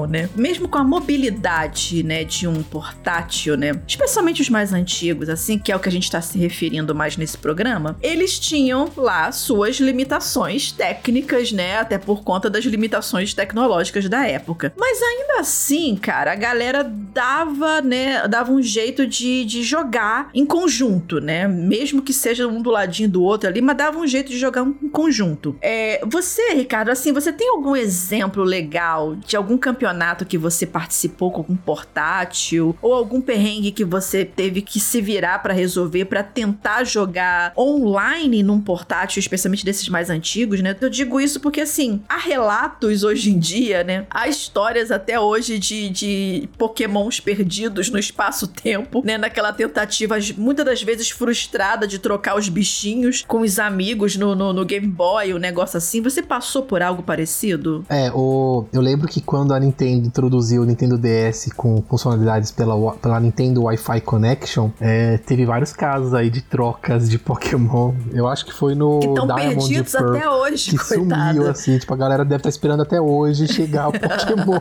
Né? 0.09 0.29
Mesmo 0.35 0.68
com 0.68 0.79
a 0.79 0.85
mobilidade, 0.85 2.03
né, 2.03 2.24
de 2.24 2.46
um 2.46 2.62
portátil, 2.62 3.57
né? 3.57 3.81
Especialmente 3.87 4.40
os 4.42 4.48
mais 4.48 4.72
antigos, 4.72 5.29
assim, 5.29 5.59
que 5.59 5.72
é 5.72 5.76
o 5.76 5.81
que 5.81 5.88
a 5.88 5.92
gente 5.92 6.11
tá 6.11 6.20
se 6.20 6.38
referindo 6.38 6.94
mais 6.94 7.16
nesse 7.16 7.37
programa, 7.37 7.96
eles 8.03 8.38
tinham 8.38 8.88
lá 8.96 9.31
suas 9.33 9.76
limitações 9.76 10.72
técnicas, 10.72 11.53
né? 11.53 11.79
Até 11.79 11.98
por 11.98 12.22
conta 12.22 12.48
das 12.48 12.64
limitações 12.64 13.35
tecnológicas 13.35 14.09
da 14.09 14.26
época. 14.26 14.72
Mas 14.76 15.00
ainda 15.03 15.40
assim, 15.40 15.96
cara, 15.96 16.33
a 16.33 16.37
galera 16.37 16.85
dava, 16.85 17.81
né? 17.81 18.26
Dava 18.29 18.53
um 18.53 18.62
jeito 18.62 19.07
de, 19.07 19.44
de 19.44 19.62
jogar 19.62 20.31
em 20.35 20.46
conjunto, 20.46 21.20
né? 21.20 21.46
Mesmo 21.48 22.03
que 22.03 22.12
seja 22.12 22.46
um 22.46 22.62
do 22.62 22.70
ladinho 22.70 23.09
do 23.09 23.22
outro 23.22 23.48
ali, 23.48 23.61
mas 23.61 23.76
dava 23.76 23.98
um 23.98 24.07
jeito 24.07 24.31
de 24.31 24.38
jogar 24.38 24.62
em 24.62 24.88
conjunto. 24.88 25.57
É, 25.61 26.00
você, 26.07 26.55
Ricardo, 26.55 26.90
assim, 26.90 27.12
você 27.12 27.33
tem 27.33 27.48
algum 27.48 27.74
exemplo 27.74 28.42
legal 28.42 29.16
de 29.16 29.37
algum 29.37 29.59
campeonato 29.59 29.80
que 30.27 30.38
você 30.38 30.66
participou 30.66 31.31
com 31.31 31.38
algum 31.38 31.57
portátil 31.57 32.77
ou 32.83 32.95
algum 32.95 33.21
perrengue 33.21 33.71
que 33.71 33.85
você 33.85 34.25
teve 34.25 34.62
que 34.62 34.81
se 34.81 35.01
virar 35.01 35.40
pra 35.40 35.55
resolver 35.55 36.05
pra 36.05 36.23
tentar 36.23 36.85
jogar 36.85 37.53
online 37.57 38.43
num 38.43 38.61
portátil, 38.61 39.21
especialmente 39.21 39.64
desses 39.64 39.88
mais 39.88 40.11
antigos, 40.11 40.61
né? 40.61 40.77
Eu 40.81 40.90
digo 40.90 41.21
isso 41.21 41.40
porque 41.40 41.62
assim, 41.62 42.03
há 42.09 42.19
relatos 42.19 43.03
hoje 43.03 43.31
em 43.31 43.38
dia, 43.38 43.85
né? 43.85 44.07
Há 44.11 44.29
histórias 44.29 44.90
até 44.90 45.19
hoje 45.19 45.59
de, 45.59 45.88
de 45.88 46.49
pokémons 46.59 47.21
perdidos 47.21 47.90
no 47.90 47.99
espaço-tempo, 47.99 49.03
né? 49.05 49.19
Naquela 49.19 49.53
tentativa, 49.53 50.16
muitas 50.37 50.64
das 50.64 50.83
vezes 50.83 51.11
frustrada 51.11 51.87
de 51.87 51.99
trocar 51.99 52.37
os 52.37 52.49
bichinhos 52.49 53.25
com 53.27 53.40
os 53.40 53.59
amigos 53.59 54.16
no, 54.16 54.35
no, 54.35 54.53
no 54.53 54.64
Game 54.64 54.87
Boy, 54.87 55.35
um 55.35 55.38
negócio 55.38 55.77
assim. 55.77 56.01
Você 56.03 56.23
passou 56.23 56.62
por 56.62 56.83
algo 56.83 57.03
parecido? 57.03 57.85
É, 57.88 58.11
o, 58.12 58.66
eu 58.73 58.81
lembro 58.81 59.09
que 59.09 59.21
quando 59.21 59.53
a 59.53 59.61
Nintendo 59.70 60.06
introduziu 60.09 60.62
o 60.62 60.64
Nintendo 60.64 60.98
DS 60.98 61.50
com 61.56 61.80
funcionalidades 61.88 62.50
pela, 62.50 62.92
pela 62.92 63.20
Nintendo 63.20 63.62
Wi-Fi 63.62 64.00
Connection, 64.00 64.70
é, 64.80 65.16
teve 65.18 65.46
vários 65.46 65.72
casos 65.72 66.12
aí 66.12 66.28
de 66.28 66.42
trocas 66.42 67.09
de 67.09 67.18
Pokémon. 67.18 67.94
Eu 68.12 68.26
acho 68.26 68.44
que 68.44 68.52
foi 68.52 68.74
no 68.74 68.98
Que 68.98 69.09
Diamond 69.09 69.38
perdidos 69.38 69.92
Pearl. 69.92 70.16
até 70.16 70.28
hoje, 70.28 70.70
que 70.70 70.78
coitada. 70.78 71.33
sumiu, 71.33 71.50
assim, 71.50 71.78
tipo, 71.78 71.94
a 71.94 71.96
galera 71.96 72.24
deve 72.24 72.40
estar 72.40 72.48
esperando 72.48 72.83
até 72.83 73.00
hoje 73.00 73.46
chegar 73.46 73.88
o 73.88 73.92
Pokémon 73.98 74.61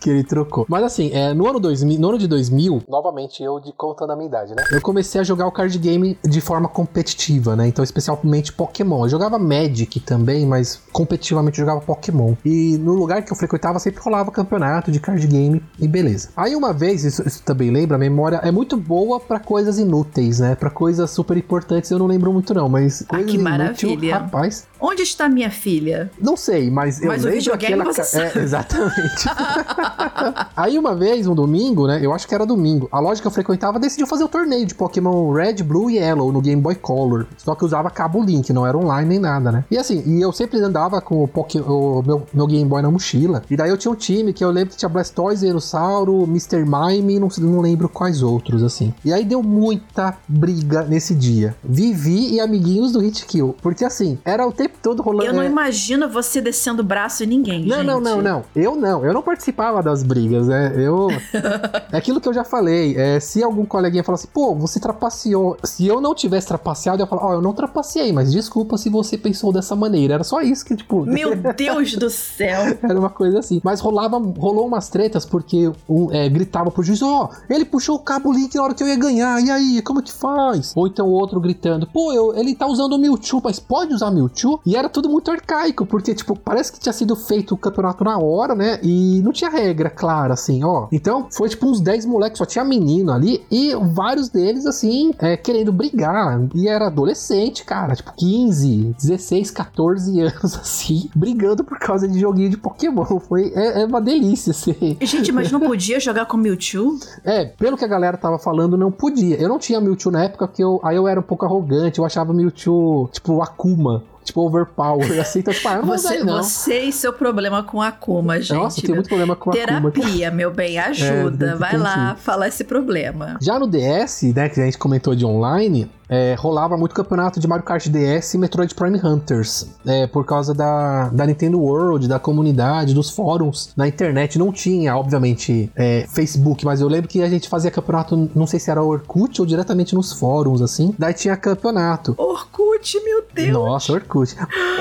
que 0.00 0.10
ele 0.10 0.24
trocou. 0.24 0.66
Mas 0.68 0.82
assim, 0.82 1.10
é, 1.12 1.32
no, 1.32 1.46
ano 1.48 1.60
2000, 1.60 2.00
no 2.00 2.08
ano 2.08 2.18
de 2.18 2.26
2000, 2.26 2.82
novamente 2.88 3.42
eu 3.42 3.60
de, 3.60 3.72
contando 3.72 4.12
a 4.12 4.16
minha 4.16 4.28
idade, 4.28 4.54
né? 4.54 4.64
Eu 4.72 4.82
comecei 4.82 5.20
a 5.20 5.24
jogar 5.24 5.46
o 5.46 5.52
card 5.52 5.78
game 5.78 6.18
de 6.24 6.40
forma 6.40 6.68
competitiva, 6.68 7.54
né? 7.54 7.68
Então, 7.68 7.84
especialmente 7.84 8.52
Pokémon. 8.52 9.04
Eu 9.04 9.08
jogava 9.08 9.38
Magic 9.38 10.00
também, 10.00 10.44
mas 10.44 10.80
competitivamente 10.92 11.60
eu 11.60 11.66
jogava 11.66 11.84
Pokémon. 11.84 12.34
E 12.44 12.76
no 12.78 12.94
lugar 12.94 13.22
que 13.22 13.32
eu 13.32 13.36
frequentava 13.36 13.78
sempre 13.78 14.02
rolava 14.02 14.30
campeonato 14.30 14.47
de 14.90 15.00
card 15.00 15.26
game 15.26 15.62
e 15.78 15.86
beleza. 15.88 16.28
Aí 16.36 16.54
uma 16.54 16.72
vez, 16.72 17.04
isso, 17.04 17.26
isso 17.26 17.42
também 17.42 17.70
lembra, 17.70 17.96
a 17.96 17.98
memória 17.98 18.36
é 18.36 18.50
muito 18.50 18.76
boa 18.76 19.18
pra 19.20 19.38
coisas 19.40 19.78
inúteis, 19.78 20.38
né? 20.40 20.54
Pra 20.54 20.70
coisas 20.70 21.10
super 21.10 21.36
importantes 21.36 21.90
eu 21.90 21.98
não 21.98 22.06
lembro 22.06 22.32
muito 22.32 22.54
não, 22.54 22.68
mas 22.68 23.02
Ah, 23.02 23.06
coisas 23.08 23.30
que 23.30 23.36
inútil, 23.36 23.90
maravilha. 23.90 24.18
rapaz, 24.18 24.66
Onde 24.80 25.02
está 25.02 25.28
minha 25.28 25.50
filha? 25.50 26.10
não 26.20 26.36
sei, 26.36 26.70
mas 26.70 27.00
eu 27.00 27.08
Mas 27.08 27.22
o 27.22 27.26
lembro 27.26 27.40
videogame 27.40 27.74
aquela... 27.74 27.92
você. 27.92 28.18
É, 28.20 28.38
exatamente. 28.38 29.28
Aí 30.56 30.78
uma 30.78 30.94
vez, 30.94 31.26
um 31.26 31.34
domingo, 31.34 31.86
né? 31.86 32.00
Eu 32.02 32.12
acho 32.12 32.26
que 32.26 32.34
era 32.34 32.44
domingo. 32.46 32.88
A 32.92 32.98
loja 33.00 33.20
que 33.20 33.26
eu 33.26 33.30
frequentava 33.30 33.78
decidiu 33.78 34.06
fazer 34.06 34.24
o 34.24 34.28
torneio 34.28 34.66
de 34.66 34.74
Pokémon 34.74 35.32
Red, 35.32 35.62
Blue 35.62 35.90
e 35.90 35.96
Yellow 35.96 36.32
no 36.32 36.40
Game 36.40 36.60
Boy 36.60 36.74
Color. 36.74 37.26
Só 37.36 37.54
que 37.54 37.64
usava 37.64 37.90
cabo 37.90 38.22
Link, 38.22 38.52
não 38.52 38.66
era 38.66 38.76
online 38.76 39.08
nem 39.08 39.18
nada, 39.18 39.50
né? 39.52 39.64
E 39.70 39.78
assim, 39.78 40.02
e 40.06 40.20
eu 40.20 40.32
sempre 40.32 40.60
andava 40.60 41.00
com 41.00 41.22
o, 41.22 41.28
Poké- 41.28 41.60
o 41.60 42.02
meu, 42.06 42.26
meu 42.32 42.46
Game 42.46 42.64
Boy 42.68 42.82
na 42.82 42.90
mochila. 42.90 43.42
E 43.50 43.56
daí 43.56 43.70
eu 43.70 43.76
tinha 43.78 43.90
um 43.92 43.96
time 43.96 44.32
que 44.32 44.44
eu 44.44 44.50
lembro 44.50 44.70
que 44.70 44.76
tinha 44.76 44.88
Blastoise, 44.88 45.46
Venusauro, 45.46 46.24
Mr. 46.24 46.64
Mime 46.64 47.14
e 47.14 47.18
não, 47.20 47.28
não 47.38 47.60
lembro 47.60 47.88
quais 47.88 48.22
outros, 48.22 48.62
assim. 48.62 48.92
E 49.04 49.12
aí 49.12 49.24
deu 49.24 49.42
muita 49.42 50.16
briga 50.28 50.82
nesse 50.82 51.14
dia. 51.14 51.56
Vivi 51.62 52.34
e 52.34 52.40
amiguinhos 52.40 52.92
do 52.92 53.00
Hit 53.00 53.24
Kill. 53.26 53.54
Porque 53.62 53.84
assim, 53.84 54.18
era 54.24 54.46
o 54.46 54.52
tempo 54.52 54.67
tempo 54.68 54.78
todo 54.82 55.02
rolando. 55.02 55.24
Eu 55.24 55.32
não 55.32 55.42
é, 55.42 55.46
imagino 55.46 56.08
você 56.08 56.40
descendo 56.40 56.82
o 56.82 56.84
braço 56.84 57.24
em 57.24 57.26
ninguém, 57.26 57.64
Não, 57.64 57.78
gente. 57.78 57.86
não, 57.86 58.00
não, 58.00 58.22
não. 58.22 58.44
Eu 58.54 58.76
não. 58.76 59.04
Eu 59.04 59.12
não 59.12 59.22
participava 59.22 59.82
das 59.82 60.02
brigas, 60.02 60.46
né? 60.46 60.72
Eu. 60.76 61.08
é 61.92 61.96
aquilo 61.96 62.20
que 62.20 62.28
eu 62.28 62.34
já 62.34 62.44
falei. 62.44 62.96
É, 62.96 63.20
se 63.20 63.42
algum 63.42 63.64
coleguinha 63.64 64.04
falar 64.04 64.16
assim, 64.16 64.28
pô, 64.32 64.54
você 64.54 64.78
trapaceou. 64.78 65.56
Se 65.64 65.86
eu 65.86 66.00
não 66.00 66.14
tivesse 66.14 66.46
trapaceado, 66.46 67.00
eu 67.00 67.04
ia 67.04 67.08
falar, 67.08 67.24
ó, 67.24 67.32
eu 67.34 67.42
não 67.42 67.52
trapaceei, 67.52 68.12
mas 68.12 68.32
desculpa 68.32 68.76
se 68.76 68.88
você 68.88 69.16
pensou 69.16 69.52
dessa 69.52 69.74
maneira. 69.74 70.14
Era 70.14 70.24
só 70.24 70.40
isso 70.40 70.64
que, 70.64 70.76
tipo. 70.76 71.04
Meu 71.04 71.34
Deus 71.56 71.94
do 71.96 72.10
céu. 72.10 72.78
Era 72.82 72.98
uma 72.98 73.10
coisa 73.10 73.38
assim. 73.38 73.60
Mas 73.64 73.80
rolava, 73.80 74.18
rolou 74.18 74.66
umas 74.66 74.88
tretas 74.88 75.24
porque 75.24 75.70
um, 75.88 76.12
é, 76.12 76.28
gritava 76.28 76.70
pro 76.70 76.82
juiz, 76.82 77.02
ó, 77.02 77.30
ele 77.48 77.64
puxou 77.64 77.96
o 77.96 77.98
cabo 77.98 78.32
link 78.32 78.54
na 78.54 78.62
hora 78.62 78.74
que 78.74 78.82
eu 78.82 78.88
ia 78.88 78.96
ganhar. 78.96 79.40
E 79.42 79.50
aí, 79.50 79.82
como 79.82 80.02
que 80.02 80.12
faz? 80.12 80.72
Ou 80.76 80.86
então 80.86 81.06
o 81.06 81.12
outro 81.12 81.40
gritando, 81.40 81.86
pô, 81.86 82.12
eu, 82.12 82.34
ele 82.36 82.54
tá 82.54 82.66
usando 82.66 82.92
o 82.92 82.98
Mewtwo, 82.98 83.40
mas 83.42 83.58
pode 83.58 83.94
usar 83.94 84.10
Mewtwo? 84.10 84.57
E 84.64 84.76
era 84.76 84.88
tudo 84.88 85.08
muito 85.08 85.30
arcaico, 85.30 85.86
porque, 85.86 86.14
tipo, 86.14 86.38
parece 86.38 86.72
que 86.72 86.80
tinha 86.80 86.92
sido 86.92 87.16
feito 87.16 87.54
o 87.54 87.58
campeonato 87.58 88.04
na 88.04 88.18
hora, 88.18 88.54
né? 88.54 88.78
E 88.82 89.20
não 89.22 89.32
tinha 89.32 89.50
regra 89.50 89.90
clara, 89.90 90.34
assim, 90.34 90.64
ó. 90.64 90.88
Então, 90.92 91.28
foi 91.30 91.48
tipo 91.48 91.66
uns 91.66 91.80
10 91.80 92.06
moleques, 92.06 92.38
só 92.38 92.44
tinha 92.44 92.64
menino 92.64 93.12
ali, 93.12 93.42
e 93.50 93.74
vários 93.74 94.28
deles, 94.28 94.66
assim, 94.66 95.12
é, 95.18 95.36
querendo 95.36 95.72
brigar. 95.72 96.40
E 96.54 96.68
era 96.68 96.86
adolescente, 96.86 97.64
cara, 97.64 97.94
tipo, 97.94 98.12
15, 98.16 98.94
16, 98.98 99.50
14 99.50 100.20
anos, 100.20 100.54
assim, 100.56 101.08
brigando 101.14 101.64
por 101.64 101.78
causa 101.78 102.06
de 102.06 102.18
joguinho 102.18 102.50
de 102.50 102.56
Pokémon. 102.56 103.04
Foi, 103.20 103.52
é, 103.54 103.82
é 103.82 103.86
uma 103.86 104.00
delícia, 104.00 104.50
assim. 104.50 104.96
Gente, 105.00 105.32
mas 105.32 105.50
não 105.50 105.60
podia 105.60 105.98
jogar 106.00 106.26
com 106.26 106.36
Mewtwo? 106.36 106.98
É, 107.24 107.46
pelo 107.46 107.76
que 107.76 107.84
a 107.84 107.88
galera 107.88 108.16
tava 108.16 108.38
falando, 108.38 108.76
não 108.76 108.90
podia. 108.90 109.36
Eu 109.36 109.48
não 109.48 109.58
tinha 109.58 109.80
Mewtwo 109.80 110.10
na 110.10 110.24
época, 110.24 110.46
porque 110.46 110.62
eu, 110.62 110.80
aí 110.82 110.96
eu 110.96 111.08
era 111.08 111.20
um 111.20 111.22
pouco 111.22 111.44
arrogante, 111.44 111.98
eu 111.98 112.04
achava 112.04 112.32
Mewtwo, 112.32 113.08
tipo, 113.12 113.42
Akuma. 113.42 114.02
Tipo, 114.28 114.42
overpower, 114.42 115.20
assim, 115.20 115.38
então, 115.38 115.54
tipo, 115.54 115.66
ah, 115.68 115.72
eu 115.76 115.82
não 115.82 115.88
Você, 115.88 116.18
não. 116.22 116.42
você 116.42 116.80
e 116.82 116.92
seu 116.92 117.14
problema 117.14 117.62
com 117.62 117.80
a 117.80 117.88
Akuma, 117.88 118.38
gente. 118.38 118.52
Nossa, 118.52 118.78
eu 118.78 118.82
tenho 118.84 118.94
muito 118.96 119.08
problema 119.08 119.34
com 119.34 119.50
a 119.50 119.54
Akuma. 119.54 119.90
Terapia, 119.90 120.30
meu 120.30 120.50
bem, 120.50 120.78
ajuda. 120.78 121.52
É, 121.52 121.54
Vai 121.54 121.70
tem 121.70 121.78
lá 121.78 122.14
sim. 122.14 122.22
falar 122.22 122.48
esse 122.48 122.62
problema. 122.64 123.38
Já 123.40 123.58
no 123.58 123.66
DS, 123.66 124.24
né, 124.34 124.50
que 124.50 124.60
a 124.60 124.64
gente 124.66 124.76
comentou 124.76 125.14
de 125.14 125.24
online, 125.24 125.90
é, 126.08 126.34
rolava 126.38 126.76
muito 126.76 126.94
campeonato 126.94 127.38
de 127.38 127.46
Mario 127.46 127.64
Kart 127.64 127.86
DS 127.88 128.34
e 128.34 128.38
Metroid 128.38 128.74
Prime 128.74 128.98
Hunters. 129.02 129.66
É, 129.86 130.06
por 130.06 130.24
causa 130.24 130.54
da, 130.54 131.08
da 131.10 131.26
Nintendo 131.26 131.60
World, 131.60 132.08
da 132.08 132.18
comunidade, 132.18 132.94
dos 132.94 133.10
fóruns. 133.10 133.72
Na 133.76 133.86
internet 133.86 134.38
não 134.38 134.52
tinha, 134.52 134.96
obviamente, 134.96 135.70
é, 135.76 136.06
Facebook, 136.08 136.64
mas 136.64 136.80
eu 136.80 136.88
lembro 136.88 137.08
que 137.08 137.22
a 137.22 137.28
gente 137.28 137.48
fazia 137.48 137.70
campeonato, 137.70 138.30
não 138.34 138.46
sei 138.46 138.58
se 138.58 138.70
era 138.70 138.82
Orkut 138.82 139.40
ou 139.40 139.46
diretamente 139.46 139.94
nos 139.94 140.12
fóruns, 140.12 140.62
assim. 140.62 140.94
Daí 140.98 141.12
tinha 141.12 141.36
campeonato. 141.36 142.14
Orkut, 142.16 143.00
meu 143.04 143.24
Deus. 143.34 143.52
Nossa, 143.52 143.92
Orkut. 143.92 144.34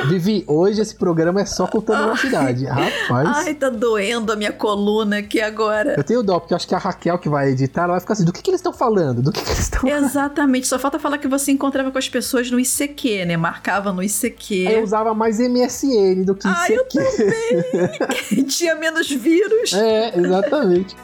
Vivi, 0.08 0.44
hoje 0.48 0.82
esse 0.82 0.96
programa 0.96 1.42
é 1.42 1.46
só 1.46 1.68
contando 1.68 2.08
novidade. 2.08 2.66
Rapaz. 2.68 3.46
Ai, 3.46 3.54
tá 3.54 3.70
doendo 3.70 4.32
a 4.32 4.36
minha 4.36 4.54
coluna 4.54 5.18
aqui 5.18 5.42
agora. 5.42 5.96
Eu 5.98 6.04
tenho 6.04 6.24
dó, 6.24 6.40
porque 6.40 6.54
eu 6.54 6.56
acho 6.56 6.68
que 6.68 6.76
a 6.76 6.78
Raquel 6.78 7.18
que 7.18 7.30
vai 7.30 7.50
editar, 7.50 7.84
ela 7.84 7.94
vai 7.94 8.00
ficar 8.00 8.14
assim, 8.14 8.26
do 8.26 8.32
que, 8.32 8.42
que 8.42 8.50
eles 8.50 8.60
estão 8.60 8.74
falando? 8.74 9.22
Do 9.22 9.32
que, 9.32 9.42
que 9.42 9.50
eles 9.50 9.60
estão 9.60 9.88
Exatamente, 9.88 10.68
só 10.68 10.80
falta 10.80 11.00
falar 11.00 11.17
que 11.18 11.28
você 11.28 11.52
encontrava 11.52 11.92
com 11.92 11.98
as 11.98 12.10
pessoas 12.10 12.50
no 12.52 12.60
ICQ, 12.60 13.26
né? 13.26 13.38
Marcava 13.38 13.92
no 13.92 14.04
ICQ. 14.04 14.68
Eu 14.70 14.84
usava 14.84 15.14
mais 15.14 15.40
MSN 15.40 16.24
do 16.24 16.36
que 16.36 16.48
Ai, 16.48 16.70
eu 16.72 16.86
ICQ. 16.86 18.44
Tinha 18.50 18.76
menos 18.76 19.10
vírus. 19.10 19.74
É, 19.74 20.18
exatamente. 20.18 20.96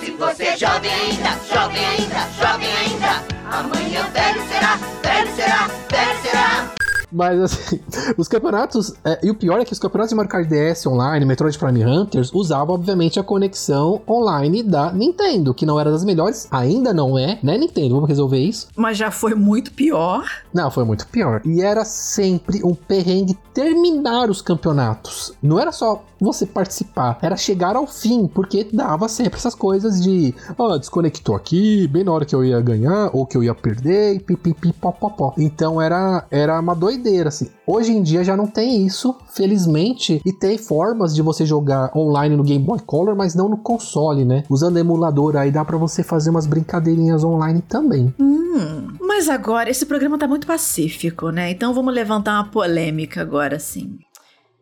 Se 0.00 0.10
você 0.12 0.44
é 0.44 0.56
jovem 0.56 0.90
ainda, 0.90 1.38
jovem 1.52 1.84
ainda, 1.84 2.28
jovem 2.40 2.68
ainda, 2.76 3.24
amanhã 3.50 4.08
velho 4.12 4.48
será, 4.48 4.76
velho 5.02 5.36
será, 5.36 5.68
velho 5.90 6.22
será. 6.22 6.77
Mas 7.10 7.40
assim, 7.40 7.80
os 8.16 8.28
campeonatos. 8.28 8.94
é, 9.04 9.18
e 9.22 9.30
o 9.30 9.34
pior 9.34 9.60
é 9.60 9.64
que 9.64 9.72
os 9.72 9.78
campeonatos 9.78 10.10
de 10.10 10.16
Mario 10.16 10.30
Kart 10.30 10.48
DS 10.48 10.86
online, 10.86 11.24
Metroid 11.24 11.58
Prime 11.58 11.84
Hunters, 11.84 12.32
usavam, 12.32 12.74
obviamente, 12.74 13.18
a 13.18 13.22
conexão 13.22 14.00
online 14.08 14.62
da 14.62 14.92
Nintendo, 14.92 15.54
que 15.54 15.66
não 15.66 15.78
era 15.78 15.90
das 15.90 16.04
melhores, 16.04 16.48
ainda 16.50 16.92
não 16.92 17.18
é, 17.18 17.38
né, 17.42 17.56
Nintendo? 17.56 17.94
Vamos 17.94 18.08
resolver 18.08 18.38
isso? 18.38 18.68
Mas 18.76 18.96
já 18.96 19.10
foi 19.10 19.34
muito 19.34 19.72
pior. 19.72 20.24
Não, 20.52 20.70
foi 20.70 20.84
muito 20.84 21.06
pior. 21.08 21.40
E 21.44 21.60
era 21.60 21.84
sempre 21.84 22.62
um 22.64 22.74
perrengue 22.74 23.38
terminar 23.52 24.30
os 24.30 24.40
campeonatos. 24.42 25.32
Não 25.42 25.58
era 25.58 25.72
só 25.72 26.02
você 26.20 26.44
participar, 26.46 27.18
era 27.22 27.36
chegar 27.36 27.76
ao 27.76 27.86
fim, 27.86 28.26
porque 28.26 28.66
dava 28.72 29.08
sempre 29.08 29.38
essas 29.38 29.54
coisas 29.54 30.02
de, 30.02 30.34
ó, 30.56 30.76
desconectou 30.76 31.34
aqui, 31.34 31.86
bem 31.88 32.04
na 32.04 32.12
hora 32.12 32.24
que 32.24 32.34
eu 32.34 32.44
ia 32.44 32.60
ganhar, 32.60 33.10
ou 33.12 33.24
que 33.24 33.36
eu 33.36 33.42
ia 33.42 33.54
perder, 33.54 34.16
e 34.16 34.20
pipipi, 34.20 34.72
popopó. 34.72 35.32
Então 35.38 35.80
era, 35.80 36.24
era 36.30 36.58
uma 36.58 36.74
doideira, 36.74 36.97
assim. 37.26 37.50
Hoje 37.66 37.92
em 37.92 38.02
dia 38.02 38.24
já 38.24 38.36
não 38.36 38.46
tem 38.46 38.84
isso, 38.86 39.16
felizmente, 39.30 40.20
e 40.24 40.32
tem 40.32 40.58
formas 40.58 41.14
de 41.14 41.22
você 41.22 41.44
jogar 41.46 41.90
online 41.96 42.36
no 42.36 42.42
Game 42.42 42.64
Boy 42.64 42.80
Color, 42.80 43.14
mas 43.16 43.34
não 43.34 43.48
no 43.48 43.58
console, 43.58 44.24
né? 44.24 44.44
Usando 44.48 44.78
emulador, 44.78 45.36
aí 45.36 45.50
dá 45.50 45.64
pra 45.64 45.76
você 45.76 46.02
fazer 46.02 46.30
umas 46.30 46.46
brincadeirinhas 46.46 47.24
online 47.24 47.62
também. 47.62 48.14
Hum, 48.18 48.96
mas 49.00 49.28
agora, 49.28 49.70
esse 49.70 49.86
programa 49.86 50.18
tá 50.18 50.26
muito 50.26 50.46
pacífico, 50.46 51.30
né? 51.30 51.50
Então 51.50 51.74
vamos 51.74 51.94
levantar 51.94 52.34
uma 52.34 52.50
polêmica 52.50 53.20
agora, 53.20 53.56
assim. 53.56 53.98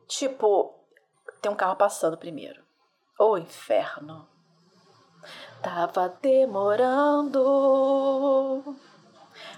Tipo, 0.09 0.75
tem 1.43 1.51
um 1.51 1.57
carro 1.57 1.77
passando 1.77 2.17
primeiro. 2.17 2.61
Ô, 3.19 3.37
inferno. 3.39 4.27
Tava 5.63 6.15
demorando. 6.23 7.43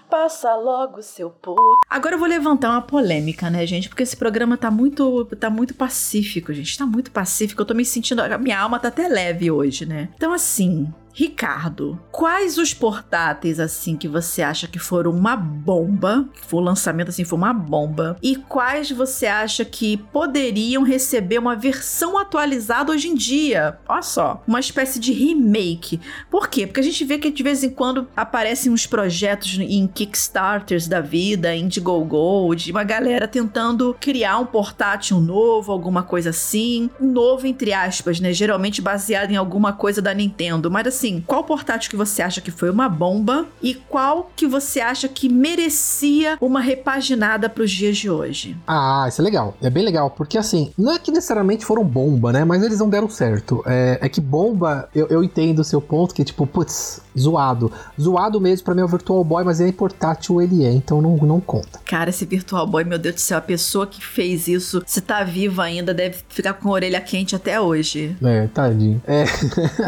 Passa 0.09 0.55
logo, 0.55 1.03
seu 1.03 1.29
puto. 1.29 1.61
Agora 1.87 2.15
eu 2.15 2.19
vou 2.19 2.27
levantar 2.27 2.71
uma 2.71 2.81
polêmica, 2.81 3.49
né, 3.49 3.65
gente? 3.65 3.87
Porque 3.87 4.03
esse 4.03 4.17
programa 4.17 4.57
tá 4.57 4.71
muito, 4.71 5.25
tá 5.39 5.49
muito 5.49 5.75
pacífico, 5.75 6.51
gente. 6.51 6.77
Tá 6.77 6.85
muito 6.85 7.11
pacífico. 7.11 7.61
Eu 7.61 7.65
tô 7.65 7.73
me 7.75 7.85
sentindo. 7.85 8.21
Minha 8.39 8.59
alma 8.59 8.79
tá 8.79 8.87
até 8.87 9.07
leve 9.07 9.51
hoje, 9.51 9.85
né? 9.85 10.09
Então, 10.15 10.33
assim. 10.33 10.91
Ricardo, 11.13 11.99
quais 12.11 12.57
os 12.57 12.73
portáteis 12.73 13.59
assim 13.59 13.95
que 13.95 14.07
você 14.07 14.41
acha 14.41 14.67
que 14.67 14.79
foram 14.79 15.11
uma 15.11 15.35
bomba, 15.35 16.27
que 16.33 16.45
foi 16.45 16.59
o 16.59 16.63
lançamento 16.63 17.09
assim 17.09 17.23
foi 17.23 17.37
uma 17.37 17.53
bomba, 17.53 18.17
e 18.21 18.35
quais 18.35 18.91
você 18.91 19.25
acha 19.25 19.65
que 19.65 19.97
poderiam 19.97 20.83
receber 20.83 21.37
uma 21.37 21.55
versão 21.55 22.17
atualizada 22.17 22.91
hoje 22.91 23.07
em 23.07 23.15
dia? 23.15 23.79
Olha 23.87 24.01
só, 24.01 24.43
uma 24.47 24.59
espécie 24.59 24.99
de 24.99 25.11
remake. 25.11 25.99
Por 26.29 26.47
quê? 26.47 26.67
Porque 26.67 26.79
a 26.79 26.83
gente 26.83 27.03
vê 27.03 27.17
que 27.17 27.31
de 27.31 27.43
vez 27.43 27.63
em 27.63 27.69
quando 27.69 28.07
aparecem 28.15 28.71
uns 28.71 28.85
projetos 28.85 29.57
em 29.59 29.87
Kickstarters 29.87 30.87
da 30.87 31.01
vida, 31.01 31.55
Indiegogo, 31.55 32.55
de 32.55 32.71
uma 32.71 32.83
galera 32.83 33.27
tentando 33.27 33.95
criar 33.99 34.37
um 34.39 34.45
portátil 34.45 35.19
novo, 35.19 35.71
alguma 35.71 36.03
coisa 36.03 36.29
assim, 36.29 36.89
novo 36.99 37.47
entre 37.47 37.73
aspas, 37.73 38.19
né? 38.19 38.33
Geralmente 38.33 38.81
baseado 38.81 39.31
em 39.31 39.35
alguma 39.35 39.73
coisa 39.73 40.01
da 40.01 40.13
Nintendo, 40.13 40.69
mas 40.69 40.98
assim, 40.99 41.23
qual 41.25 41.43
portátil 41.43 41.89
que 41.89 41.95
você 41.95 42.21
acha 42.21 42.41
que 42.41 42.51
foi 42.51 42.69
uma 42.69 42.89
bomba 42.89 43.47
e 43.61 43.73
qual 43.73 44.29
que 44.35 44.45
você 44.45 44.81
acha 44.81 45.07
que 45.07 45.29
merecia 45.29 46.37
uma 46.41 46.59
repaginada 46.59 47.49
para 47.49 47.63
os 47.63 47.71
dias 47.71 47.97
de 47.97 48.09
hoje? 48.09 48.57
Ah, 48.67 49.05
isso 49.07 49.21
é 49.21 49.23
legal. 49.23 49.55
É 49.61 49.69
bem 49.69 49.83
legal, 49.83 50.09
porque 50.11 50.37
assim, 50.37 50.71
não 50.77 50.91
é 50.91 50.99
que 50.99 51.11
necessariamente 51.11 51.65
foram 51.65 51.83
bomba, 51.83 52.33
né? 52.33 52.43
Mas 52.43 52.61
eles 52.63 52.79
não 52.79 52.89
deram 52.89 53.09
certo. 53.09 53.63
É, 53.65 53.97
é 54.01 54.09
que 54.09 54.19
bomba, 54.19 54.89
eu, 54.93 55.07
eu 55.07 55.23
entendo 55.23 55.59
o 55.59 55.63
seu 55.63 55.81
ponto, 55.81 56.13
que 56.13 56.23
tipo, 56.23 56.45
putz, 56.45 57.01
zoado. 57.17 57.71
Zoado 57.99 58.39
mesmo 58.39 58.65
pra 58.65 58.75
mim 58.75 58.81
é 58.81 58.85
o 58.85 58.87
Virtual 58.87 59.23
Boy, 59.23 59.43
mas 59.43 59.59
ele 59.59 59.69
é 59.69 59.73
portátil, 59.73 60.41
ele 60.41 60.65
é, 60.65 60.71
então 60.71 61.01
não, 61.01 61.15
não 61.17 61.39
conta. 61.39 61.79
Cara, 61.85 62.09
esse 62.09 62.25
Virtual 62.25 62.65
Boy, 62.65 62.83
meu 62.83 62.99
Deus 62.99 63.15
do 63.15 63.21
céu, 63.21 63.37
a 63.37 63.41
pessoa 63.41 63.87
que 63.87 64.03
fez 64.03 64.47
isso, 64.47 64.83
se 64.85 65.01
tá 65.01 65.23
viva 65.23 65.63
ainda, 65.63 65.93
deve 65.93 66.17
ficar 66.29 66.53
com 66.53 66.69
a 66.69 66.73
orelha 66.73 67.01
quente 67.01 67.35
até 67.35 67.59
hoje. 67.59 68.15
É, 68.21 68.47
tadinho. 68.47 69.01
É. 69.07 69.25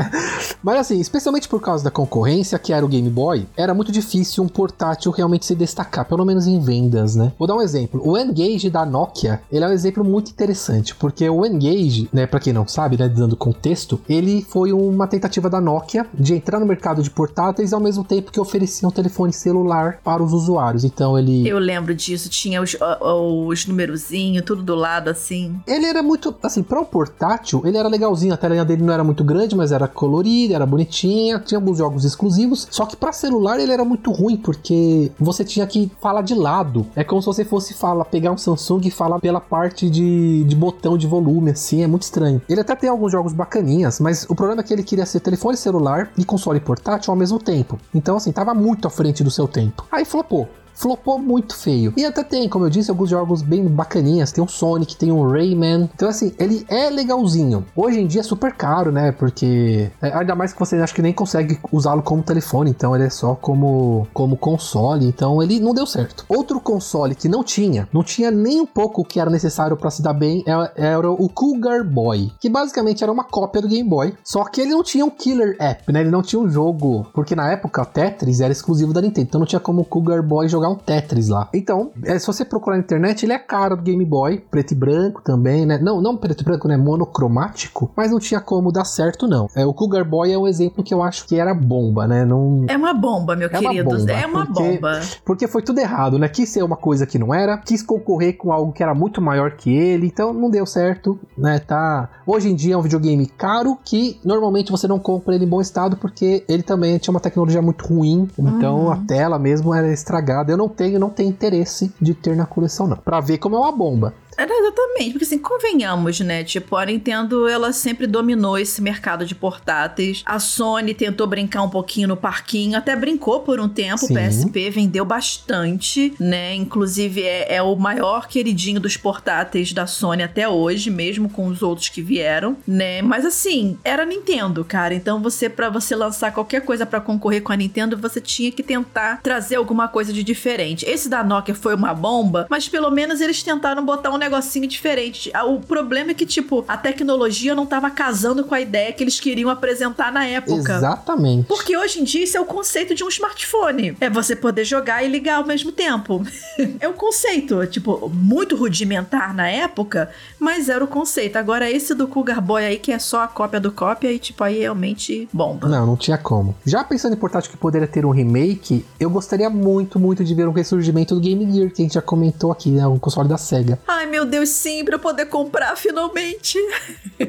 mas 0.64 0.80
assim, 0.80 1.00
especialmente 1.00 1.48
por 1.48 1.62
causa 1.62 1.84
da 1.84 1.92
concorrência, 1.92 2.58
que 2.58 2.74
era 2.74 2.86
o 2.86 2.90
Game 2.90 3.10
Boy, 3.10 3.48
era 3.56 3.74
muito 3.74 3.92
difícil 3.92 4.44
um 4.44 4.48
portátil 4.48 5.12
realmente 5.12 5.46
se 5.46 5.56
destacar, 5.56 6.06
pelo 6.06 6.26
menos 6.26 6.48
em 6.48 6.60
vendas, 6.60 7.16
né? 7.16 7.32
Vou 7.38 7.48
dar 7.48 7.56
um 7.56 7.62
exemplo. 7.62 8.02
O 8.04 8.18
N-Gage 8.18 8.70
da 8.70 8.86
Nokia, 8.86 9.42
ele 9.52 9.64
é 9.64 9.68
um 9.68 9.72
exemplo 9.72 10.04
muito 10.04 10.32
interessante, 10.32 10.96
porque 10.96 11.30
o 11.30 11.46
N-Gage, 11.46 12.10
né, 12.12 12.26
pra 12.26 12.40
quem 12.40 12.54
não 12.54 12.68
sabe, 12.68 12.98
né, 12.98 13.08
dando 13.08 13.36
contexto, 13.36 14.02
ele 14.10 14.46
foi 14.50 14.74
uma 14.74 15.08
tentativa 15.08 15.50
da 15.50 15.62
Nokia 15.62 16.06
de 16.14 16.34
entrar 16.34 16.60
no 16.60 16.66
mercado 16.66 17.04
de 17.04 17.11
portáteis 17.12 17.74
ao 17.74 17.80
mesmo 17.80 18.04
tempo 18.04 18.32
que 18.32 18.40
oferecia 18.40 18.88
um 18.88 18.92
telefone 18.92 19.34
celular 19.34 20.00
para 20.04 20.24
os 20.24 20.34
usuários. 20.34 20.84
Então 20.84 21.18
ele... 21.18 21.48
Eu 21.48 21.60
lembro 21.60 21.94
disso, 21.94 22.30
tinha 22.30 22.62
os, 22.62 22.76
os 22.80 23.66
numerozinhos, 23.66 24.44
tudo 24.46 24.64
do 24.64 24.76
lado 24.76 25.10
assim. 25.10 25.60
Ele 25.68 25.86
era 25.86 26.02
muito, 26.02 26.34
assim, 26.44 26.64
para 26.64 26.80
um 26.80 26.86
portátil, 26.86 27.62
ele 27.66 27.78
era 27.78 27.88
legalzinho. 27.88 28.34
A 28.34 28.38
telinha 28.38 28.66
dele 28.66 28.84
não 28.84 28.94
era 28.94 29.04
muito 29.04 29.24
grande, 29.24 29.56
mas 29.56 29.72
era 29.72 29.88
colorida, 29.88 30.56
era 30.56 30.66
bonitinha, 30.66 31.40
tinha 31.40 31.58
alguns 31.58 31.78
jogos 31.78 32.06
exclusivos. 32.06 32.68
Só 32.70 32.86
que 32.86 32.96
para 32.96 33.12
celular 33.12 33.60
ele 33.60 33.72
era 33.72 33.84
muito 33.84 34.12
ruim, 34.12 34.38
porque 34.38 35.12
você 35.20 35.44
tinha 35.44 35.66
que 35.68 35.92
falar 36.02 36.22
de 36.22 36.36
lado. 36.36 36.86
É 36.96 37.04
como 37.04 37.22
se 37.22 37.26
você 37.26 37.44
fosse 37.44 37.74
falar, 37.74 38.06
pegar 38.06 38.32
um 38.32 38.38
Samsung 38.38 38.82
e 38.86 38.92
falar 38.92 39.20
pela 39.20 39.40
parte 39.40 39.90
de, 39.90 40.44
de 40.44 40.56
botão 40.56 40.98
de 40.98 41.08
volume, 41.08 41.52
assim, 41.52 41.84
é 41.84 41.88
muito 41.88 42.04
estranho. 42.04 42.42
Ele 42.48 42.62
até 42.62 42.76
tem 42.76 42.90
alguns 42.90 43.12
jogos 43.12 43.34
bacaninhas, 43.34 44.00
mas 44.00 44.26
o 44.30 44.36
problema 44.36 44.62
é 44.62 44.64
que 44.64 44.74
ele 44.74 44.84
queria 44.84 45.06
ser 45.06 45.20
telefone 45.20 45.58
celular 45.58 46.12
e 46.18 46.24
console 46.24 46.60
portátil 46.60 47.01
ao 47.10 47.16
mesmo 47.16 47.40
tempo. 47.40 47.80
Então, 47.94 48.18
assim, 48.18 48.32
tava 48.32 48.54
muito 48.54 48.88
à 48.88 48.92
frente 48.92 49.24
do 49.24 49.32
seu 49.32 49.48
tempo. 49.48 49.86
Aí 49.92 50.06
pô, 50.24 50.48
flopou 50.74 51.20
muito 51.20 51.56
feio. 51.56 51.94
E 51.98 52.06
até 52.06 52.24
tem, 52.24 52.48
como 52.50 52.66
eu 52.66 52.70
disse, 52.70 52.90
alguns 52.90 53.10
jogos 53.10 53.42
bem 53.42 53.66
bacaninhas. 53.68 54.32
Tem 54.32 54.44
um 54.44 54.48
Sonic, 54.48 54.96
tem 54.96 55.12
um 55.12 55.28
Rayman. 55.30 55.90
Então, 55.94 56.10
assim, 56.10 56.34
ele 56.40 56.66
é 56.70 56.90
legalzinho. 56.90 57.66
Hoje 57.76 58.00
em 58.00 58.08
dia 58.08 58.22
é 58.22 58.24
super 58.24 58.54
caro, 58.54 58.92
né? 58.92 59.12
Porque. 59.12 59.92
é, 60.02 60.14
ainda 60.18 60.36
mais 60.36 60.54
que 60.54 60.60
você 60.60 60.76
acha 60.78 60.94
que 60.94 61.02
nem 61.02 61.14
consegue 61.14 61.60
usá-lo 61.72 62.02
como 62.02 62.24
telefone. 62.24 62.70
Então, 62.72 62.96
ele 62.96 63.06
é 63.06 63.10
só 63.10 63.36
como, 63.36 64.08
como 64.14 64.36
console. 64.38 65.06
Então, 65.06 65.42
ele 65.42 65.60
não 65.60 65.74
deu 65.74 65.86
certo. 65.86 66.26
Outro 66.28 66.60
console 66.60 67.16
que 67.16 67.28
não 67.30 67.44
tinha, 67.44 67.88
não 67.94 68.04
tinha 68.04 68.32
nem 68.32 68.60
um 68.62 68.66
pouco 68.66 69.02
o 69.02 69.06
que 69.06 69.20
era 69.20 69.30
necessário 69.30 69.78
pra 69.78 69.90
se 69.92 70.02
dar 70.02 70.14
bem, 70.14 70.44
é- 70.48 70.72
era 70.76 71.10
o 71.12 71.30
Cougar 71.30 71.84
Boy. 71.84 72.32
Que 72.40 72.50
basicamente 72.50 73.04
era 73.04 73.12
uma 73.12 73.24
cópia 73.24 73.62
do 73.62 73.68
Game 73.68 73.88
Boy. 73.88 74.14
Só 74.24 74.44
que 74.46 74.62
ele 74.62 74.72
não 74.72 74.84
tinha 74.84 75.06
um 75.06 75.10
killer 75.10 75.56
app, 75.60 75.92
né? 75.92 76.02
Ele 76.02 76.12
não 76.12 76.22
tinha 76.22 76.42
um 76.42 76.50
jogo. 76.50 77.06
Porque 77.14 77.36
na 77.36 77.52
época, 77.52 77.86
Tetris 77.86 78.40
era 78.42 78.52
exclusivo 78.52 78.94
da 78.94 79.02
Nintendo. 79.02 79.28
Então 79.28 79.40
não 79.40 79.48
tinha 79.48 79.60
como 79.60 79.82
o 79.82 79.86
Cougar 79.86 80.22
Boy 80.24 80.48
jogar 80.48 80.61
um 80.70 80.76
Tetris 80.76 81.30
lá. 81.30 81.50
Então, 81.54 81.92
é, 82.04 82.18
se 82.20 82.28
você 82.28 82.44
procurar 82.46 82.78
na 82.78 82.84
internet, 82.84 83.26
ele 83.26 83.34
é 83.34 83.40
caro 83.40 83.76
do 83.76 83.82
Game 83.84 84.04
Boy, 84.06 84.40
preto 84.52 84.72
e 84.72 84.76
branco 84.76 85.22
também, 85.24 85.66
né? 85.66 85.78
Não, 85.82 86.02
não 86.02 86.18
preto 86.18 86.42
e 86.42 86.44
branco, 86.44 86.68
né? 86.68 86.78
Monocromático, 86.78 87.92
mas 87.96 88.12
não 88.12 88.20
tinha 88.20 88.40
como 88.40 88.72
dar 88.72 88.86
certo, 88.86 89.28
não. 89.28 89.48
É, 89.56 89.66
o 89.66 89.74
Cougar 89.74 90.04
Boy 90.06 90.32
é 90.32 90.38
um 90.38 90.48
exemplo 90.48 90.84
que 90.84 90.94
eu 90.94 91.02
acho 91.04 91.28
que 91.28 91.40
era 91.40 91.54
bomba, 91.54 92.08
né? 92.08 92.26
Não, 92.26 92.66
É 92.68 92.76
uma 92.78 92.94
bomba, 92.94 93.36
meu 93.36 93.48
É 93.52 93.60
uma 93.60 93.70
querido. 93.70 93.90
bomba, 93.98 94.12
é 94.12 94.26
uma 94.26 94.46
porque- 94.46 94.64
bomba. 94.78 95.00
porque 95.26 95.48
foi 95.48 95.62
tudo 95.62 95.80
errado, 95.80 96.18
né? 96.18 96.28
Quis 96.28 96.50
ser 96.50 96.64
uma 96.64 96.76
coisa 96.78 97.06
que 97.06 97.20
não 97.20 97.34
era, 97.34 97.58
quis 97.58 97.82
concorrer 97.84 98.38
com 98.38 98.52
algo 98.52 98.72
que 98.72 98.82
era 98.84 98.94
muito 98.94 99.22
maior 99.22 99.52
que 99.52 99.70
ele, 99.72 100.08
então 100.08 100.34
não 100.34 100.50
deu 100.50 100.66
certo, 100.66 101.20
né? 101.38 101.60
Tá. 101.60 102.10
Hoje 102.26 102.50
em 102.50 102.56
dia 102.56 102.74
é 102.74 102.78
um 102.78 102.82
videogame 102.82 103.26
caro 103.26 103.78
que 103.84 104.20
normalmente 104.24 104.72
você 104.72 104.88
não 104.88 105.00
compra 105.00 105.36
ele 105.36 105.46
em 105.46 105.48
bom 105.48 105.62
estado 105.62 105.98
porque 105.98 106.44
ele 106.48 106.64
também 106.64 106.98
tinha 106.98 107.12
uma 107.14 107.20
tecnologia 107.20 107.62
muito 107.62 107.86
ruim, 107.86 108.28
então 108.38 108.86
Uhum. 108.86 108.92
a 108.92 108.98
tela 108.98 109.38
mesmo 109.38 109.74
era 109.74 109.92
estragada. 109.92 110.51
Eu 110.52 110.58
não 110.58 110.70
tenho, 110.70 111.00
não 111.00 111.10
tenho 111.10 111.30
interesse 111.30 111.94
de 112.02 112.14
ter 112.14 112.36
na 112.36 112.46
coleção 112.46 112.88
não, 112.88 112.98
Pra 112.98 113.20
ver 113.20 113.38
como 113.38 113.56
é 113.56 113.60
uma 113.60 113.72
bomba. 113.72 114.14
Exatamente, 114.62 115.12
porque 115.12 115.26
assim, 115.26 115.40
convenhamos, 115.40 116.20
né? 116.20 116.44
Tipo, 116.44 116.76
a 116.76 116.86
Nintendo, 116.86 117.48
ela 117.48 117.74
sempre 117.74 118.06
dominou 118.06 118.58
esse 118.58 118.82
mercado 118.82 119.26
de 119.26 119.34
portáteis. 119.34 120.22
A 120.26 120.40
Sony 120.40 120.94
tentou 120.94 121.26
brincar 121.26 121.64
um 121.64 121.70
pouquinho 121.70 122.08
no 122.08 122.18
parquinho, 122.18 122.78
até 122.78 122.96
brincou 122.96 123.42
por 123.42 123.60
um 123.60 123.68
tempo. 123.68 124.06
Sim. 124.06 124.14
O 124.14 124.18
PSP 124.18 124.70
vendeu 124.70 125.04
bastante, 125.04 126.14
né? 126.20 126.54
Inclusive, 126.54 127.24
é, 127.24 127.56
é 127.56 127.62
o 127.62 127.76
maior 127.76 128.28
queridinho 128.28 128.80
dos 128.80 128.96
portáteis 128.98 129.74
da 129.74 129.88
Sony 129.88 130.22
até 130.22 130.48
hoje, 130.48 130.92
mesmo 130.92 131.30
com 131.30 131.48
os 131.48 131.64
outros 131.64 131.90
que 131.90 132.02
vieram, 132.02 132.56
né? 132.68 133.02
Mas 133.02 133.26
assim, 133.26 133.78
era 133.84 134.06
Nintendo, 134.06 134.64
cara. 134.64 134.94
Então, 134.94 135.22
você, 135.22 135.50
para 135.50 135.70
você 135.70 135.96
lançar 135.96 136.32
qualquer 136.32 136.62
coisa 136.62 136.86
pra 136.86 137.02
concorrer 137.02 137.42
com 137.42 137.52
a 137.52 137.56
Nintendo, 137.56 137.98
você 137.98 138.22
tinha 138.22 138.52
que 138.52 138.62
tentar 138.62 139.22
trazer 139.24 139.56
alguma 139.56 139.88
coisa 139.88 140.14
de 140.14 140.24
diferente. 140.24 140.86
Esse 140.86 141.10
da 141.10 141.24
Nokia 141.24 141.56
foi 141.56 141.74
uma 141.74 141.94
bomba, 141.94 142.46
mas 142.50 142.70
pelo 142.70 142.92
menos 142.92 143.22
eles 143.22 143.42
tentaram 143.42 143.84
botar 143.84 144.12
um 144.12 144.18
negocinho 144.52 144.68
diferente. 144.68 145.32
Ah, 145.34 145.46
O 145.46 145.60
problema 145.60 146.12
é 146.12 146.14
que, 146.14 146.26
tipo, 146.26 146.66
a 146.68 146.76
tecnologia 146.76 147.56
não 147.56 147.66
tava 147.66 147.90
casando 147.90 148.44
com 148.44 148.54
a 148.54 148.60
ideia 148.60 148.92
que 148.92 149.04
eles 149.04 149.20
queriam 149.20 149.50
apresentar 149.50 150.12
na 150.12 150.26
época. 150.26 150.76
Exatamente. 150.76 151.48
Porque 151.48 151.78
hoje 151.78 152.02
em 152.02 152.04
dia 152.04 152.24
isso 152.24 152.38
é 152.38 152.42
o 152.42 152.46
conceito 152.46 152.94
de 152.94 153.04
um 153.04 153.08
smartphone. 153.08 153.96
É 154.02 154.10
você 154.10 154.36
poder 154.36 154.66
jogar 154.66 155.04
e 155.04 155.08
ligar 155.08 155.38
ao 155.38 155.46
mesmo 155.46 155.72
tempo. 155.72 156.26
é 156.80 156.88
o 156.88 156.94
conceito, 156.94 157.66
tipo, 157.68 158.10
muito 158.14 158.56
rudimentar 158.56 159.34
na 159.34 159.50
época, 159.50 160.10
mas 160.40 160.68
era 160.68 160.84
o 160.84 160.88
conceito. 160.88 161.38
Agora 161.38 161.70
esse 161.70 161.94
do 161.94 162.08
Cougar 162.08 162.42
Boy 162.42 162.66
aí, 162.66 162.78
que 162.78 162.92
é 162.92 163.00
só 163.00 163.24
a 163.24 163.28
cópia 163.28 163.60
do 163.60 163.72
cópia, 163.72 164.12
e 164.12 164.20
tipo, 164.20 164.44
aí 164.44 164.60
realmente 164.60 165.30
bomba. 165.32 165.68
Não, 165.68 165.86
não 165.86 165.96
tinha 165.96 166.18
como. 166.18 166.56
Já 166.66 166.84
pensando 166.84 167.14
em 167.14 167.18
portátil 167.18 167.52
que 167.52 167.58
poderia 167.58 167.88
ter 167.88 168.06
um 168.06 168.12
remake, 168.12 168.86
eu 169.00 169.10
gostaria 169.10 169.50
muito, 169.50 170.00
muito 170.00 170.24
de 170.24 170.34
ver 170.36 170.48
um 170.48 170.52
ressurgimento 170.52 171.16
do 171.16 171.22
Game 171.22 171.52
Gear, 171.52 171.70
que 171.72 171.82
a 171.82 171.86
gente 171.86 171.94
já 171.94 172.02
comentou 172.02 172.52
aqui, 172.52 172.70
né? 172.72 172.86
Um 172.88 173.00
console 173.00 173.28
da 173.30 173.38
SEGA. 173.38 173.80
Ai, 173.88 174.06
meu 174.06 174.26
Deus, 174.26 174.41
sim, 174.46 174.84
pra 174.84 174.96
eu 174.96 175.00
poder 175.00 175.26
comprar 175.26 175.76
finalmente. 175.76 176.58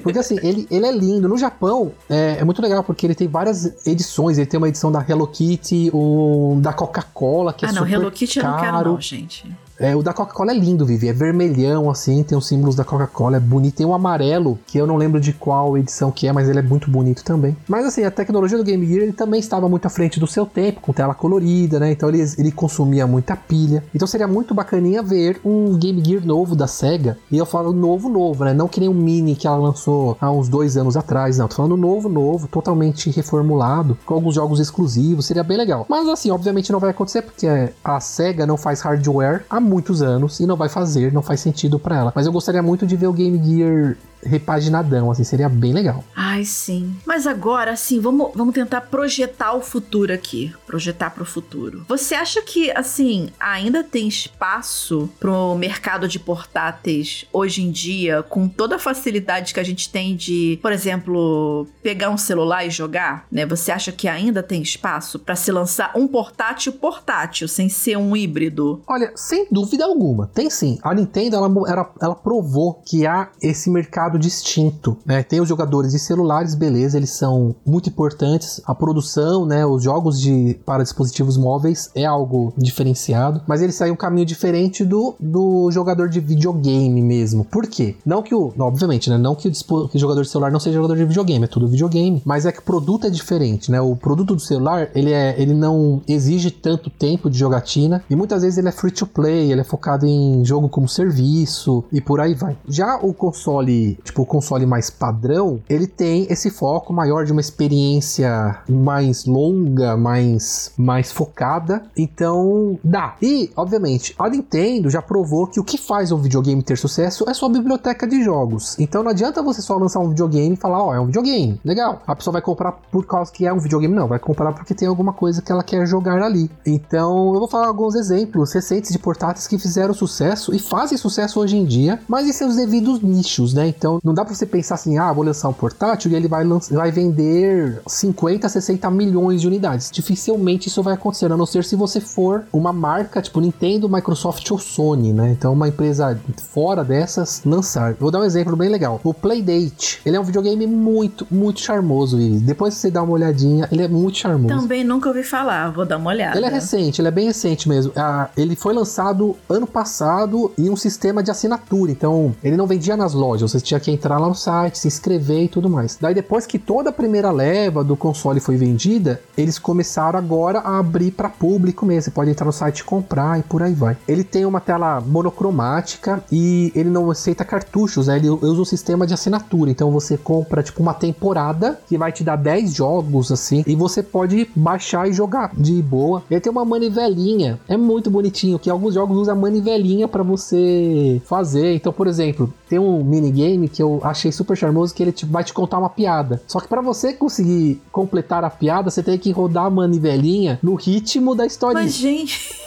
Porque 0.02 0.18
assim, 0.18 0.38
ele, 0.42 0.66
ele 0.70 0.86
é 0.86 0.92
lindo. 0.92 1.28
No 1.28 1.36
Japão, 1.36 1.92
é, 2.08 2.38
é 2.40 2.44
muito 2.44 2.60
legal 2.60 2.82
porque 2.82 3.06
ele 3.06 3.14
tem 3.14 3.28
várias 3.28 3.86
edições. 3.86 4.38
Ele 4.38 4.46
tem 4.46 4.58
uma 4.58 4.68
edição 4.68 4.90
da 4.90 5.04
Hello 5.06 5.26
Kitty, 5.26 5.90
o 5.92 6.58
da 6.60 6.72
Coca-Cola, 6.72 7.52
que 7.52 7.64
é 7.64 7.68
ah, 7.68 7.72
não, 7.72 7.82
super 7.82 7.92
Hello 7.92 8.10
Kitty 8.10 8.38
eu 8.38 8.44
não 8.44 8.56
quero 8.56 8.72
caro. 8.72 8.92
não, 8.92 9.00
gente. 9.00 9.44
É, 9.82 9.96
o 9.96 10.02
da 10.02 10.12
Coca-Cola 10.12 10.52
é 10.52 10.54
lindo, 10.54 10.86
Vivi. 10.86 11.08
É 11.08 11.12
vermelhão, 11.12 11.90
assim, 11.90 12.22
tem 12.22 12.38
os 12.38 12.46
símbolos 12.46 12.76
da 12.76 12.84
Coca-Cola, 12.84 13.38
é 13.38 13.40
bonito. 13.40 13.74
Tem 13.74 13.84
um 13.86 13.92
amarelo, 13.92 14.56
que 14.64 14.78
eu 14.78 14.86
não 14.86 14.96
lembro 14.96 15.20
de 15.20 15.32
qual 15.32 15.76
edição 15.76 16.12
que 16.12 16.28
é, 16.28 16.32
mas 16.32 16.48
ele 16.48 16.60
é 16.60 16.62
muito 16.62 16.88
bonito 16.88 17.24
também. 17.24 17.56
Mas 17.66 17.84
assim, 17.84 18.04
a 18.04 18.10
tecnologia 18.10 18.56
do 18.56 18.62
Game 18.62 18.86
Gear 18.86 19.02
ele 19.02 19.12
também 19.12 19.40
estava 19.40 19.68
muito 19.68 19.84
à 19.84 19.88
frente 19.90 20.20
do 20.20 20.26
seu 20.28 20.46
tempo, 20.46 20.80
com 20.80 20.92
tela 20.92 21.14
colorida, 21.14 21.80
né? 21.80 21.90
Então 21.90 22.08
ele, 22.08 22.22
ele 22.38 22.52
consumia 22.52 23.08
muita 23.08 23.34
pilha. 23.34 23.82
Então 23.92 24.06
seria 24.06 24.28
muito 24.28 24.54
bacaninha 24.54 25.02
ver 25.02 25.40
um 25.44 25.76
Game 25.76 26.00
Gear 26.04 26.24
novo 26.24 26.54
da 26.54 26.68
SEGA. 26.68 27.18
E 27.28 27.36
eu 27.36 27.44
falo 27.44 27.72
novo, 27.72 28.08
novo, 28.08 28.44
né? 28.44 28.54
Não 28.54 28.68
que 28.68 28.78
nem 28.78 28.88
o 28.88 28.94
Mini 28.94 29.34
que 29.34 29.48
ela 29.48 29.56
lançou 29.56 30.16
há 30.20 30.30
uns 30.30 30.48
dois 30.48 30.76
anos 30.76 30.96
atrás, 30.96 31.38
não. 31.38 31.48
Tô 31.48 31.56
falando 31.56 31.76
novo, 31.76 32.08
novo, 32.08 32.46
totalmente 32.46 33.10
reformulado, 33.10 33.98
com 34.06 34.14
alguns 34.14 34.36
jogos 34.36 34.60
exclusivos. 34.60 35.26
Seria 35.26 35.42
bem 35.42 35.56
legal. 35.56 35.86
Mas 35.88 36.08
assim, 36.08 36.30
obviamente 36.30 36.70
não 36.70 36.78
vai 36.78 36.90
acontecer, 36.90 37.22
porque 37.22 37.48
a 37.82 37.98
SEGA 37.98 38.46
não 38.46 38.56
faz 38.56 38.80
hardware 38.80 39.44
há 39.50 39.58
muitos 39.72 40.02
anos 40.02 40.38
e 40.38 40.46
não 40.46 40.56
vai 40.56 40.68
fazer, 40.68 41.12
não 41.12 41.22
faz 41.22 41.40
sentido 41.40 41.78
pra 41.78 41.96
ela. 41.96 42.12
Mas 42.14 42.26
eu 42.26 42.32
gostaria 42.32 42.62
muito 42.62 42.86
de 42.86 42.94
ver 42.94 43.06
o 43.06 43.12
Game 43.12 43.42
Gear 43.42 43.96
repaginadão, 44.24 45.10
assim, 45.10 45.24
seria 45.24 45.48
bem 45.48 45.72
legal. 45.72 46.04
Ai, 46.14 46.44
sim. 46.44 46.94
Mas 47.04 47.26
agora, 47.26 47.72
assim, 47.72 48.00
vamos, 48.00 48.32
vamos 48.34 48.54
tentar 48.54 48.82
projetar 48.82 49.54
o 49.54 49.60
futuro 49.60 50.12
aqui. 50.12 50.52
Projetar 50.66 51.10
pro 51.10 51.24
futuro. 51.24 51.84
Você 51.88 52.14
acha 52.14 52.40
que, 52.42 52.70
assim, 52.70 53.30
ainda 53.38 53.82
tem 53.82 54.08
espaço 54.08 55.10
pro 55.18 55.54
mercado 55.56 56.08
de 56.08 56.18
portáteis 56.18 57.26
hoje 57.32 57.62
em 57.62 57.70
dia, 57.70 58.22
com 58.22 58.48
toda 58.48 58.76
a 58.76 58.78
facilidade 58.78 59.52
que 59.52 59.60
a 59.60 59.64
gente 59.64 59.90
tem 59.90 60.16
de, 60.16 60.58
por 60.62 60.72
exemplo, 60.72 61.66
pegar 61.82 62.10
um 62.10 62.16
celular 62.16 62.64
e 62.66 62.70
jogar, 62.70 63.26
né? 63.30 63.44
Você 63.46 63.70
acha 63.70 63.92
que 63.92 64.08
ainda 64.08 64.42
tem 64.42 64.62
espaço 64.62 65.18
pra 65.18 65.36
se 65.36 65.50
lançar 65.50 65.92
um 65.96 66.06
portátil 66.06 66.72
portátil, 66.72 67.48
sem 67.48 67.68
ser 67.68 67.96
um 67.96 68.16
híbrido? 68.16 68.82
Olha, 68.86 69.12
sem 69.14 69.46
dúvida 69.50 69.84
alguma, 69.84 70.26
tem 70.26 70.48
sim. 70.48 70.78
A 70.82 70.94
Nintendo, 70.94 71.36
ela, 71.36 71.46
ela, 71.68 71.94
ela 72.00 72.14
provou 72.14 72.82
que 72.86 73.06
há 73.06 73.30
esse 73.40 73.70
mercado 73.70 74.11
distinto, 74.18 74.96
né? 75.04 75.22
Tem 75.22 75.40
os 75.40 75.48
jogadores 75.48 75.92
de 75.92 75.98
celulares, 75.98 76.54
beleza, 76.54 76.96
eles 76.96 77.10
são 77.10 77.54
muito 77.64 77.88
importantes. 77.88 78.60
A 78.64 78.74
produção, 78.74 79.46
né, 79.46 79.64
os 79.64 79.82
jogos 79.82 80.20
de 80.20 80.58
para 80.64 80.82
dispositivos 80.82 81.36
móveis 81.36 81.90
é 81.94 82.04
algo 82.04 82.52
diferenciado, 82.56 83.42
mas 83.46 83.62
ele 83.62 83.72
sai 83.72 83.90
um 83.90 83.96
caminho 83.96 84.26
diferente 84.26 84.84
do, 84.84 85.14
do 85.18 85.70
jogador 85.70 86.08
de 86.08 86.20
videogame 86.20 87.02
mesmo. 87.02 87.44
Por 87.44 87.66
quê? 87.66 87.96
Não 88.04 88.22
que 88.22 88.34
o, 88.34 88.52
obviamente, 88.58 89.10
né, 89.10 89.18
não 89.18 89.34
que 89.34 89.48
o, 89.48 89.88
que 89.88 89.96
o 89.96 90.00
jogador 90.00 90.22
de 90.22 90.28
celular 90.28 90.50
não 90.50 90.60
seja 90.60 90.76
jogador 90.76 90.96
de 90.96 91.04
videogame, 91.04 91.44
é 91.44 91.48
tudo 91.48 91.68
videogame, 91.68 92.22
mas 92.24 92.46
é 92.46 92.52
que 92.52 92.58
o 92.58 92.62
produto 92.62 93.06
é 93.06 93.10
diferente, 93.10 93.70
né? 93.70 93.80
O 93.80 93.96
produto 93.96 94.34
do 94.34 94.40
celular, 94.40 94.88
ele 94.94 95.12
é, 95.12 95.34
ele 95.40 95.54
não 95.54 96.02
exige 96.08 96.50
tanto 96.50 96.90
tempo 96.90 97.30
de 97.30 97.38
jogatina 97.38 98.02
e 98.08 98.16
muitas 98.16 98.42
vezes 98.42 98.58
ele 98.58 98.68
é 98.68 98.72
free 98.72 98.90
to 98.90 99.06
play, 99.06 99.50
ele 99.50 99.60
é 99.60 99.64
focado 99.64 100.06
em 100.06 100.44
jogo 100.44 100.68
como 100.68 100.88
serviço 100.88 101.84
e 101.92 102.00
por 102.00 102.20
aí 102.20 102.34
vai. 102.34 102.56
Já 102.68 102.96
o 102.96 103.12
console, 103.12 103.98
tipo 104.04 104.22
o 104.22 104.26
console 104.26 104.66
mais 104.66 104.90
padrão, 104.90 105.60
ele 105.68 105.86
tem 105.86 106.26
esse 106.30 106.50
foco 106.50 106.92
maior 106.92 107.24
de 107.24 107.32
uma 107.32 107.40
experiência 107.40 108.58
mais 108.68 109.24
longa, 109.24 109.96
mais 109.96 110.72
mais 110.76 111.12
focada, 111.12 111.82
então 111.96 112.78
dá. 112.82 113.16
E, 113.20 113.50
obviamente, 113.56 114.14
a 114.18 114.28
Nintendo 114.28 114.90
já 114.90 115.02
provou 115.02 115.46
que 115.46 115.60
o 115.60 115.64
que 115.64 115.78
faz 115.78 116.12
um 116.12 116.18
videogame 116.18 116.62
ter 116.62 116.76
sucesso 116.76 117.24
é 117.28 117.34
sua 117.34 117.48
biblioteca 117.48 118.06
de 118.06 118.22
jogos. 118.22 118.76
Então 118.78 119.02
não 119.02 119.10
adianta 119.10 119.42
você 119.42 119.62
só 119.62 119.76
lançar 119.76 120.00
um 120.00 120.08
videogame 120.08 120.54
e 120.54 120.58
falar, 120.58 120.82
ó, 120.82 120.94
é 120.94 121.00
um 121.00 121.06
videogame, 121.06 121.60
legal. 121.64 122.02
A 122.06 122.16
pessoa 122.16 122.32
vai 122.32 122.42
comprar 122.42 122.72
por 122.72 123.06
causa 123.06 123.32
que 123.32 123.46
é 123.46 123.52
um 123.52 123.58
videogame, 123.58 123.94
não, 123.94 124.08
vai 124.08 124.18
comprar 124.18 124.52
porque 124.52 124.74
tem 124.74 124.88
alguma 124.88 125.12
coisa 125.12 125.42
que 125.42 125.50
ela 125.52 125.62
quer 125.62 125.86
jogar 125.86 126.22
ali. 126.22 126.50
Então 126.66 127.32
eu 127.34 127.38
vou 127.38 127.48
falar 127.48 127.66
alguns 127.66 127.94
exemplos 127.94 128.52
recentes 128.52 128.90
de 128.90 128.98
portáteis 128.98 129.46
que 129.46 129.58
fizeram 129.58 129.94
sucesso 129.94 130.54
e 130.54 130.58
fazem 130.58 130.98
sucesso 130.98 131.40
hoje 131.40 131.56
em 131.56 131.64
dia, 131.64 132.00
mas 132.08 132.26
em 132.26 132.32
seus 132.32 132.56
devidos 132.56 133.00
nichos, 133.02 133.54
né? 133.54 133.68
Então 133.68 133.91
não 134.02 134.14
dá 134.14 134.24
pra 134.24 134.34
você 134.34 134.46
pensar 134.46 134.74
assim, 134.74 134.98
ah, 134.98 135.12
vou 135.12 135.24
lançar 135.24 135.48
um 135.48 135.52
portátil 135.52 136.10
e 136.10 136.14
ele 136.14 136.28
vai, 136.28 136.44
vai 136.70 136.90
vender 136.90 137.80
50, 137.86 138.48
60 138.48 138.90
milhões 138.90 139.40
de 139.40 139.46
unidades. 139.46 139.90
Dificilmente 139.90 140.68
isso 140.68 140.82
vai 140.82 140.94
acontecer, 140.94 141.30
a 141.30 141.36
não 141.36 141.46
ser 141.46 141.64
se 141.64 141.76
você 141.76 142.00
for 142.00 142.44
uma 142.52 142.72
marca 142.72 143.20
tipo 143.20 143.40
Nintendo, 143.40 143.88
Microsoft 143.88 144.48
ou 144.50 144.58
Sony, 144.58 145.12
né? 145.12 145.30
Então 145.32 145.52
uma 145.52 145.68
empresa 145.68 146.18
fora 146.50 146.84
dessas 146.84 147.42
lançar. 147.44 147.92
Eu 147.92 147.96
vou 147.98 148.10
dar 148.10 148.20
um 148.20 148.24
exemplo 148.24 148.56
bem 148.56 148.68
legal. 148.68 149.00
O 149.04 149.14
Playdate, 149.14 150.00
ele 150.04 150.16
é 150.16 150.20
um 150.20 150.24
videogame 150.24 150.66
muito, 150.66 151.26
muito 151.30 151.60
charmoso 151.60 152.20
e 152.20 152.38
depois 152.38 152.74
que 152.74 152.80
você 152.80 152.90
dá 152.90 153.02
uma 153.02 153.12
olhadinha, 153.12 153.68
ele 153.70 153.82
é 153.82 153.88
muito 153.88 154.18
charmoso. 154.18 154.54
Também 154.54 154.84
nunca 154.84 155.08
ouvi 155.08 155.22
falar, 155.22 155.70
vou 155.70 155.84
dar 155.84 155.98
uma 155.98 156.10
olhada. 156.10 156.36
Ele 156.36 156.46
é 156.46 156.48
recente, 156.48 157.00
ele 157.00 157.08
é 157.08 157.10
bem 157.10 157.26
recente 157.26 157.68
mesmo. 157.68 157.92
Ah, 157.96 158.28
ele 158.36 158.56
foi 158.56 158.74
lançado 158.74 159.36
ano 159.48 159.66
passado 159.66 160.52
em 160.58 160.70
um 160.70 160.76
sistema 160.76 161.22
de 161.22 161.30
assinatura, 161.30 161.90
então 161.90 162.34
ele 162.42 162.56
não 162.56 162.66
vendia 162.66 162.96
nas 162.96 163.14
lojas, 163.14 163.50
você 163.50 163.60
tinha 163.60 163.78
que 163.82 163.90
entrar 163.90 164.18
lá 164.18 164.28
no 164.28 164.34
site, 164.34 164.78
se 164.78 164.88
inscrever 164.88 165.44
e 165.44 165.48
tudo 165.48 165.68
mais. 165.68 165.98
Daí 166.00 166.14
depois 166.14 166.46
que 166.46 166.58
toda 166.58 166.90
a 166.90 166.92
primeira 166.92 167.30
leva 167.30 167.84
do 167.84 167.96
console 167.96 168.40
foi 168.40 168.56
vendida, 168.56 169.20
eles 169.36 169.58
começaram 169.58 170.18
agora 170.18 170.60
a 170.60 170.78
abrir 170.78 171.10
para 171.10 171.28
público 171.28 171.84
mesmo. 171.84 172.02
Você 172.02 172.10
pode 172.10 172.30
entrar 172.30 172.46
no 172.46 172.52
site 172.52 172.80
e 172.80 172.84
comprar 172.84 173.38
e 173.38 173.42
por 173.42 173.62
aí 173.62 173.74
vai. 173.74 173.96
Ele 174.08 174.24
tem 174.24 174.44
uma 174.46 174.60
tela 174.60 175.00
monocromática 175.00 176.22
e 176.30 176.72
ele 176.74 176.88
não 176.88 177.10
aceita 177.10 177.44
cartuchos, 177.44 178.06
né? 178.06 178.16
ele 178.16 178.30
usa 178.30 178.60
um 178.60 178.64
sistema 178.64 179.06
de 179.06 179.14
assinatura. 179.14 179.70
Então 179.70 179.90
você 179.90 180.16
compra 180.16 180.62
tipo 180.62 180.82
uma 180.82 180.94
temporada 180.94 181.78
que 181.88 181.98
vai 181.98 182.12
te 182.12 182.24
dar 182.24 182.36
10 182.36 182.74
jogos 182.74 183.32
assim 183.32 183.64
e 183.66 183.74
você 183.74 184.02
pode 184.02 184.48
baixar 184.54 185.08
e 185.08 185.12
jogar 185.12 185.52
de 185.56 185.82
boa. 185.82 186.22
Ele 186.30 186.40
tem 186.40 186.50
uma 186.50 186.64
manivelinha, 186.64 187.58
é 187.68 187.76
muito 187.76 188.10
bonitinho, 188.10 188.58
que 188.58 188.70
alguns 188.70 188.94
jogos 188.94 189.16
usam 189.16 189.36
manivelinha 189.36 190.06
para 190.06 190.22
você 190.22 191.20
fazer. 191.24 191.74
Então, 191.74 191.92
por 191.92 192.06
exemplo, 192.06 192.52
tem 192.68 192.78
um 192.78 193.02
minigame 193.02 193.61
que 193.68 193.82
eu 193.82 194.00
achei 194.02 194.32
super 194.32 194.56
charmoso 194.56 194.94
que 194.94 195.02
ele 195.02 195.12
te, 195.12 195.26
vai 195.26 195.44
te 195.44 195.52
contar 195.52 195.78
uma 195.78 195.90
piada. 195.90 196.42
Só 196.46 196.60
que 196.60 196.68
para 196.68 196.80
você 196.80 197.12
conseguir 197.12 197.80
completar 197.90 198.44
a 198.44 198.50
piada, 198.50 198.90
você 198.90 199.02
tem 199.02 199.18
que 199.18 199.30
rodar 199.30 199.66
a 199.66 199.70
manivelinha 199.70 200.58
no 200.62 200.74
ritmo 200.74 201.34
da 201.34 201.46
história. 201.46 201.80
Mas, 201.80 201.94
gente. 201.94 202.60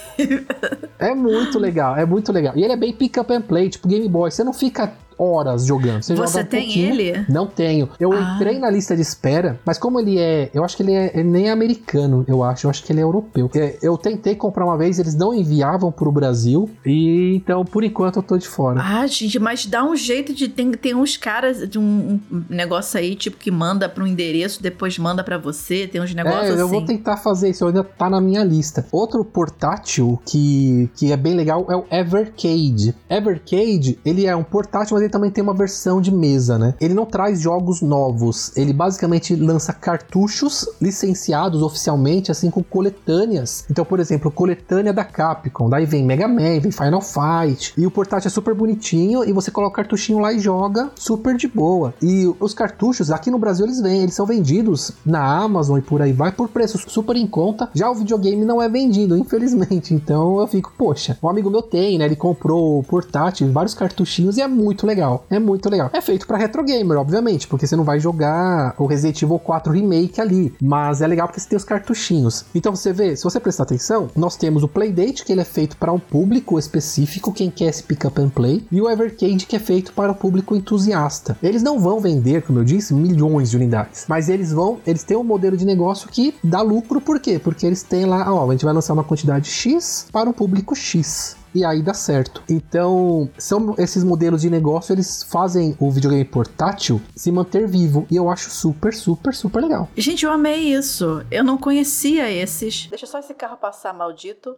é 1.00 1.14
muito 1.14 1.60
legal, 1.60 1.96
é 1.96 2.06
muito 2.06 2.32
legal. 2.32 2.54
E 2.56 2.64
ele 2.64 2.74
é 2.74 2.78
bem 2.78 2.93
pick 2.93 3.18
up 3.18 3.32
and 3.34 3.41
play, 3.41 3.70
tipo 3.70 3.88
Game 3.88 4.08
Boy. 4.08 4.32
Você 4.32 4.43
não 4.43 4.54
fica 4.54 4.93
horas 5.18 5.66
jogando. 5.66 6.03
Você, 6.03 6.16
Você 6.16 6.41
um 6.41 6.45
tem 6.45 6.80
ele? 6.80 7.26
Não 7.30 7.47
tenho. 7.47 7.89
Eu 7.99 8.11
ah. 8.11 8.36
entrei 8.36 8.59
na 8.59 8.70
lista 8.70 8.95
de 8.95 9.01
espera, 9.01 9.59
mas 9.66 9.78
como 9.78 9.99
ele 9.99 10.20
é. 10.20 10.49
Eu 10.53 10.63
acho 10.63 10.76
que 10.76 10.84
ele 10.84 10.93
é 10.93 11.11
ele 11.13 11.30
nem 11.30 11.47
é 11.47 11.51
americano, 11.51 12.26
eu 12.28 12.43
acho. 12.43 12.68
Eu 12.68 12.70
acho 12.70 12.84
que 12.84 12.91
ele 12.91 12.99
é 12.99 13.03
europeu. 13.03 13.49
É, 13.55 13.78
eu 13.82 13.97
tentei 13.97 14.36
comprar 14.36 14.66
uma 14.66 14.78
vez, 14.78 14.99
eles 14.99 15.16
não 15.16 15.34
enviavam 15.34 15.91
pro 15.91 16.11
Brasil. 16.11 16.70
E 16.86 17.36
então, 17.36 17.63
por 17.63 17.84
enquanto, 17.84 18.18
eu 18.18 18.24
tô 18.24 18.38
de 18.38 18.47
fora. 18.47 18.82
Ah, 18.82 19.05
gente, 19.07 19.39
mas 19.39 19.66
dá 19.66 19.84
um 19.84 19.95
jeito 19.95 20.34
de. 20.34 20.47
Tem, 20.47 20.72
tem 20.72 20.95
uns 20.95 21.18
caras 21.18 21.68
de 21.68 21.80
um, 21.80 22.20
um 22.32 22.43
negócio 22.49 22.99
aí, 22.99 23.16
tipo, 23.16 23.38
que 23.38 23.51
manda 23.51 23.88
pro 23.88 24.05
endereço, 24.05 24.61
depois 24.61 24.97
manda 24.97 25.24
para 25.24 25.38
você. 25.38 25.88
Tem 25.88 26.01
uns 26.01 26.13
negócios 26.13 26.43
é, 26.43 26.49
assim. 26.51 26.59
Eu 26.59 26.68
vou 26.68 26.80
assim. 26.80 26.88
tentar 26.88 27.18
fazer 27.18 27.49
isso, 27.49 27.66
ainda 27.66 27.84
tá 27.84 28.09
na 28.09 28.22
minha 28.22 28.43
lista. 28.43 28.86
Outro 28.91 29.24
portátil 29.24 30.20
que, 30.26 30.89
que 30.95 31.11
é 31.11 31.18
bem 31.18 31.34
legal 31.34 31.66
é 31.70 31.76
o 31.76 31.86
Evercade. 31.91 32.95
Evercade, 33.09 33.99
ele 34.05 34.26
é 34.26 34.36
um 34.36 34.43
portátil, 34.43 34.95
mas 34.95 35.05
ele 35.06 35.12
também 35.12 35.32
tem 35.32 35.43
uma 35.43 35.53
versão 35.53 36.01
de 36.01 36.12
mesa, 36.12 36.58
né? 36.58 36.74
Ele 36.80 36.93
não 36.93 37.06
traz 37.06 37.39
jogos 37.39 37.82
novos, 37.82 38.51
ele 38.56 38.74
basicamente 38.74 39.36
lança 39.36 39.72
cartuchos 39.74 40.68
licenciados 40.82 41.62
oficialmente, 41.62 42.32
assim, 42.32 42.49
com 42.49 42.64
coletâneas. 42.64 43.66
Então, 43.70 43.86
por 43.86 43.99
exemplo, 43.99 44.32
coletânea 44.32 44.93
da 44.93 45.03
Capcom, 45.03 45.70
daí 45.70 45.86
vem 45.86 46.03
Mega 46.03 46.28
Man, 46.28 46.60
vem 46.60 46.72
Final 46.72 47.01
Fight, 47.01 47.74
e 47.78 47.86
o 47.86 47.91
portátil 47.91 48.28
é 48.28 48.32
super 48.32 48.53
bonitinho, 48.53 49.24
e 49.24 49.32
você 49.32 49.51
coloca 49.51 49.74
o 49.74 49.76
cartuchinho 49.76 50.20
lá 50.20 50.34
e 50.34 50.39
joga 50.39 50.91
super 50.95 51.36
de 51.36 51.47
boa. 51.47 51.93
E 52.01 52.34
os 52.39 52.53
cartuchos, 52.53 53.12
aqui 53.12 53.30
no 53.30 53.39
Brasil 53.39 53.66
eles 53.66 53.82
vêm, 53.82 54.01
eles 54.01 54.16
são 54.16 54.26
vendidos 54.26 54.91
na 55.06 55.22
Amazon 55.38 55.78
e 55.78 55.82
por 55.82 56.01
aí 56.01 56.12
vai, 56.12 56.32
por 56.32 56.49
preço 56.49 56.80
super 56.89 57.16
em 57.16 57.28
conta. 57.28 57.70
Já 57.74 57.89
o 57.89 57.95
videogame 57.95 58.45
não 58.45 58.62
é 58.62 58.68
vendido, 58.68 59.18
infelizmente, 59.18 59.93
então 59.93 60.39
eu 60.39 60.47
fico, 60.47 60.74
poxa, 60.78 61.18
um 61.22 61.30
amigo 61.30 61.49
meu 61.49 61.62
tem, 61.62 61.97
né? 61.97 62.06
Ele 62.06 62.16
comprou 62.16 62.80
o 62.80 62.84
portátil, 62.84 63.51
vários 63.51 63.74
cartuchinhos 63.74 64.38
e 64.38 64.41
é 64.41 64.47
muito 64.47 64.86
legal. 64.86 64.95
É 65.30 65.39
muito 65.39 65.70
legal. 65.70 65.89
É 65.93 66.02
feito 66.02 66.28
para 66.28 66.38
retro 66.38 66.64
gamer, 66.64 66.98
obviamente, 66.98 67.48
porque 67.48 67.68
você 67.68 67.76
não 67.76 67.84
vai 67.84 68.00
jogar 68.00 68.74
o 68.78 68.86
Resident 68.86 69.22
Evil 69.22 69.39
4 69.39 69.72
Remake 69.72 70.22
ali, 70.22 70.54
mas 70.62 71.02
é 71.02 71.08
legal 71.08 71.28
porque 71.28 71.39
você 71.39 71.50
tem 71.50 71.58
os 71.58 71.64
cartuchinhos. 71.64 72.46
Então 72.54 72.76
você 72.76 72.93
vê, 72.93 73.16
se 73.16 73.24
você 73.24 73.39
prestar 73.39 73.64
atenção, 73.64 74.10
nós 74.16 74.36
temos 74.36 74.64
o 74.64 74.68
Playdate, 74.68 75.24
que 75.24 75.32
ele 75.32 75.41
é 75.41 75.46
feito 75.46 75.78
para 75.78 75.91
um 75.91 76.00
público 76.00 76.58
específico, 76.58 77.34
quem 77.34 77.50
quer 77.50 77.66
esse 77.66 77.84
pick 77.84 78.06
up 78.06 78.20
and 78.22 78.30
play, 78.30 78.66
e 78.72 78.82
o 78.82 78.89
Evercade, 78.89 79.46
que 79.46 79.56
é 79.56 79.60
feito 79.60 79.93
para 79.93 80.12
o 80.12 80.16
público 80.16 80.56
entusiasta. 80.56 81.38
Eles 81.41 81.64
não 81.64 81.80
vão 81.80 82.00
vender, 82.00 82.43
como 82.43 82.60
eu 82.60 82.64
disse, 82.64 82.93
milhões 82.93 83.52
de 83.52 83.58
unidades, 83.58 84.06
mas 84.08 84.30
eles 84.30 84.52
vão, 84.52 84.80
eles 84.86 85.04
têm 85.04 85.18
um 85.18 85.24
modelo 85.24 85.58
de 85.58 85.66
negócio 85.66 86.10
que 86.10 86.36
dá 86.43 86.62
lucro, 86.62 87.02
por 87.02 87.20
quê? 87.20 87.39
Porque 87.39 87.66
eles 87.66 87.84
têm 87.84 88.06
lá, 88.06 88.34
ó, 88.34 88.48
a 88.48 88.52
gente 88.52 88.66
vai 88.66 88.74
lançar 88.74 88.93
uma 88.93 89.04
quantidade 89.04 89.50
X 89.50 90.08
para 90.12 90.30
um 90.30 90.34
público 90.34 90.76
X 90.76 91.36
e 91.56 91.64
aí 91.64 91.82
dá 91.82 91.93
certo. 91.93 92.43
Então, 92.49 93.30
são 93.38 93.74
esses 93.78 94.03
modelos 94.03 94.41
de 94.41 94.49
negócio, 94.49 94.93
eles 94.93 95.24
fazem 95.24 95.76
o 95.80 95.89
videogame 95.89 96.26
portátil 96.26 97.01
se 97.16 97.32
manter 97.32 97.66
vivo 97.66 98.06
e 98.12 98.16
eu 98.18 98.30
acho 98.30 98.49
super, 98.49 98.93
super, 98.93 99.34
super 99.34 99.62
legal. 99.64 99.88
Gente, 99.95 100.26
eu 100.26 100.32
amei 100.32 100.74
isso. 100.74 101.26
Eu 101.32 101.43
não 101.43 101.58
conhecia 101.58 102.30
esses. 102.30 102.88
Deixa 102.88 103.06
só 103.06 103.20
esse 103.20 103.34
carro 103.34 103.58
passar, 103.58 103.93
maldito. 103.93 104.58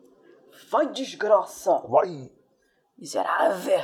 Vai 0.71 0.91
desgraça. 0.91 1.79
Vai. 1.87 2.31
Miserável. 2.97 3.81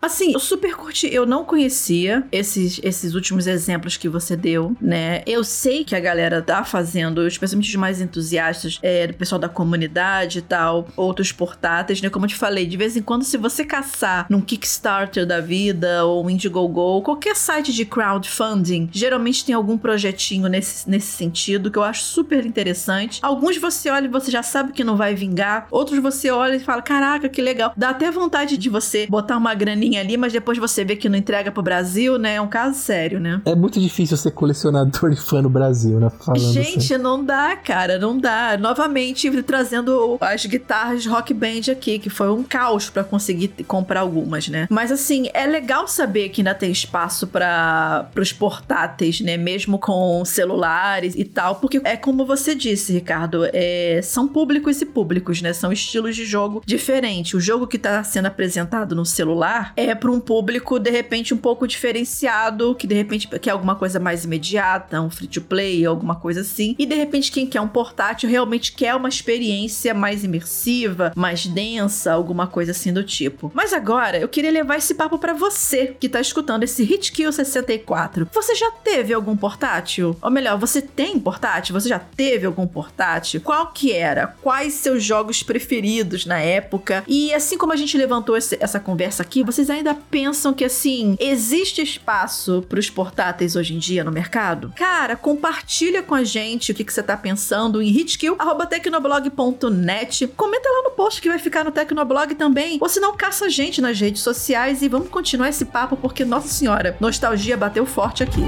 Assim, 0.00 0.32
eu 0.32 0.38
super 0.38 0.76
curti. 0.76 1.12
Eu 1.12 1.26
não 1.26 1.44
conhecia 1.44 2.24
esses, 2.30 2.80
esses 2.82 3.14
últimos 3.14 3.46
exemplos 3.46 3.96
que 3.96 4.08
você 4.08 4.36
deu, 4.36 4.76
né? 4.80 5.22
Eu 5.26 5.42
sei 5.42 5.84
que 5.84 5.96
a 5.96 6.00
galera 6.00 6.40
tá 6.42 6.64
fazendo, 6.64 7.26
especialmente 7.26 7.70
os 7.70 7.76
mais 7.76 8.00
entusiastas, 8.00 8.78
é, 8.82 9.06
do 9.06 9.14
pessoal 9.14 9.38
da 9.38 9.48
comunidade 9.48 10.38
e 10.38 10.42
tal, 10.42 10.86
outros 10.96 11.32
portáteis, 11.32 12.00
né? 12.00 12.10
Como 12.10 12.24
eu 12.24 12.28
te 12.28 12.36
falei, 12.36 12.66
de 12.66 12.76
vez 12.76 12.96
em 12.96 13.02
quando, 13.02 13.24
se 13.24 13.36
você 13.36 13.64
caçar 13.64 14.26
num 14.28 14.40
Kickstarter 14.40 15.26
da 15.26 15.40
vida 15.40 16.04
ou 16.04 16.24
um 16.24 16.30
Indiegogo, 16.30 17.02
qualquer 17.02 17.34
site 17.34 17.72
de 17.72 17.84
crowdfunding, 17.84 18.88
geralmente 18.92 19.44
tem 19.44 19.54
algum 19.54 19.78
projetinho 19.78 20.48
nesse, 20.48 20.88
nesse 20.88 21.08
sentido 21.08 21.70
que 21.70 21.78
eu 21.78 21.82
acho 21.82 22.02
super 22.02 22.44
interessante. 22.44 23.18
Alguns 23.22 23.56
você 23.56 23.90
olha 23.90 24.04
e 24.04 24.10
você 24.10 24.30
já 24.30 24.42
sabe 24.42 24.72
que 24.72 24.84
não 24.84 24.96
vai 24.96 25.14
vingar, 25.14 25.66
outros 25.70 25.98
você 25.98 26.30
olha 26.30 26.56
e 26.56 26.60
fala: 26.60 26.82
caraca, 26.82 27.28
que 27.28 27.40
legal. 27.40 27.72
Dá 27.76 27.90
até 27.90 28.10
vontade 28.10 28.56
de 28.56 28.68
você 28.68 29.06
botar 29.06 29.36
uma 29.36 29.54
graninha 29.54 29.85
ali, 29.94 30.16
mas 30.16 30.32
depois 30.32 30.58
você 30.58 30.84
vê 30.84 30.96
que 30.96 31.08
não 31.08 31.16
entrega 31.16 31.52
pro 31.52 31.62
Brasil, 31.62 32.18
né? 32.18 32.34
É 32.34 32.40
um 32.40 32.48
caso 32.48 32.78
sério, 32.78 33.20
né? 33.20 33.40
É 33.44 33.54
muito 33.54 33.78
difícil 33.78 34.16
ser 34.16 34.32
colecionador 34.32 35.10
de 35.10 35.20
fã 35.20 35.40
no 35.40 35.50
Brasil, 35.50 36.00
né? 36.00 36.10
Falando 36.24 36.52
Gente, 36.52 36.94
assim. 36.94 37.02
não 37.02 37.24
dá, 37.24 37.54
cara, 37.56 37.98
não 37.98 38.18
dá. 38.18 38.56
Novamente, 38.58 39.30
trazendo 39.42 40.16
as 40.20 40.44
guitarras 40.46 41.06
Rock 41.06 41.32
Band 41.32 41.70
aqui, 41.70 41.98
que 41.98 42.10
foi 42.10 42.30
um 42.30 42.42
caos 42.42 42.90
para 42.90 43.04
conseguir 43.04 43.48
comprar 43.66 44.00
algumas, 44.00 44.48
né? 44.48 44.66
Mas 44.70 44.90
assim, 44.90 45.28
é 45.32 45.46
legal 45.46 45.86
saber 45.86 46.30
que 46.30 46.40
ainda 46.40 46.54
tem 46.54 46.70
espaço 46.70 47.26
para 47.26 48.08
os 48.16 48.32
portáteis, 48.32 49.20
né? 49.20 49.36
Mesmo 49.36 49.78
com 49.78 50.24
celulares 50.24 51.14
e 51.16 51.24
tal, 51.24 51.56
porque 51.56 51.80
é 51.84 51.96
como 51.96 52.24
você 52.24 52.54
disse, 52.54 52.92
Ricardo, 52.92 53.48
é, 53.52 54.00
são 54.02 54.26
públicos 54.26 54.80
e 54.80 54.86
públicos, 54.86 55.42
né? 55.42 55.52
São 55.52 55.72
estilos 55.72 56.16
de 56.16 56.24
jogo 56.24 56.62
diferentes. 56.64 57.34
O 57.34 57.40
jogo 57.40 57.66
que 57.66 57.78
tá 57.78 58.02
sendo 58.02 58.26
apresentado 58.26 58.94
no 58.94 59.04
celular 59.04 59.72
é 59.76 59.94
para 59.94 60.10
um 60.10 60.18
público 60.18 60.78
de 60.78 60.90
repente 60.90 61.34
um 61.34 61.36
pouco 61.36 61.66
diferenciado, 61.66 62.74
que 62.74 62.86
de 62.86 62.94
repente 62.94 63.28
quer 63.28 63.50
alguma 63.50 63.74
coisa 63.74 64.00
mais 64.00 64.24
imediata, 64.24 65.00
um 65.00 65.10
free 65.10 65.28
to 65.28 65.40
play, 65.42 65.84
alguma 65.84 66.16
coisa 66.16 66.40
assim. 66.40 66.74
E 66.78 66.86
de 66.86 66.94
repente 66.94 67.30
quem 67.30 67.46
quer 67.46 67.60
um 67.60 67.68
portátil 67.68 68.28
realmente 68.28 68.72
quer 68.72 68.94
uma 68.94 69.08
experiência 69.08 69.92
mais 69.92 70.24
imersiva, 70.24 71.12
mais 71.14 71.46
densa, 71.46 72.12
alguma 72.12 72.46
coisa 72.46 72.72
assim 72.72 72.92
do 72.92 73.04
tipo. 73.04 73.52
Mas 73.54 73.72
agora 73.72 74.18
eu 74.18 74.28
queria 74.28 74.50
levar 74.50 74.76
esse 74.76 74.94
papo 74.94 75.18
para 75.18 75.34
você 75.34 75.96
que 75.98 76.08
tá 76.08 76.20
escutando 76.20 76.62
esse 76.62 76.82
Hitkill 76.82 77.32
64. 77.32 78.28
Você 78.32 78.54
já 78.54 78.70
teve 78.70 79.12
algum 79.12 79.36
portátil? 79.36 80.16
Ou 80.22 80.30
melhor, 80.30 80.58
você 80.58 80.80
tem 80.80 81.18
portátil? 81.18 81.74
Você 81.74 81.88
já 81.88 81.98
teve 81.98 82.46
algum 82.46 82.66
portátil? 82.66 83.40
Qual 83.40 83.66
que 83.68 83.92
era? 83.92 84.28
Quais 84.42 84.74
seus 84.74 85.02
jogos 85.02 85.42
preferidos 85.42 86.24
na 86.24 86.38
época? 86.38 87.04
E 87.06 87.34
assim 87.34 87.58
como 87.58 87.72
a 87.72 87.76
gente 87.76 87.96
levantou 87.98 88.36
esse, 88.36 88.56
essa 88.60 88.80
conversa 88.80 89.22
aqui, 89.22 89.42
vocês 89.42 89.65
vocês 89.66 89.78
ainda 89.78 89.94
pensam 89.94 90.52
que 90.54 90.64
assim, 90.64 91.16
existe 91.18 91.82
espaço 91.82 92.64
para 92.68 92.78
os 92.78 92.88
portáteis 92.88 93.56
hoje 93.56 93.74
em 93.74 93.78
dia 93.78 94.04
no 94.04 94.12
mercado? 94.12 94.72
Cara, 94.76 95.16
compartilha 95.16 96.04
com 96.04 96.14
a 96.14 96.22
gente 96.22 96.70
o 96.70 96.74
que, 96.74 96.84
que 96.84 96.92
você 96.92 97.02
tá 97.02 97.16
pensando 97.16 97.82
em 97.82 97.88
hitkill@tecnoblog.net. 97.88 100.28
Comenta 100.28 100.68
lá 100.68 100.84
no 100.84 100.92
post 100.92 101.20
que 101.20 101.28
vai 101.28 101.40
ficar 101.40 101.64
no 101.64 101.72
Tecnoblog 101.72 102.36
também. 102.36 102.78
Ou 102.80 102.88
se 102.88 103.00
não, 103.00 103.16
caça 103.16 103.46
a 103.46 103.48
gente 103.48 103.80
nas 103.80 103.98
redes 103.98 104.22
sociais 104.22 104.82
e 104.82 104.88
vamos 104.88 105.08
continuar 105.08 105.48
esse 105.48 105.64
papo 105.64 105.96
porque 105.96 106.24
nossa 106.24 106.46
senhora, 106.48 106.96
nostalgia 107.00 107.56
bateu 107.56 107.84
forte 107.84 108.22
aqui. 108.22 108.42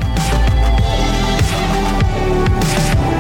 Vamos 2.95 3.18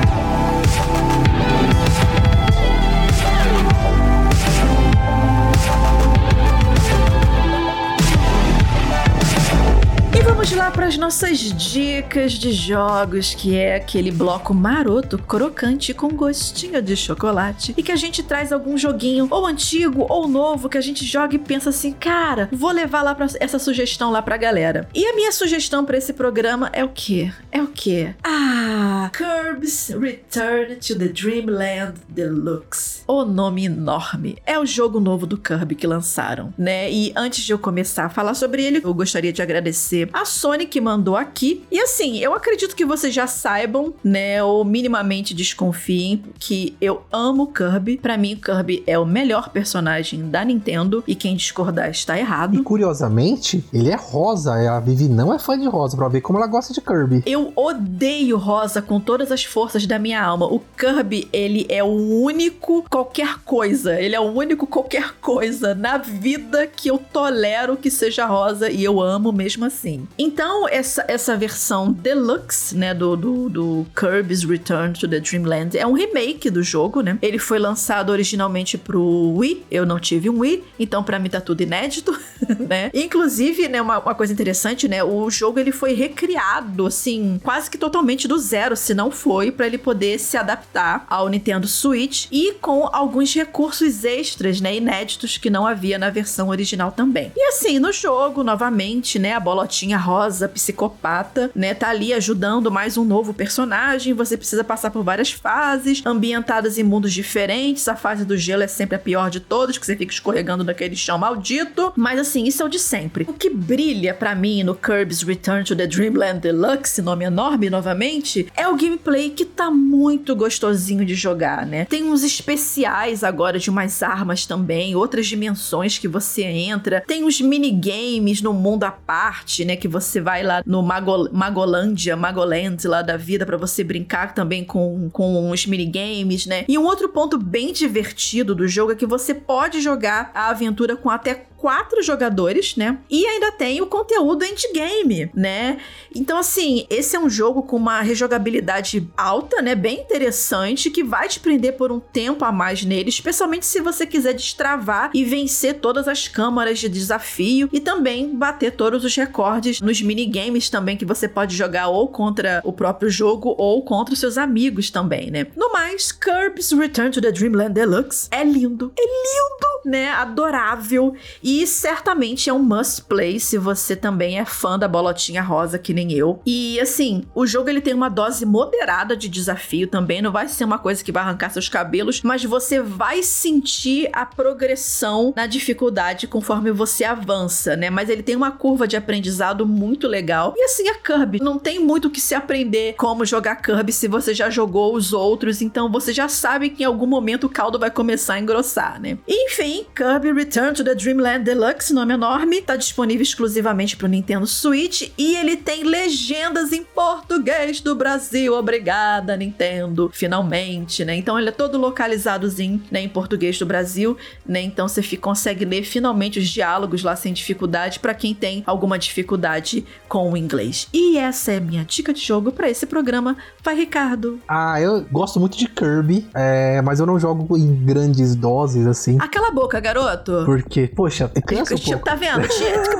as 10.88 10.96
nossas 10.96 11.38
dicas 11.40 12.32
de 12.32 12.50
jogos, 12.50 13.34
que 13.34 13.54
é 13.54 13.76
aquele 13.76 14.10
bloco 14.10 14.54
maroto, 14.54 15.18
crocante 15.18 15.92
com 15.92 16.08
gostinho 16.08 16.80
de 16.80 16.96
chocolate 16.96 17.74
e 17.76 17.82
que 17.82 17.92
a 17.92 17.96
gente 17.96 18.22
traz 18.22 18.52
algum 18.52 18.78
joguinho 18.78 19.28
ou 19.30 19.44
antigo 19.44 20.06
ou 20.08 20.26
novo 20.26 20.66
que 20.66 20.78
a 20.78 20.80
gente 20.80 21.04
joga 21.04 21.34
e 21.34 21.38
pensa 21.38 21.68
assim, 21.68 21.92
cara, 21.92 22.48
vou 22.50 22.70
levar 22.70 23.02
lá 23.02 23.14
pra, 23.14 23.26
essa 23.38 23.58
sugestão 23.58 24.10
lá 24.10 24.22
pra 24.22 24.38
galera. 24.38 24.88
E 24.94 25.04
a 25.04 25.14
minha 25.14 25.30
sugestão 25.30 25.84
para 25.84 25.98
esse 25.98 26.14
programa 26.14 26.70
é 26.72 26.82
o 26.82 26.88
quê? 26.88 27.30
É 27.52 27.60
o 27.60 27.66
quê? 27.66 28.14
Ah, 28.24 29.10
Kirby's 29.12 29.90
Return 29.90 30.76
to 30.76 30.98
the 30.98 31.08
Dreamland 31.08 31.96
Deluxe. 32.08 32.97
O 33.10 33.24
nome 33.24 33.64
enorme. 33.64 34.36
É 34.44 34.58
o 34.58 34.66
jogo 34.66 35.00
novo 35.00 35.26
do 35.26 35.38
Kirby 35.38 35.74
que 35.74 35.86
lançaram, 35.86 36.52
né? 36.58 36.92
E 36.92 37.10
antes 37.16 37.42
de 37.42 37.50
eu 37.52 37.58
começar 37.58 38.04
a 38.04 38.08
falar 38.10 38.34
sobre 38.34 38.62
ele, 38.62 38.82
eu 38.84 38.92
gostaria 38.92 39.32
de 39.32 39.40
agradecer 39.40 40.10
a 40.12 40.26
Sony 40.26 40.66
que 40.66 40.78
mandou 40.78 41.16
aqui. 41.16 41.64
E 41.70 41.80
assim, 41.80 42.18
eu 42.18 42.34
acredito 42.34 42.76
que 42.76 42.84
vocês 42.84 43.14
já 43.14 43.26
saibam, 43.26 43.94
né, 44.04 44.42
ou 44.44 44.62
minimamente 44.62 45.32
desconfiem 45.32 46.22
que 46.38 46.76
eu 46.82 47.02
amo 47.10 47.46
Kirby. 47.50 47.96
Para 47.96 48.18
mim, 48.18 48.36
Kirby 48.36 48.82
é 48.86 48.98
o 48.98 49.06
melhor 49.06 49.48
personagem 49.48 50.28
da 50.28 50.44
Nintendo 50.44 51.02
e 51.06 51.14
quem 51.14 51.34
discordar 51.34 51.88
está 51.88 52.18
E 52.18 52.20
errado. 52.20 52.62
curiosamente, 52.62 53.64
ele 53.72 53.90
é 53.90 53.96
rosa. 53.96 54.52
A 54.52 54.80
Vivi 54.80 55.08
não 55.08 55.32
é 55.32 55.38
fã 55.38 55.58
de 55.58 55.66
rosa, 55.66 55.96
pra 55.96 56.08
ver 56.08 56.20
como 56.20 56.38
ela 56.38 56.46
gosta 56.46 56.74
de 56.74 56.80
Kirby. 56.82 57.22
Eu 57.24 57.54
odeio 57.56 58.36
rosa 58.36 58.82
com 58.82 59.00
todas 59.00 59.32
as 59.32 59.44
forças 59.44 59.86
da 59.86 59.98
minha 59.98 60.22
alma. 60.22 60.44
O 60.44 60.60
Kirby, 60.76 61.26
ele 61.32 61.64
é 61.70 61.82
o 61.82 61.86
único 62.22 62.82
qualquer 62.98 63.38
coisa. 63.44 64.00
Ele 64.00 64.16
é 64.16 64.20
o 64.20 64.24
único 64.24 64.66
qualquer 64.66 65.14
coisa 65.20 65.72
na 65.72 65.98
vida 65.98 66.66
que 66.66 66.88
eu 66.88 66.98
tolero 66.98 67.76
que 67.76 67.90
seja 67.90 68.26
rosa 68.26 68.68
e 68.68 68.82
eu 68.82 69.00
amo 69.00 69.30
mesmo 69.30 69.64
assim. 69.64 70.08
Então, 70.18 70.68
essa, 70.68 71.04
essa 71.06 71.36
versão 71.36 71.92
deluxe, 71.92 72.76
né, 72.76 72.92
do, 72.92 73.16
do, 73.16 73.48
do 73.48 73.86
Kirby's 73.94 74.42
Return 74.42 74.94
to 74.94 75.06
the 75.06 75.20
Dreamland 75.20 75.78
é 75.78 75.86
um 75.86 75.92
remake 75.92 76.50
do 76.50 76.60
jogo, 76.60 77.00
né? 77.00 77.16
Ele 77.22 77.38
foi 77.38 77.60
lançado 77.60 78.10
originalmente 78.10 78.76
pro 78.76 79.36
Wii. 79.36 79.64
Eu 79.70 79.86
não 79.86 80.00
tive 80.00 80.28
um 80.28 80.40
Wii, 80.40 80.64
então 80.78 81.04
pra 81.04 81.20
mim 81.20 81.30
tá 81.30 81.40
tudo 81.40 81.60
inédito, 81.60 82.18
né? 82.68 82.90
Inclusive, 82.92 83.68
né, 83.68 83.80
uma, 83.80 84.00
uma 84.00 84.14
coisa 84.14 84.32
interessante, 84.32 84.88
né? 84.88 85.04
O 85.04 85.30
jogo 85.30 85.60
ele 85.60 85.70
foi 85.70 85.92
recriado, 85.92 86.86
assim, 86.86 87.40
quase 87.44 87.70
que 87.70 87.78
totalmente 87.78 88.26
do 88.26 88.38
zero, 88.38 88.74
se 88.74 88.92
não 88.92 89.12
foi, 89.12 89.52
pra 89.52 89.68
ele 89.68 89.78
poder 89.78 90.18
se 90.18 90.36
adaptar 90.36 91.06
ao 91.08 91.28
Nintendo 91.28 91.68
Switch 91.68 92.26
e 92.32 92.54
com 92.54 92.87
alguns 92.92 93.34
recursos 93.34 94.04
extras, 94.04 94.60
né, 94.60 94.76
inéditos 94.76 95.36
que 95.36 95.50
não 95.50 95.66
havia 95.66 95.98
na 95.98 96.10
versão 96.10 96.48
original 96.48 96.92
também. 96.92 97.32
E 97.36 97.48
assim, 97.48 97.78
no 97.78 97.92
jogo, 97.92 98.42
novamente, 98.42 99.18
né, 99.18 99.34
a 99.34 99.40
bolotinha 99.40 99.98
rosa 99.98 100.48
psicopata, 100.48 101.50
né, 101.54 101.74
tá 101.74 101.88
ali 101.88 102.12
ajudando 102.12 102.70
mais 102.70 102.96
um 102.96 103.04
novo 103.04 103.34
personagem. 103.34 104.14
Você 104.14 104.36
precisa 104.36 104.64
passar 104.64 104.90
por 104.90 105.02
várias 105.02 105.32
fases, 105.32 106.02
ambientadas 106.04 106.78
em 106.78 106.82
mundos 106.82 107.12
diferentes. 107.12 107.88
A 107.88 107.96
fase 107.96 108.24
do 108.24 108.36
gelo 108.36 108.62
é 108.62 108.68
sempre 108.68 108.96
a 108.96 108.98
pior 108.98 109.30
de 109.30 109.40
todas, 109.40 109.78
que 109.78 109.86
você 109.86 109.96
fica 109.96 110.12
escorregando 110.12 110.64
naquele 110.64 110.96
chão 110.96 111.18
maldito. 111.18 111.92
Mas 111.96 112.18
assim, 112.18 112.44
isso 112.44 112.62
é 112.62 112.66
o 112.66 112.68
de 112.68 112.78
sempre. 112.78 113.24
O 113.28 113.32
que 113.32 113.50
brilha 113.50 114.14
pra 114.14 114.34
mim 114.34 114.62
no 114.62 114.74
Kirby's 114.74 115.22
Return 115.22 115.64
to 115.64 115.76
the 115.76 115.86
Dreamland 115.86 116.40
Deluxe, 116.40 117.02
nome 117.02 117.24
enorme 117.24 117.70
novamente, 117.70 118.48
é 118.56 118.66
o 118.66 118.76
gameplay 118.76 119.30
que 119.30 119.44
tá 119.44 119.70
muito 119.70 120.34
gostosinho 120.34 121.04
de 121.04 121.14
jogar, 121.14 121.66
né? 121.66 121.84
Tem 121.84 122.04
uns 122.04 122.22
especiais 122.22 122.77
agora 122.84 123.58
de 123.58 123.70
umas 123.70 124.02
armas 124.02 124.46
também, 124.46 124.94
outras 124.94 125.26
dimensões 125.26 125.98
que 125.98 126.08
você 126.08 126.42
entra. 126.42 127.02
Tem 127.06 127.24
uns 127.24 127.40
minigames 127.40 128.42
no 128.42 128.52
mundo 128.52 128.84
à 128.84 128.90
parte, 128.90 129.64
né? 129.64 129.76
Que 129.76 129.88
você 129.88 130.20
vai 130.20 130.42
lá 130.42 130.62
no 130.66 130.82
Mago, 130.82 131.28
Magolândia, 131.32 132.16
Magoland 132.16 132.86
lá 132.86 133.02
da 133.02 133.16
vida 133.16 133.44
pra 133.46 133.56
você 133.56 133.82
brincar 133.82 134.34
também 134.34 134.64
com, 134.64 135.08
com 135.10 135.50
uns 135.50 135.66
minigames, 135.66 136.46
né? 136.46 136.64
E 136.68 136.78
um 136.78 136.84
outro 136.84 137.08
ponto 137.08 137.38
bem 137.38 137.72
divertido 137.72 138.54
do 138.54 138.68
jogo 138.68 138.92
é 138.92 138.94
que 138.94 139.06
você 139.06 139.34
pode 139.34 139.80
jogar 139.80 140.30
a 140.34 140.50
aventura 140.50 140.96
com 140.96 141.10
até 141.10 141.34
quatro 141.58 142.02
jogadores, 142.02 142.76
né? 142.76 142.98
E 143.10 143.26
ainda 143.26 143.52
tem 143.52 143.82
o 143.82 143.86
conteúdo 143.86 144.44
endgame, 144.44 145.30
né? 145.34 145.78
Então, 146.14 146.38
assim, 146.38 146.86
esse 146.88 147.16
é 147.16 147.20
um 147.20 147.28
jogo 147.28 147.64
com 147.64 147.76
uma 147.76 148.00
rejogabilidade 148.00 149.08
alta, 149.16 149.60
né? 149.60 149.74
Bem 149.74 150.00
interessante, 150.00 150.90
que 150.90 151.02
vai 151.02 151.28
te 151.28 151.40
prender 151.40 151.76
por 151.76 151.90
um 151.90 151.98
tempo 151.98 152.44
a 152.44 152.52
mais 152.52 152.84
nele, 152.84 153.08
especialmente 153.08 153.66
se 153.66 153.80
você 153.80 154.06
quiser 154.06 154.34
destravar 154.34 155.10
e 155.12 155.24
vencer 155.24 155.74
todas 155.74 156.06
as 156.06 156.28
câmaras 156.28 156.78
de 156.78 156.88
desafio 156.88 157.68
e 157.72 157.80
também 157.80 158.34
bater 158.34 158.72
todos 158.72 159.04
os 159.04 159.14
recordes 159.16 159.80
nos 159.80 160.00
minigames 160.00 160.70
também 160.70 160.96
que 160.96 161.04
você 161.04 161.26
pode 161.26 161.56
jogar 161.56 161.88
ou 161.88 162.08
contra 162.08 162.62
o 162.64 162.72
próprio 162.72 163.10
jogo 163.10 163.54
ou 163.58 163.82
contra 163.82 164.14
os 164.14 164.20
seus 164.20 164.38
amigos 164.38 164.90
também, 164.90 165.30
né? 165.30 165.48
No 165.56 165.72
mais, 165.72 166.12
Kirby's 166.12 166.70
Return 166.70 167.10
to 167.10 167.20
the 167.20 167.32
Dreamland 167.32 167.72
Deluxe 167.72 168.28
é 168.30 168.44
lindo. 168.44 168.92
É 168.96 169.02
lindo, 169.02 169.90
né? 169.90 170.10
Adorável. 170.10 171.14
E 171.42 171.47
certamente 171.66 172.50
é 172.50 172.52
um 172.52 172.58
must 172.58 173.02
play 173.02 173.38
se 173.40 173.58
você 173.58 173.94
também 173.94 174.38
é 174.38 174.44
fã 174.44 174.78
da 174.78 174.88
bolotinha 174.88 175.42
rosa 175.42 175.78
que 175.78 175.94
nem 175.94 176.12
eu. 176.12 176.40
E 176.44 176.78
assim, 176.80 177.24
o 177.34 177.46
jogo 177.46 177.68
ele 177.68 177.80
tem 177.80 177.94
uma 177.94 178.08
dose 178.08 178.44
moderada 178.44 179.16
de 179.16 179.28
desafio 179.28 179.86
também, 179.86 180.22
não 180.22 180.32
vai 180.32 180.48
ser 180.48 180.64
uma 180.64 180.78
coisa 180.78 181.02
que 181.02 181.12
vai 181.12 181.22
arrancar 181.22 181.50
seus 181.50 181.68
cabelos, 181.68 182.22
mas 182.22 182.44
você 182.44 182.80
vai 182.80 183.22
sentir 183.22 184.08
a 184.12 184.26
progressão 184.26 185.32
na 185.36 185.46
dificuldade 185.46 186.26
conforme 186.26 186.72
você 186.72 187.04
avança, 187.04 187.76
né? 187.76 187.90
Mas 187.90 188.08
ele 188.08 188.22
tem 188.22 188.36
uma 188.36 188.50
curva 188.50 188.86
de 188.86 188.96
aprendizado 188.96 189.66
muito 189.66 190.06
legal. 190.06 190.54
E 190.56 190.64
assim, 190.64 190.88
a 190.88 190.94
Kirby 190.94 191.40
não 191.42 191.58
tem 191.58 191.78
muito 191.78 192.08
o 192.08 192.10
que 192.10 192.20
se 192.20 192.34
aprender 192.34 192.94
como 192.94 193.24
jogar 193.24 193.56
Kirby 193.56 193.92
se 193.92 194.08
você 194.08 194.34
já 194.34 194.50
jogou 194.50 194.94
os 194.94 195.12
outros, 195.12 195.62
então 195.62 195.90
você 195.90 196.12
já 196.12 196.28
sabe 196.28 196.70
que 196.70 196.82
em 196.82 196.86
algum 196.86 197.06
momento 197.06 197.44
o 197.44 197.50
caldo 197.50 197.78
vai 197.78 197.90
começar 197.90 198.34
a 198.34 198.40
engrossar, 198.40 199.00
né? 199.00 199.18
Enfim, 199.26 199.86
Kirby 199.94 200.32
Return 200.32 200.74
to 200.74 200.84
the 200.84 200.94
Dreamland 200.94 201.37
Deluxe, 201.44 201.92
nome 201.92 202.14
enorme, 202.14 202.60
tá 202.62 202.76
disponível 202.76 203.22
exclusivamente 203.22 203.96
pro 203.96 204.08
Nintendo 204.08 204.46
Switch 204.46 205.10
e 205.16 205.36
ele 205.36 205.56
tem 205.56 205.84
legendas 205.84 206.72
em 206.72 206.82
português 206.82 207.80
do 207.80 207.94
Brasil. 207.94 208.54
Obrigada, 208.54 209.36
Nintendo. 209.36 210.10
Finalmente, 210.12 211.04
né? 211.04 211.14
Então 211.14 211.38
ele 211.38 211.48
é 211.48 211.52
todo 211.52 211.78
localizadozinho, 211.78 212.82
né, 212.90 213.00
em 213.00 213.08
português 213.08 213.58
do 213.58 213.66
Brasil, 213.66 214.16
né? 214.46 214.60
Então 214.60 214.88
você 214.88 215.02
consegue 215.16 215.64
ler 215.64 215.84
finalmente 215.84 216.38
os 216.38 216.48
diálogos 216.48 217.02
lá 217.02 217.14
sem 217.16 217.32
dificuldade 217.32 218.00
para 218.00 218.14
quem 218.14 218.34
tem 218.34 218.62
alguma 218.66 218.98
dificuldade 218.98 219.84
com 220.08 220.32
o 220.32 220.36
inglês. 220.36 220.88
E 220.92 221.18
essa 221.18 221.52
é 221.52 221.56
a 221.58 221.60
minha 221.60 221.84
dica 221.84 222.12
de 222.12 222.20
jogo 222.20 222.52
para 222.52 222.68
esse 222.68 222.86
programa. 222.86 223.36
Vai, 223.62 223.76
Ricardo. 223.76 224.40
Ah, 224.48 224.80
eu 224.80 225.04
gosto 225.10 225.38
muito 225.38 225.56
de 225.56 225.68
Kirby, 225.68 226.26
é, 226.34 226.80
mas 226.82 227.00
eu 227.00 227.06
não 227.06 227.18
jogo 227.18 227.56
em 227.56 227.74
grandes 227.84 228.34
doses 228.34 228.86
assim. 228.86 229.18
Aquela 229.20 229.50
boca, 229.50 229.78
garoto. 229.78 230.42
Porque, 230.44 230.86
poxa, 230.86 231.27
cansa 231.28 231.74
um 231.74 231.76
Tipo, 231.76 231.90
pouco. 231.90 232.04
Tá 232.04 232.14
vendo? 232.14 232.48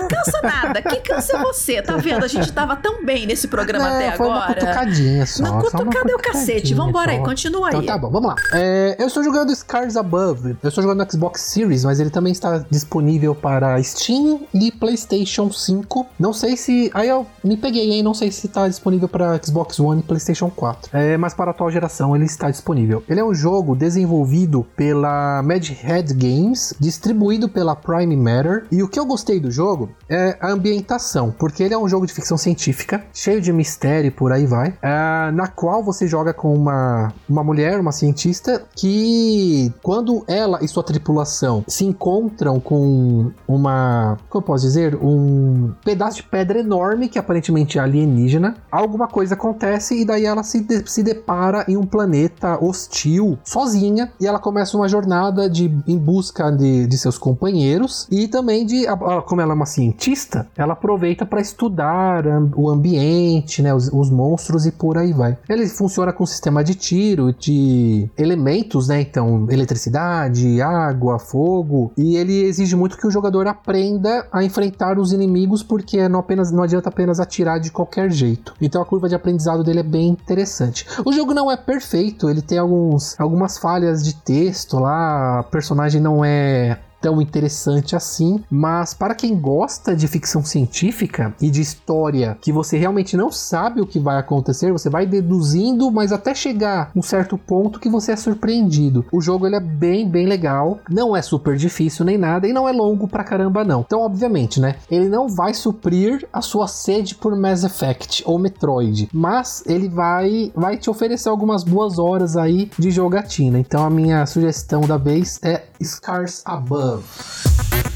Cansa 0.09 0.41
nada. 0.43 0.83
Quem 0.83 1.01
cansa 1.03 1.37
é 1.37 1.43
você, 1.43 1.83
tá 1.83 1.97
vendo? 1.97 2.25
A 2.25 2.29
gente 2.29 2.51
tava 2.53 2.77
tão 2.77 3.05
bem 3.05 3.27
nesse 3.27 3.49
programa 3.49 3.89
Não, 3.89 3.97
até 3.97 4.17
foi 4.17 4.27
uma 4.27 4.37
agora. 4.45 4.55
cutucadinha 4.61 5.27
só. 5.27 5.43
Não, 5.43 5.53
uma 5.55 5.63
cutucada 5.63 6.11
é 6.11 6.15
o 6.15 6.19
cacete. 6.19 6.75
Vambora 6.75 7.13
aí, 7.13 7.19
só. 7.19 7.25
continua 7.25 7.69
aí. 7.69 7.75
Então 7.75 7.87
tá 7.87 7.99
bom, 7.99 8.11
vamos 8.11 8.29
lá. 8.29 8.37
É, 8.53 8.97
eu 8.99 9.07
estou 9.07 9.23
jogando 9.23 9.55
Scars 9.55 9.97
Above. 9.97 10.57
Eu 10.63 10.69
estou 10.69 10.83
jogando 10.83 11.05
no 11.05 11.11
Xbox 11.11 11.41
Series, 11.43 11.85
mas 11.85 12.01
ele 12.01 12.11
também 12.11 12.33
está 12.33 12.65
disponível 12.71 13.35
para 13.35 13.83
Steam 13.83 14.41
e 14.55 14.71
PlayStation 14.73 15.51
5. 15.51 16.07
Não 16.19 16.33
sei 16.33 16.57
se. 16.57 16.91
Aí 16.95 17.09
eu 17.09 17.27
me 17.43 17.57
peguei, 17.57 17.91
hein? 17.93 18.03
Não 18.03 18.15
sei 18.15 18.31
se 18.31 18.47
está 18.47 18.67
disponível 18.69 19.09
para 19.09 19.39
Xbox 19.43 19.79
One 19.81 20.01
e 20.01 20.03
PlayStation 20.05 20.51
4. 20.51 20.91
É, 20.97 21.17
mas 21.17 21.35
para 21.35 21.51
a 21.51 21.53
atual 21.53 21.71
geração 21.71 22.15
ele 22.15 22.25
está 22.25 22.51
disponível. 22.51 23.03
Ele 23.09 23.21
é 23.21 23.25
um 23.25 23.35
jogo 23.35 23.75
desenvolvido 23.75 24.67
pela 24.77 25.43
Mad 25.43 25.67
Head 25.69 26.15
Games, 26.15 26.75
distribuído 26.79 27.49
pela 27.49 27.75
Prime 27.77 28.17
Matter. 28.19 28.67
E 28.71 28.83
o 28.83 28.89
que 28.89 28.99
eu 28.99 29.07
gostei 29.07 29.41
do 29.41 29.51
jogo 29.51 29.91
é 30.09 30.37
a 30.41 30.51
ambientação, 30.51 31.35
porque 31.39 31.63
ele 31.63 31.75
é 31.75 31.79
um 31.79 31.89
jogo 31.89 32.07
de 32.07 32.13
ficção 32.13 32.37
científica, 32.37 33.05
cheio 33.13 33.41
de 33.41 33.53
mistério 33.53 34.09
e 34.09 34.11
por 34.11 34.33
aí 34.33 34.47
vai, 34.47 34.75
é, 34.83 35.31
na 35.33 35.47
qual 35.49 35.83
você 35.83 36.07
joga 36.07 36.33
com 36.33 36.55
uma, 36.55 37.13
uma 37.29 37.45
mulher, 37.45 37.79
uma 37.81 37.93
cientista, 37.93 38.63
que 38.75 39.73
quando 39.83 40.25
ela 40.27 40.59
e 40.63 40.69
sua 40.69 40.83
tripulação 40.83 41.65
se 41.69 41.85
encontram 41.85 42.59
com 42.61 43.31
uma, 43.47 44.17
como 44.29 44.43
eu 44.43 44.47
posso 44.47 44.65
dizer, 44.65 44.97
um 44.97 45.73
pedaço 45.85 46.17
de 46.17 46.23
pedra 46.25 46.59
enorme 46.61 47.09
que 47.09 47.19
aparentemente 47.19 47.79
é 47.79 47.81
alienígena, 47.81 48.57
alguma 48.71 49.07
coisa 49.09 49.35
acontece 49.35 50.01
e 50.01 50.05
daí 50.05 50.25
ela 50.25 50.43
se, 50.43 50.61
de- 50.61 50.91
se 50.91 51.03
depara 51.03 51.65
em 51.69 51.77
um 51.77 51.87
planeta 51.87 52.59
hostil, 52.63 53.39
sozinha, 53.45 54.13
e 54.21 54.27
ela 54.27 54.39
começa 54.39 54.77
uma 54.77 54.89
jornada 54.89 55.49
de, 55.49 55.73
em 55.87 55.99
busca 55.99 56.51
de, 56.51 56.87
de 56.87 56.99
seus 56.99 57.19
companheiros, 57.19 58.07
E 58.11 58.29
também 58.29 58.65
de, 58.65 58.87
como 59.27 59.41
ela 59.41 59.53
é 59.53 59.55
uma 59.55 59.67
cientista, 59.67 60.47
ela 60.57 60.73
aproveita 60.73 61.27
para 61.27 61.41
estudar 61.41 62.25
o 62.57 62.69
ambiente, 62.69 63.63
né, 63.63 63.75
os, 63.75 63.89
os 63.93 64.11
monstros 64.11 64.67
e 64.67 64.73
por 64.73 64.97
aí 64.99 65.13
vai. 65.13 65.37
Ele 65.49 65.67
funciona 65.69 66.13
com 66.13 66.27
sistema 66.27 66.63
de 66.63 66.75
tiro, 66.75 67.33
de 67.33 68.09
elementos, 68.17 68.89
né, 68.89 69.01
então 69.01 69.47
eletricidade, 69.51 70.61
água, 70.61 71.19
fogo, 71.19 71.93
e 71.97 72.17
ele 72.17 72.43
exige 72.45 72.77
muito 72.77 72.97
que 72.97 73.07
o 73.07 73.11
jogador 73.11 73.47
aprenda 73.47 74.27
a 74.33 74.43
enfrentar 74.43 74.99
os 74.99 75.13
inimigos 75.13 75.63
porque 75.63 76.09
não 76.09 76.21
apenas 76.21 76.51
não 76.51 76.63
adianta 76.63 76.89
apenas 76.89 77.21
atirar 77.21 77.61
de 77.61 77.71
qualquer 77.71 78.11
jeito. 78.11 78.55
Então 78.61 78.81
a 78.81 78.87
curva 78.87 79.09
de 79.09 79.15
aprendizado 79.15 79.63
dele 79.65 79.81
é 79.81 79.85
bem 79.85 80.09
interessante. 80.09 80.87
O 81.05 81.13
jogo 81.13 81.35
não 81.35 81.51
é 81.51 81.57
perfeito, 81.57 82.29
ele 82.29 82.43
tem 82.43 82.59
alguns, 82.59 83.19
algumas 83.19 83.59
falhas 83.59 84.03
de 84.03 84.15
texto 84.15 84.79
lá, 84.79 85.43
personagem 85.51 86.01
não 86.01 86.25
é 86.25 86.79
tão 87.01 87.21
interessante 87.21 87.97
assim, 87.97 88.43
mas 88.51 88.95
para 88.95 89.15
quem 89.15 89.39
gosta 89.39 89.95
de 89.95 90.09
ficção 90.09 90.45
científica 90.45 91.35
e 91.41 91.51
de 91.51 91.61
história 91.61 92.37
que 92.41 92.53
você 92.53 92.77
realmente 92.77 93.17
não 93.17 93.31
sabe 93.31 93.81
o 93.81 93.87
que 93.87 93.99
vai 93.99 94.19
acontecer, 94.19 94.73
você 94.73 94.91
vai 94.91 95.07
deduzindo, 95.07 95.91
mas 95.91 96.13
até 96.13 96.35
chegar 96.35 96.91
um 96.95 97.03
certo 97.03 97.37
ponto 97.37 97.81
que 97.81 97.89
você 97.89 98.13
é 98.13 98.17
surpreendido. 98.17 99.05
O 99.13 99.21
jogo 99.21 99.47
ele 99.47 99.57
é 99.57 99.61
bem, 99.61 100.09
bem 100.09 100.27
legal, 100.27 100.81
não 100.91 101.17
é 101.17 101.23
super 101.23 101.57
difícil 101.57 102.05
nem 102.05 102.19
nada 102.19 102.47
e 102.47 102.53
não 102.53 102.69
é 102.69 102.73
longo 102.73 103.09
pra 103.09 103.25
caramba 103.25 103.65
não. 103.65 103.81
Então, 103.81 104.01
obviamente, 104.01 104.61
né, 104.61 104.77
ele 104.91 105.09
não 105.09 105.29
vai 105.29 105.55
suprir 105.55 106.27
a 106.33 106.41
sua 106.41 106.67
sede 106.67 107.15
por 107.15 107.37
Mass 107.37 107.65
Effect 107.65 108.23
ou 108.27 108.39
Metroid, 108.39 109.09
mas 109.13 109.63
ele 109.67 109.89
vai 109.89 110.53
vai 110.55 110.77
te 110.77 110.91
oferecer 110.91 111.29
algumas 111.29 111.63
boas 111.63 111.99
horas 111.99 112.37
aí 112.37 112.71
de 112.79 112.91
jogatina. 112.91 113.59
Então, 113.59 113.85
a 113.85 113.91
minha 113.91 114.25
sugestão 114.27 114.81
da 114.83 114.97
vez 114.97 115.39
é 115.43 115.65
Scars 115.83 116.43
Above. 116.45 116.88
E 116.89 117.88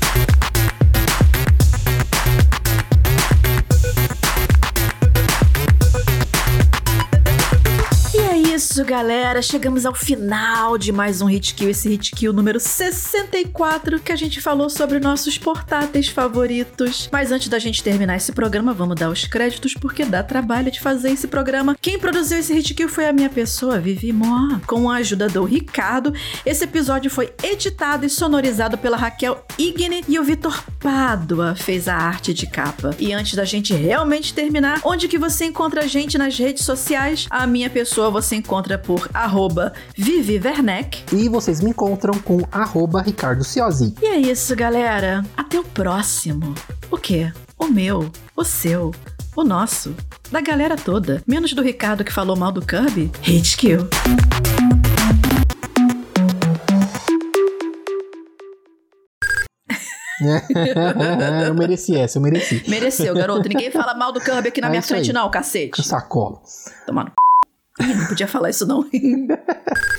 isso, 8.72 8.86
galera. 8.86 9.42
Chegamos 9.42 9.84
ao 9.84 9.94
final 9.94 10.78
de 10.78 10.90
mais 10.92 11.20
um 11.20 11.26
Hit 11.26 11.52
Kill, 11.54 11.68
esse 11.68 11.90
Hit 11.90 12.12
Kill 12.12 12.32
número 12.32 12.58
64, 12.58 14.00
que 14.00 14.10
a 14.10 14.16
gente 14.16 14.40
falou 14.40 14.70
sobre 14.70 14.98
nossos 14.98 15.36
portáteis 15.36 16.08
favoritos. 16.08 17.06
Mas 17.12 17.30
antes 17.30 17.48
da 17.48 17.58
gente 17.58 17.82
terminar 17.82 18.16
esse 18.16 18.32
programa, 18.32 18.72
vamos 18.72 18.96
dar 18.96 19.10
os 19.10 19.26
créditos, 19.26 19.74
porque 19.74 20.06
dá 20.06 20.22
trabalho 20.22 20.70
de 20.70 20.80
fazer 20.80 21.10
esse 21.10 21.28
programa. 21.28 21.76
Quem 21.78 21.98
produziu 21.98 22.38
esse 22.38 22.54
Hit 22.54 22.72
Kill 22.72 22.88
foi 22.88 23.06
a 23.06 23.12
minha 23.12 23.28
pessoa, 23.28 23.78
Vivi 23.78 24.10
Moa, 24.10 24.58
com 24.66 24.88
a 24.88 24.96
ajuda 24.96 25.28
do 25.28 25.44
Ricardo. 25.44 26.14
Esse 26.46 26.64
episódio 26.64 27.10
foi 27.10 27.30
editado 27.42 28.06
e 28.06 28.08
sonorizado 28.08 28.78
pela 28.78 28.96
Raquel 28.96 29.44
Igne 29.58 30.02
e 30.08 30.18
o 30.18 30.24
Vitor 30.24 30.64
Pádua 30.80 31.54
fez 31.54 31.88
a 31.88 31.94
arte 31.94 32.32
de 32.32 32.46
capa. 32.46 32.96
E 32.98 33.12
antes 33.12 33.34
da 33.34 33.44
gente 33.44 33.74
realmente 33.74 34.32
terminar, 34.32 34.80
onde 34.82 35.08
que 35.08 35.18
você 35.18 35.44
encontra 35.44 35.82
a 35.82 35.86
gente 35.86 36.16
nas 36.16 36.38
redes 36.38 36.64
sociais? 36.64 37.26
A 37.28 37.46
minha 37.46 37.68
pessoa 37.68 38.10
você 38.10 38.36
encontra 38.36 38.61
por 38.78 39.08
arroba 39.12 39.72
Vivi 39.96 40.40
Werneck. 40.42 41.04
E 41.14 41.28
vocês 41.28 41.60
me 41.60 41.70
encontram 41.70 42.14
com 42.20 42.40
arroba 42.50 43.02
Ricardo 43.02 43.44
Ciosi. 43.44 43.94
E 44.00 44.06
é 44.06 44.16
isso, 44.16 44.54
galera. 44.56 45.24
Até 45.36 45.58
o 45.58 45.64
próximo. 45.64 46.54
O 46.90 46.96
quê? 46.96 47.32
O 47.58 47.66
meu, 47.66 48.10
o 48.36 48.44
seu, 48.44 48.92
o 49.36 49.44
nosso, 49.44 49.94
da 50.30 50.40
galera 50.40 50.76
toda. 50.76 51.22
Menos 51.26 51.52
do 51.52 51.62
Ricardo 51.62 52.04
que 52.04 52.12
falou 52.12 52.36
mal 52.36 52.52
do 52.52 52.62
Kirby. 52.62 53.10
Hate 53.20 53.56
kill. 53.56 53.88
eu 61.46 61.54
mereci 61.54 61.96
essa, 61.96 62.18
eu 62.18 62.22
mereci. 62.22 62.62
Mereceu, 62.68 63.14
garoto. 63.14 63.48
Ninguém 63.48 63.70
fala 63.70 63.94
mal 63.94 64.12
do 64.12 64.20
Kirby 64.20 64.48
aqui 64.48 64.60
na 64.60 64.68
É 64.68 64.70
minha 64.70 64.82
frente, 64.82 65.10
aí. 65.10 65.14
não, 65.14 65.30
cacete. 65.30 65.82
Sacola. 65.82 66.40
C... 66.44 66.70
Ih, 67.80 67.94
não 67.94 68.06
podia 68.06 68.28
falar 68.28 68.50
isso, 68.50 68.66
não. 68.66 68.84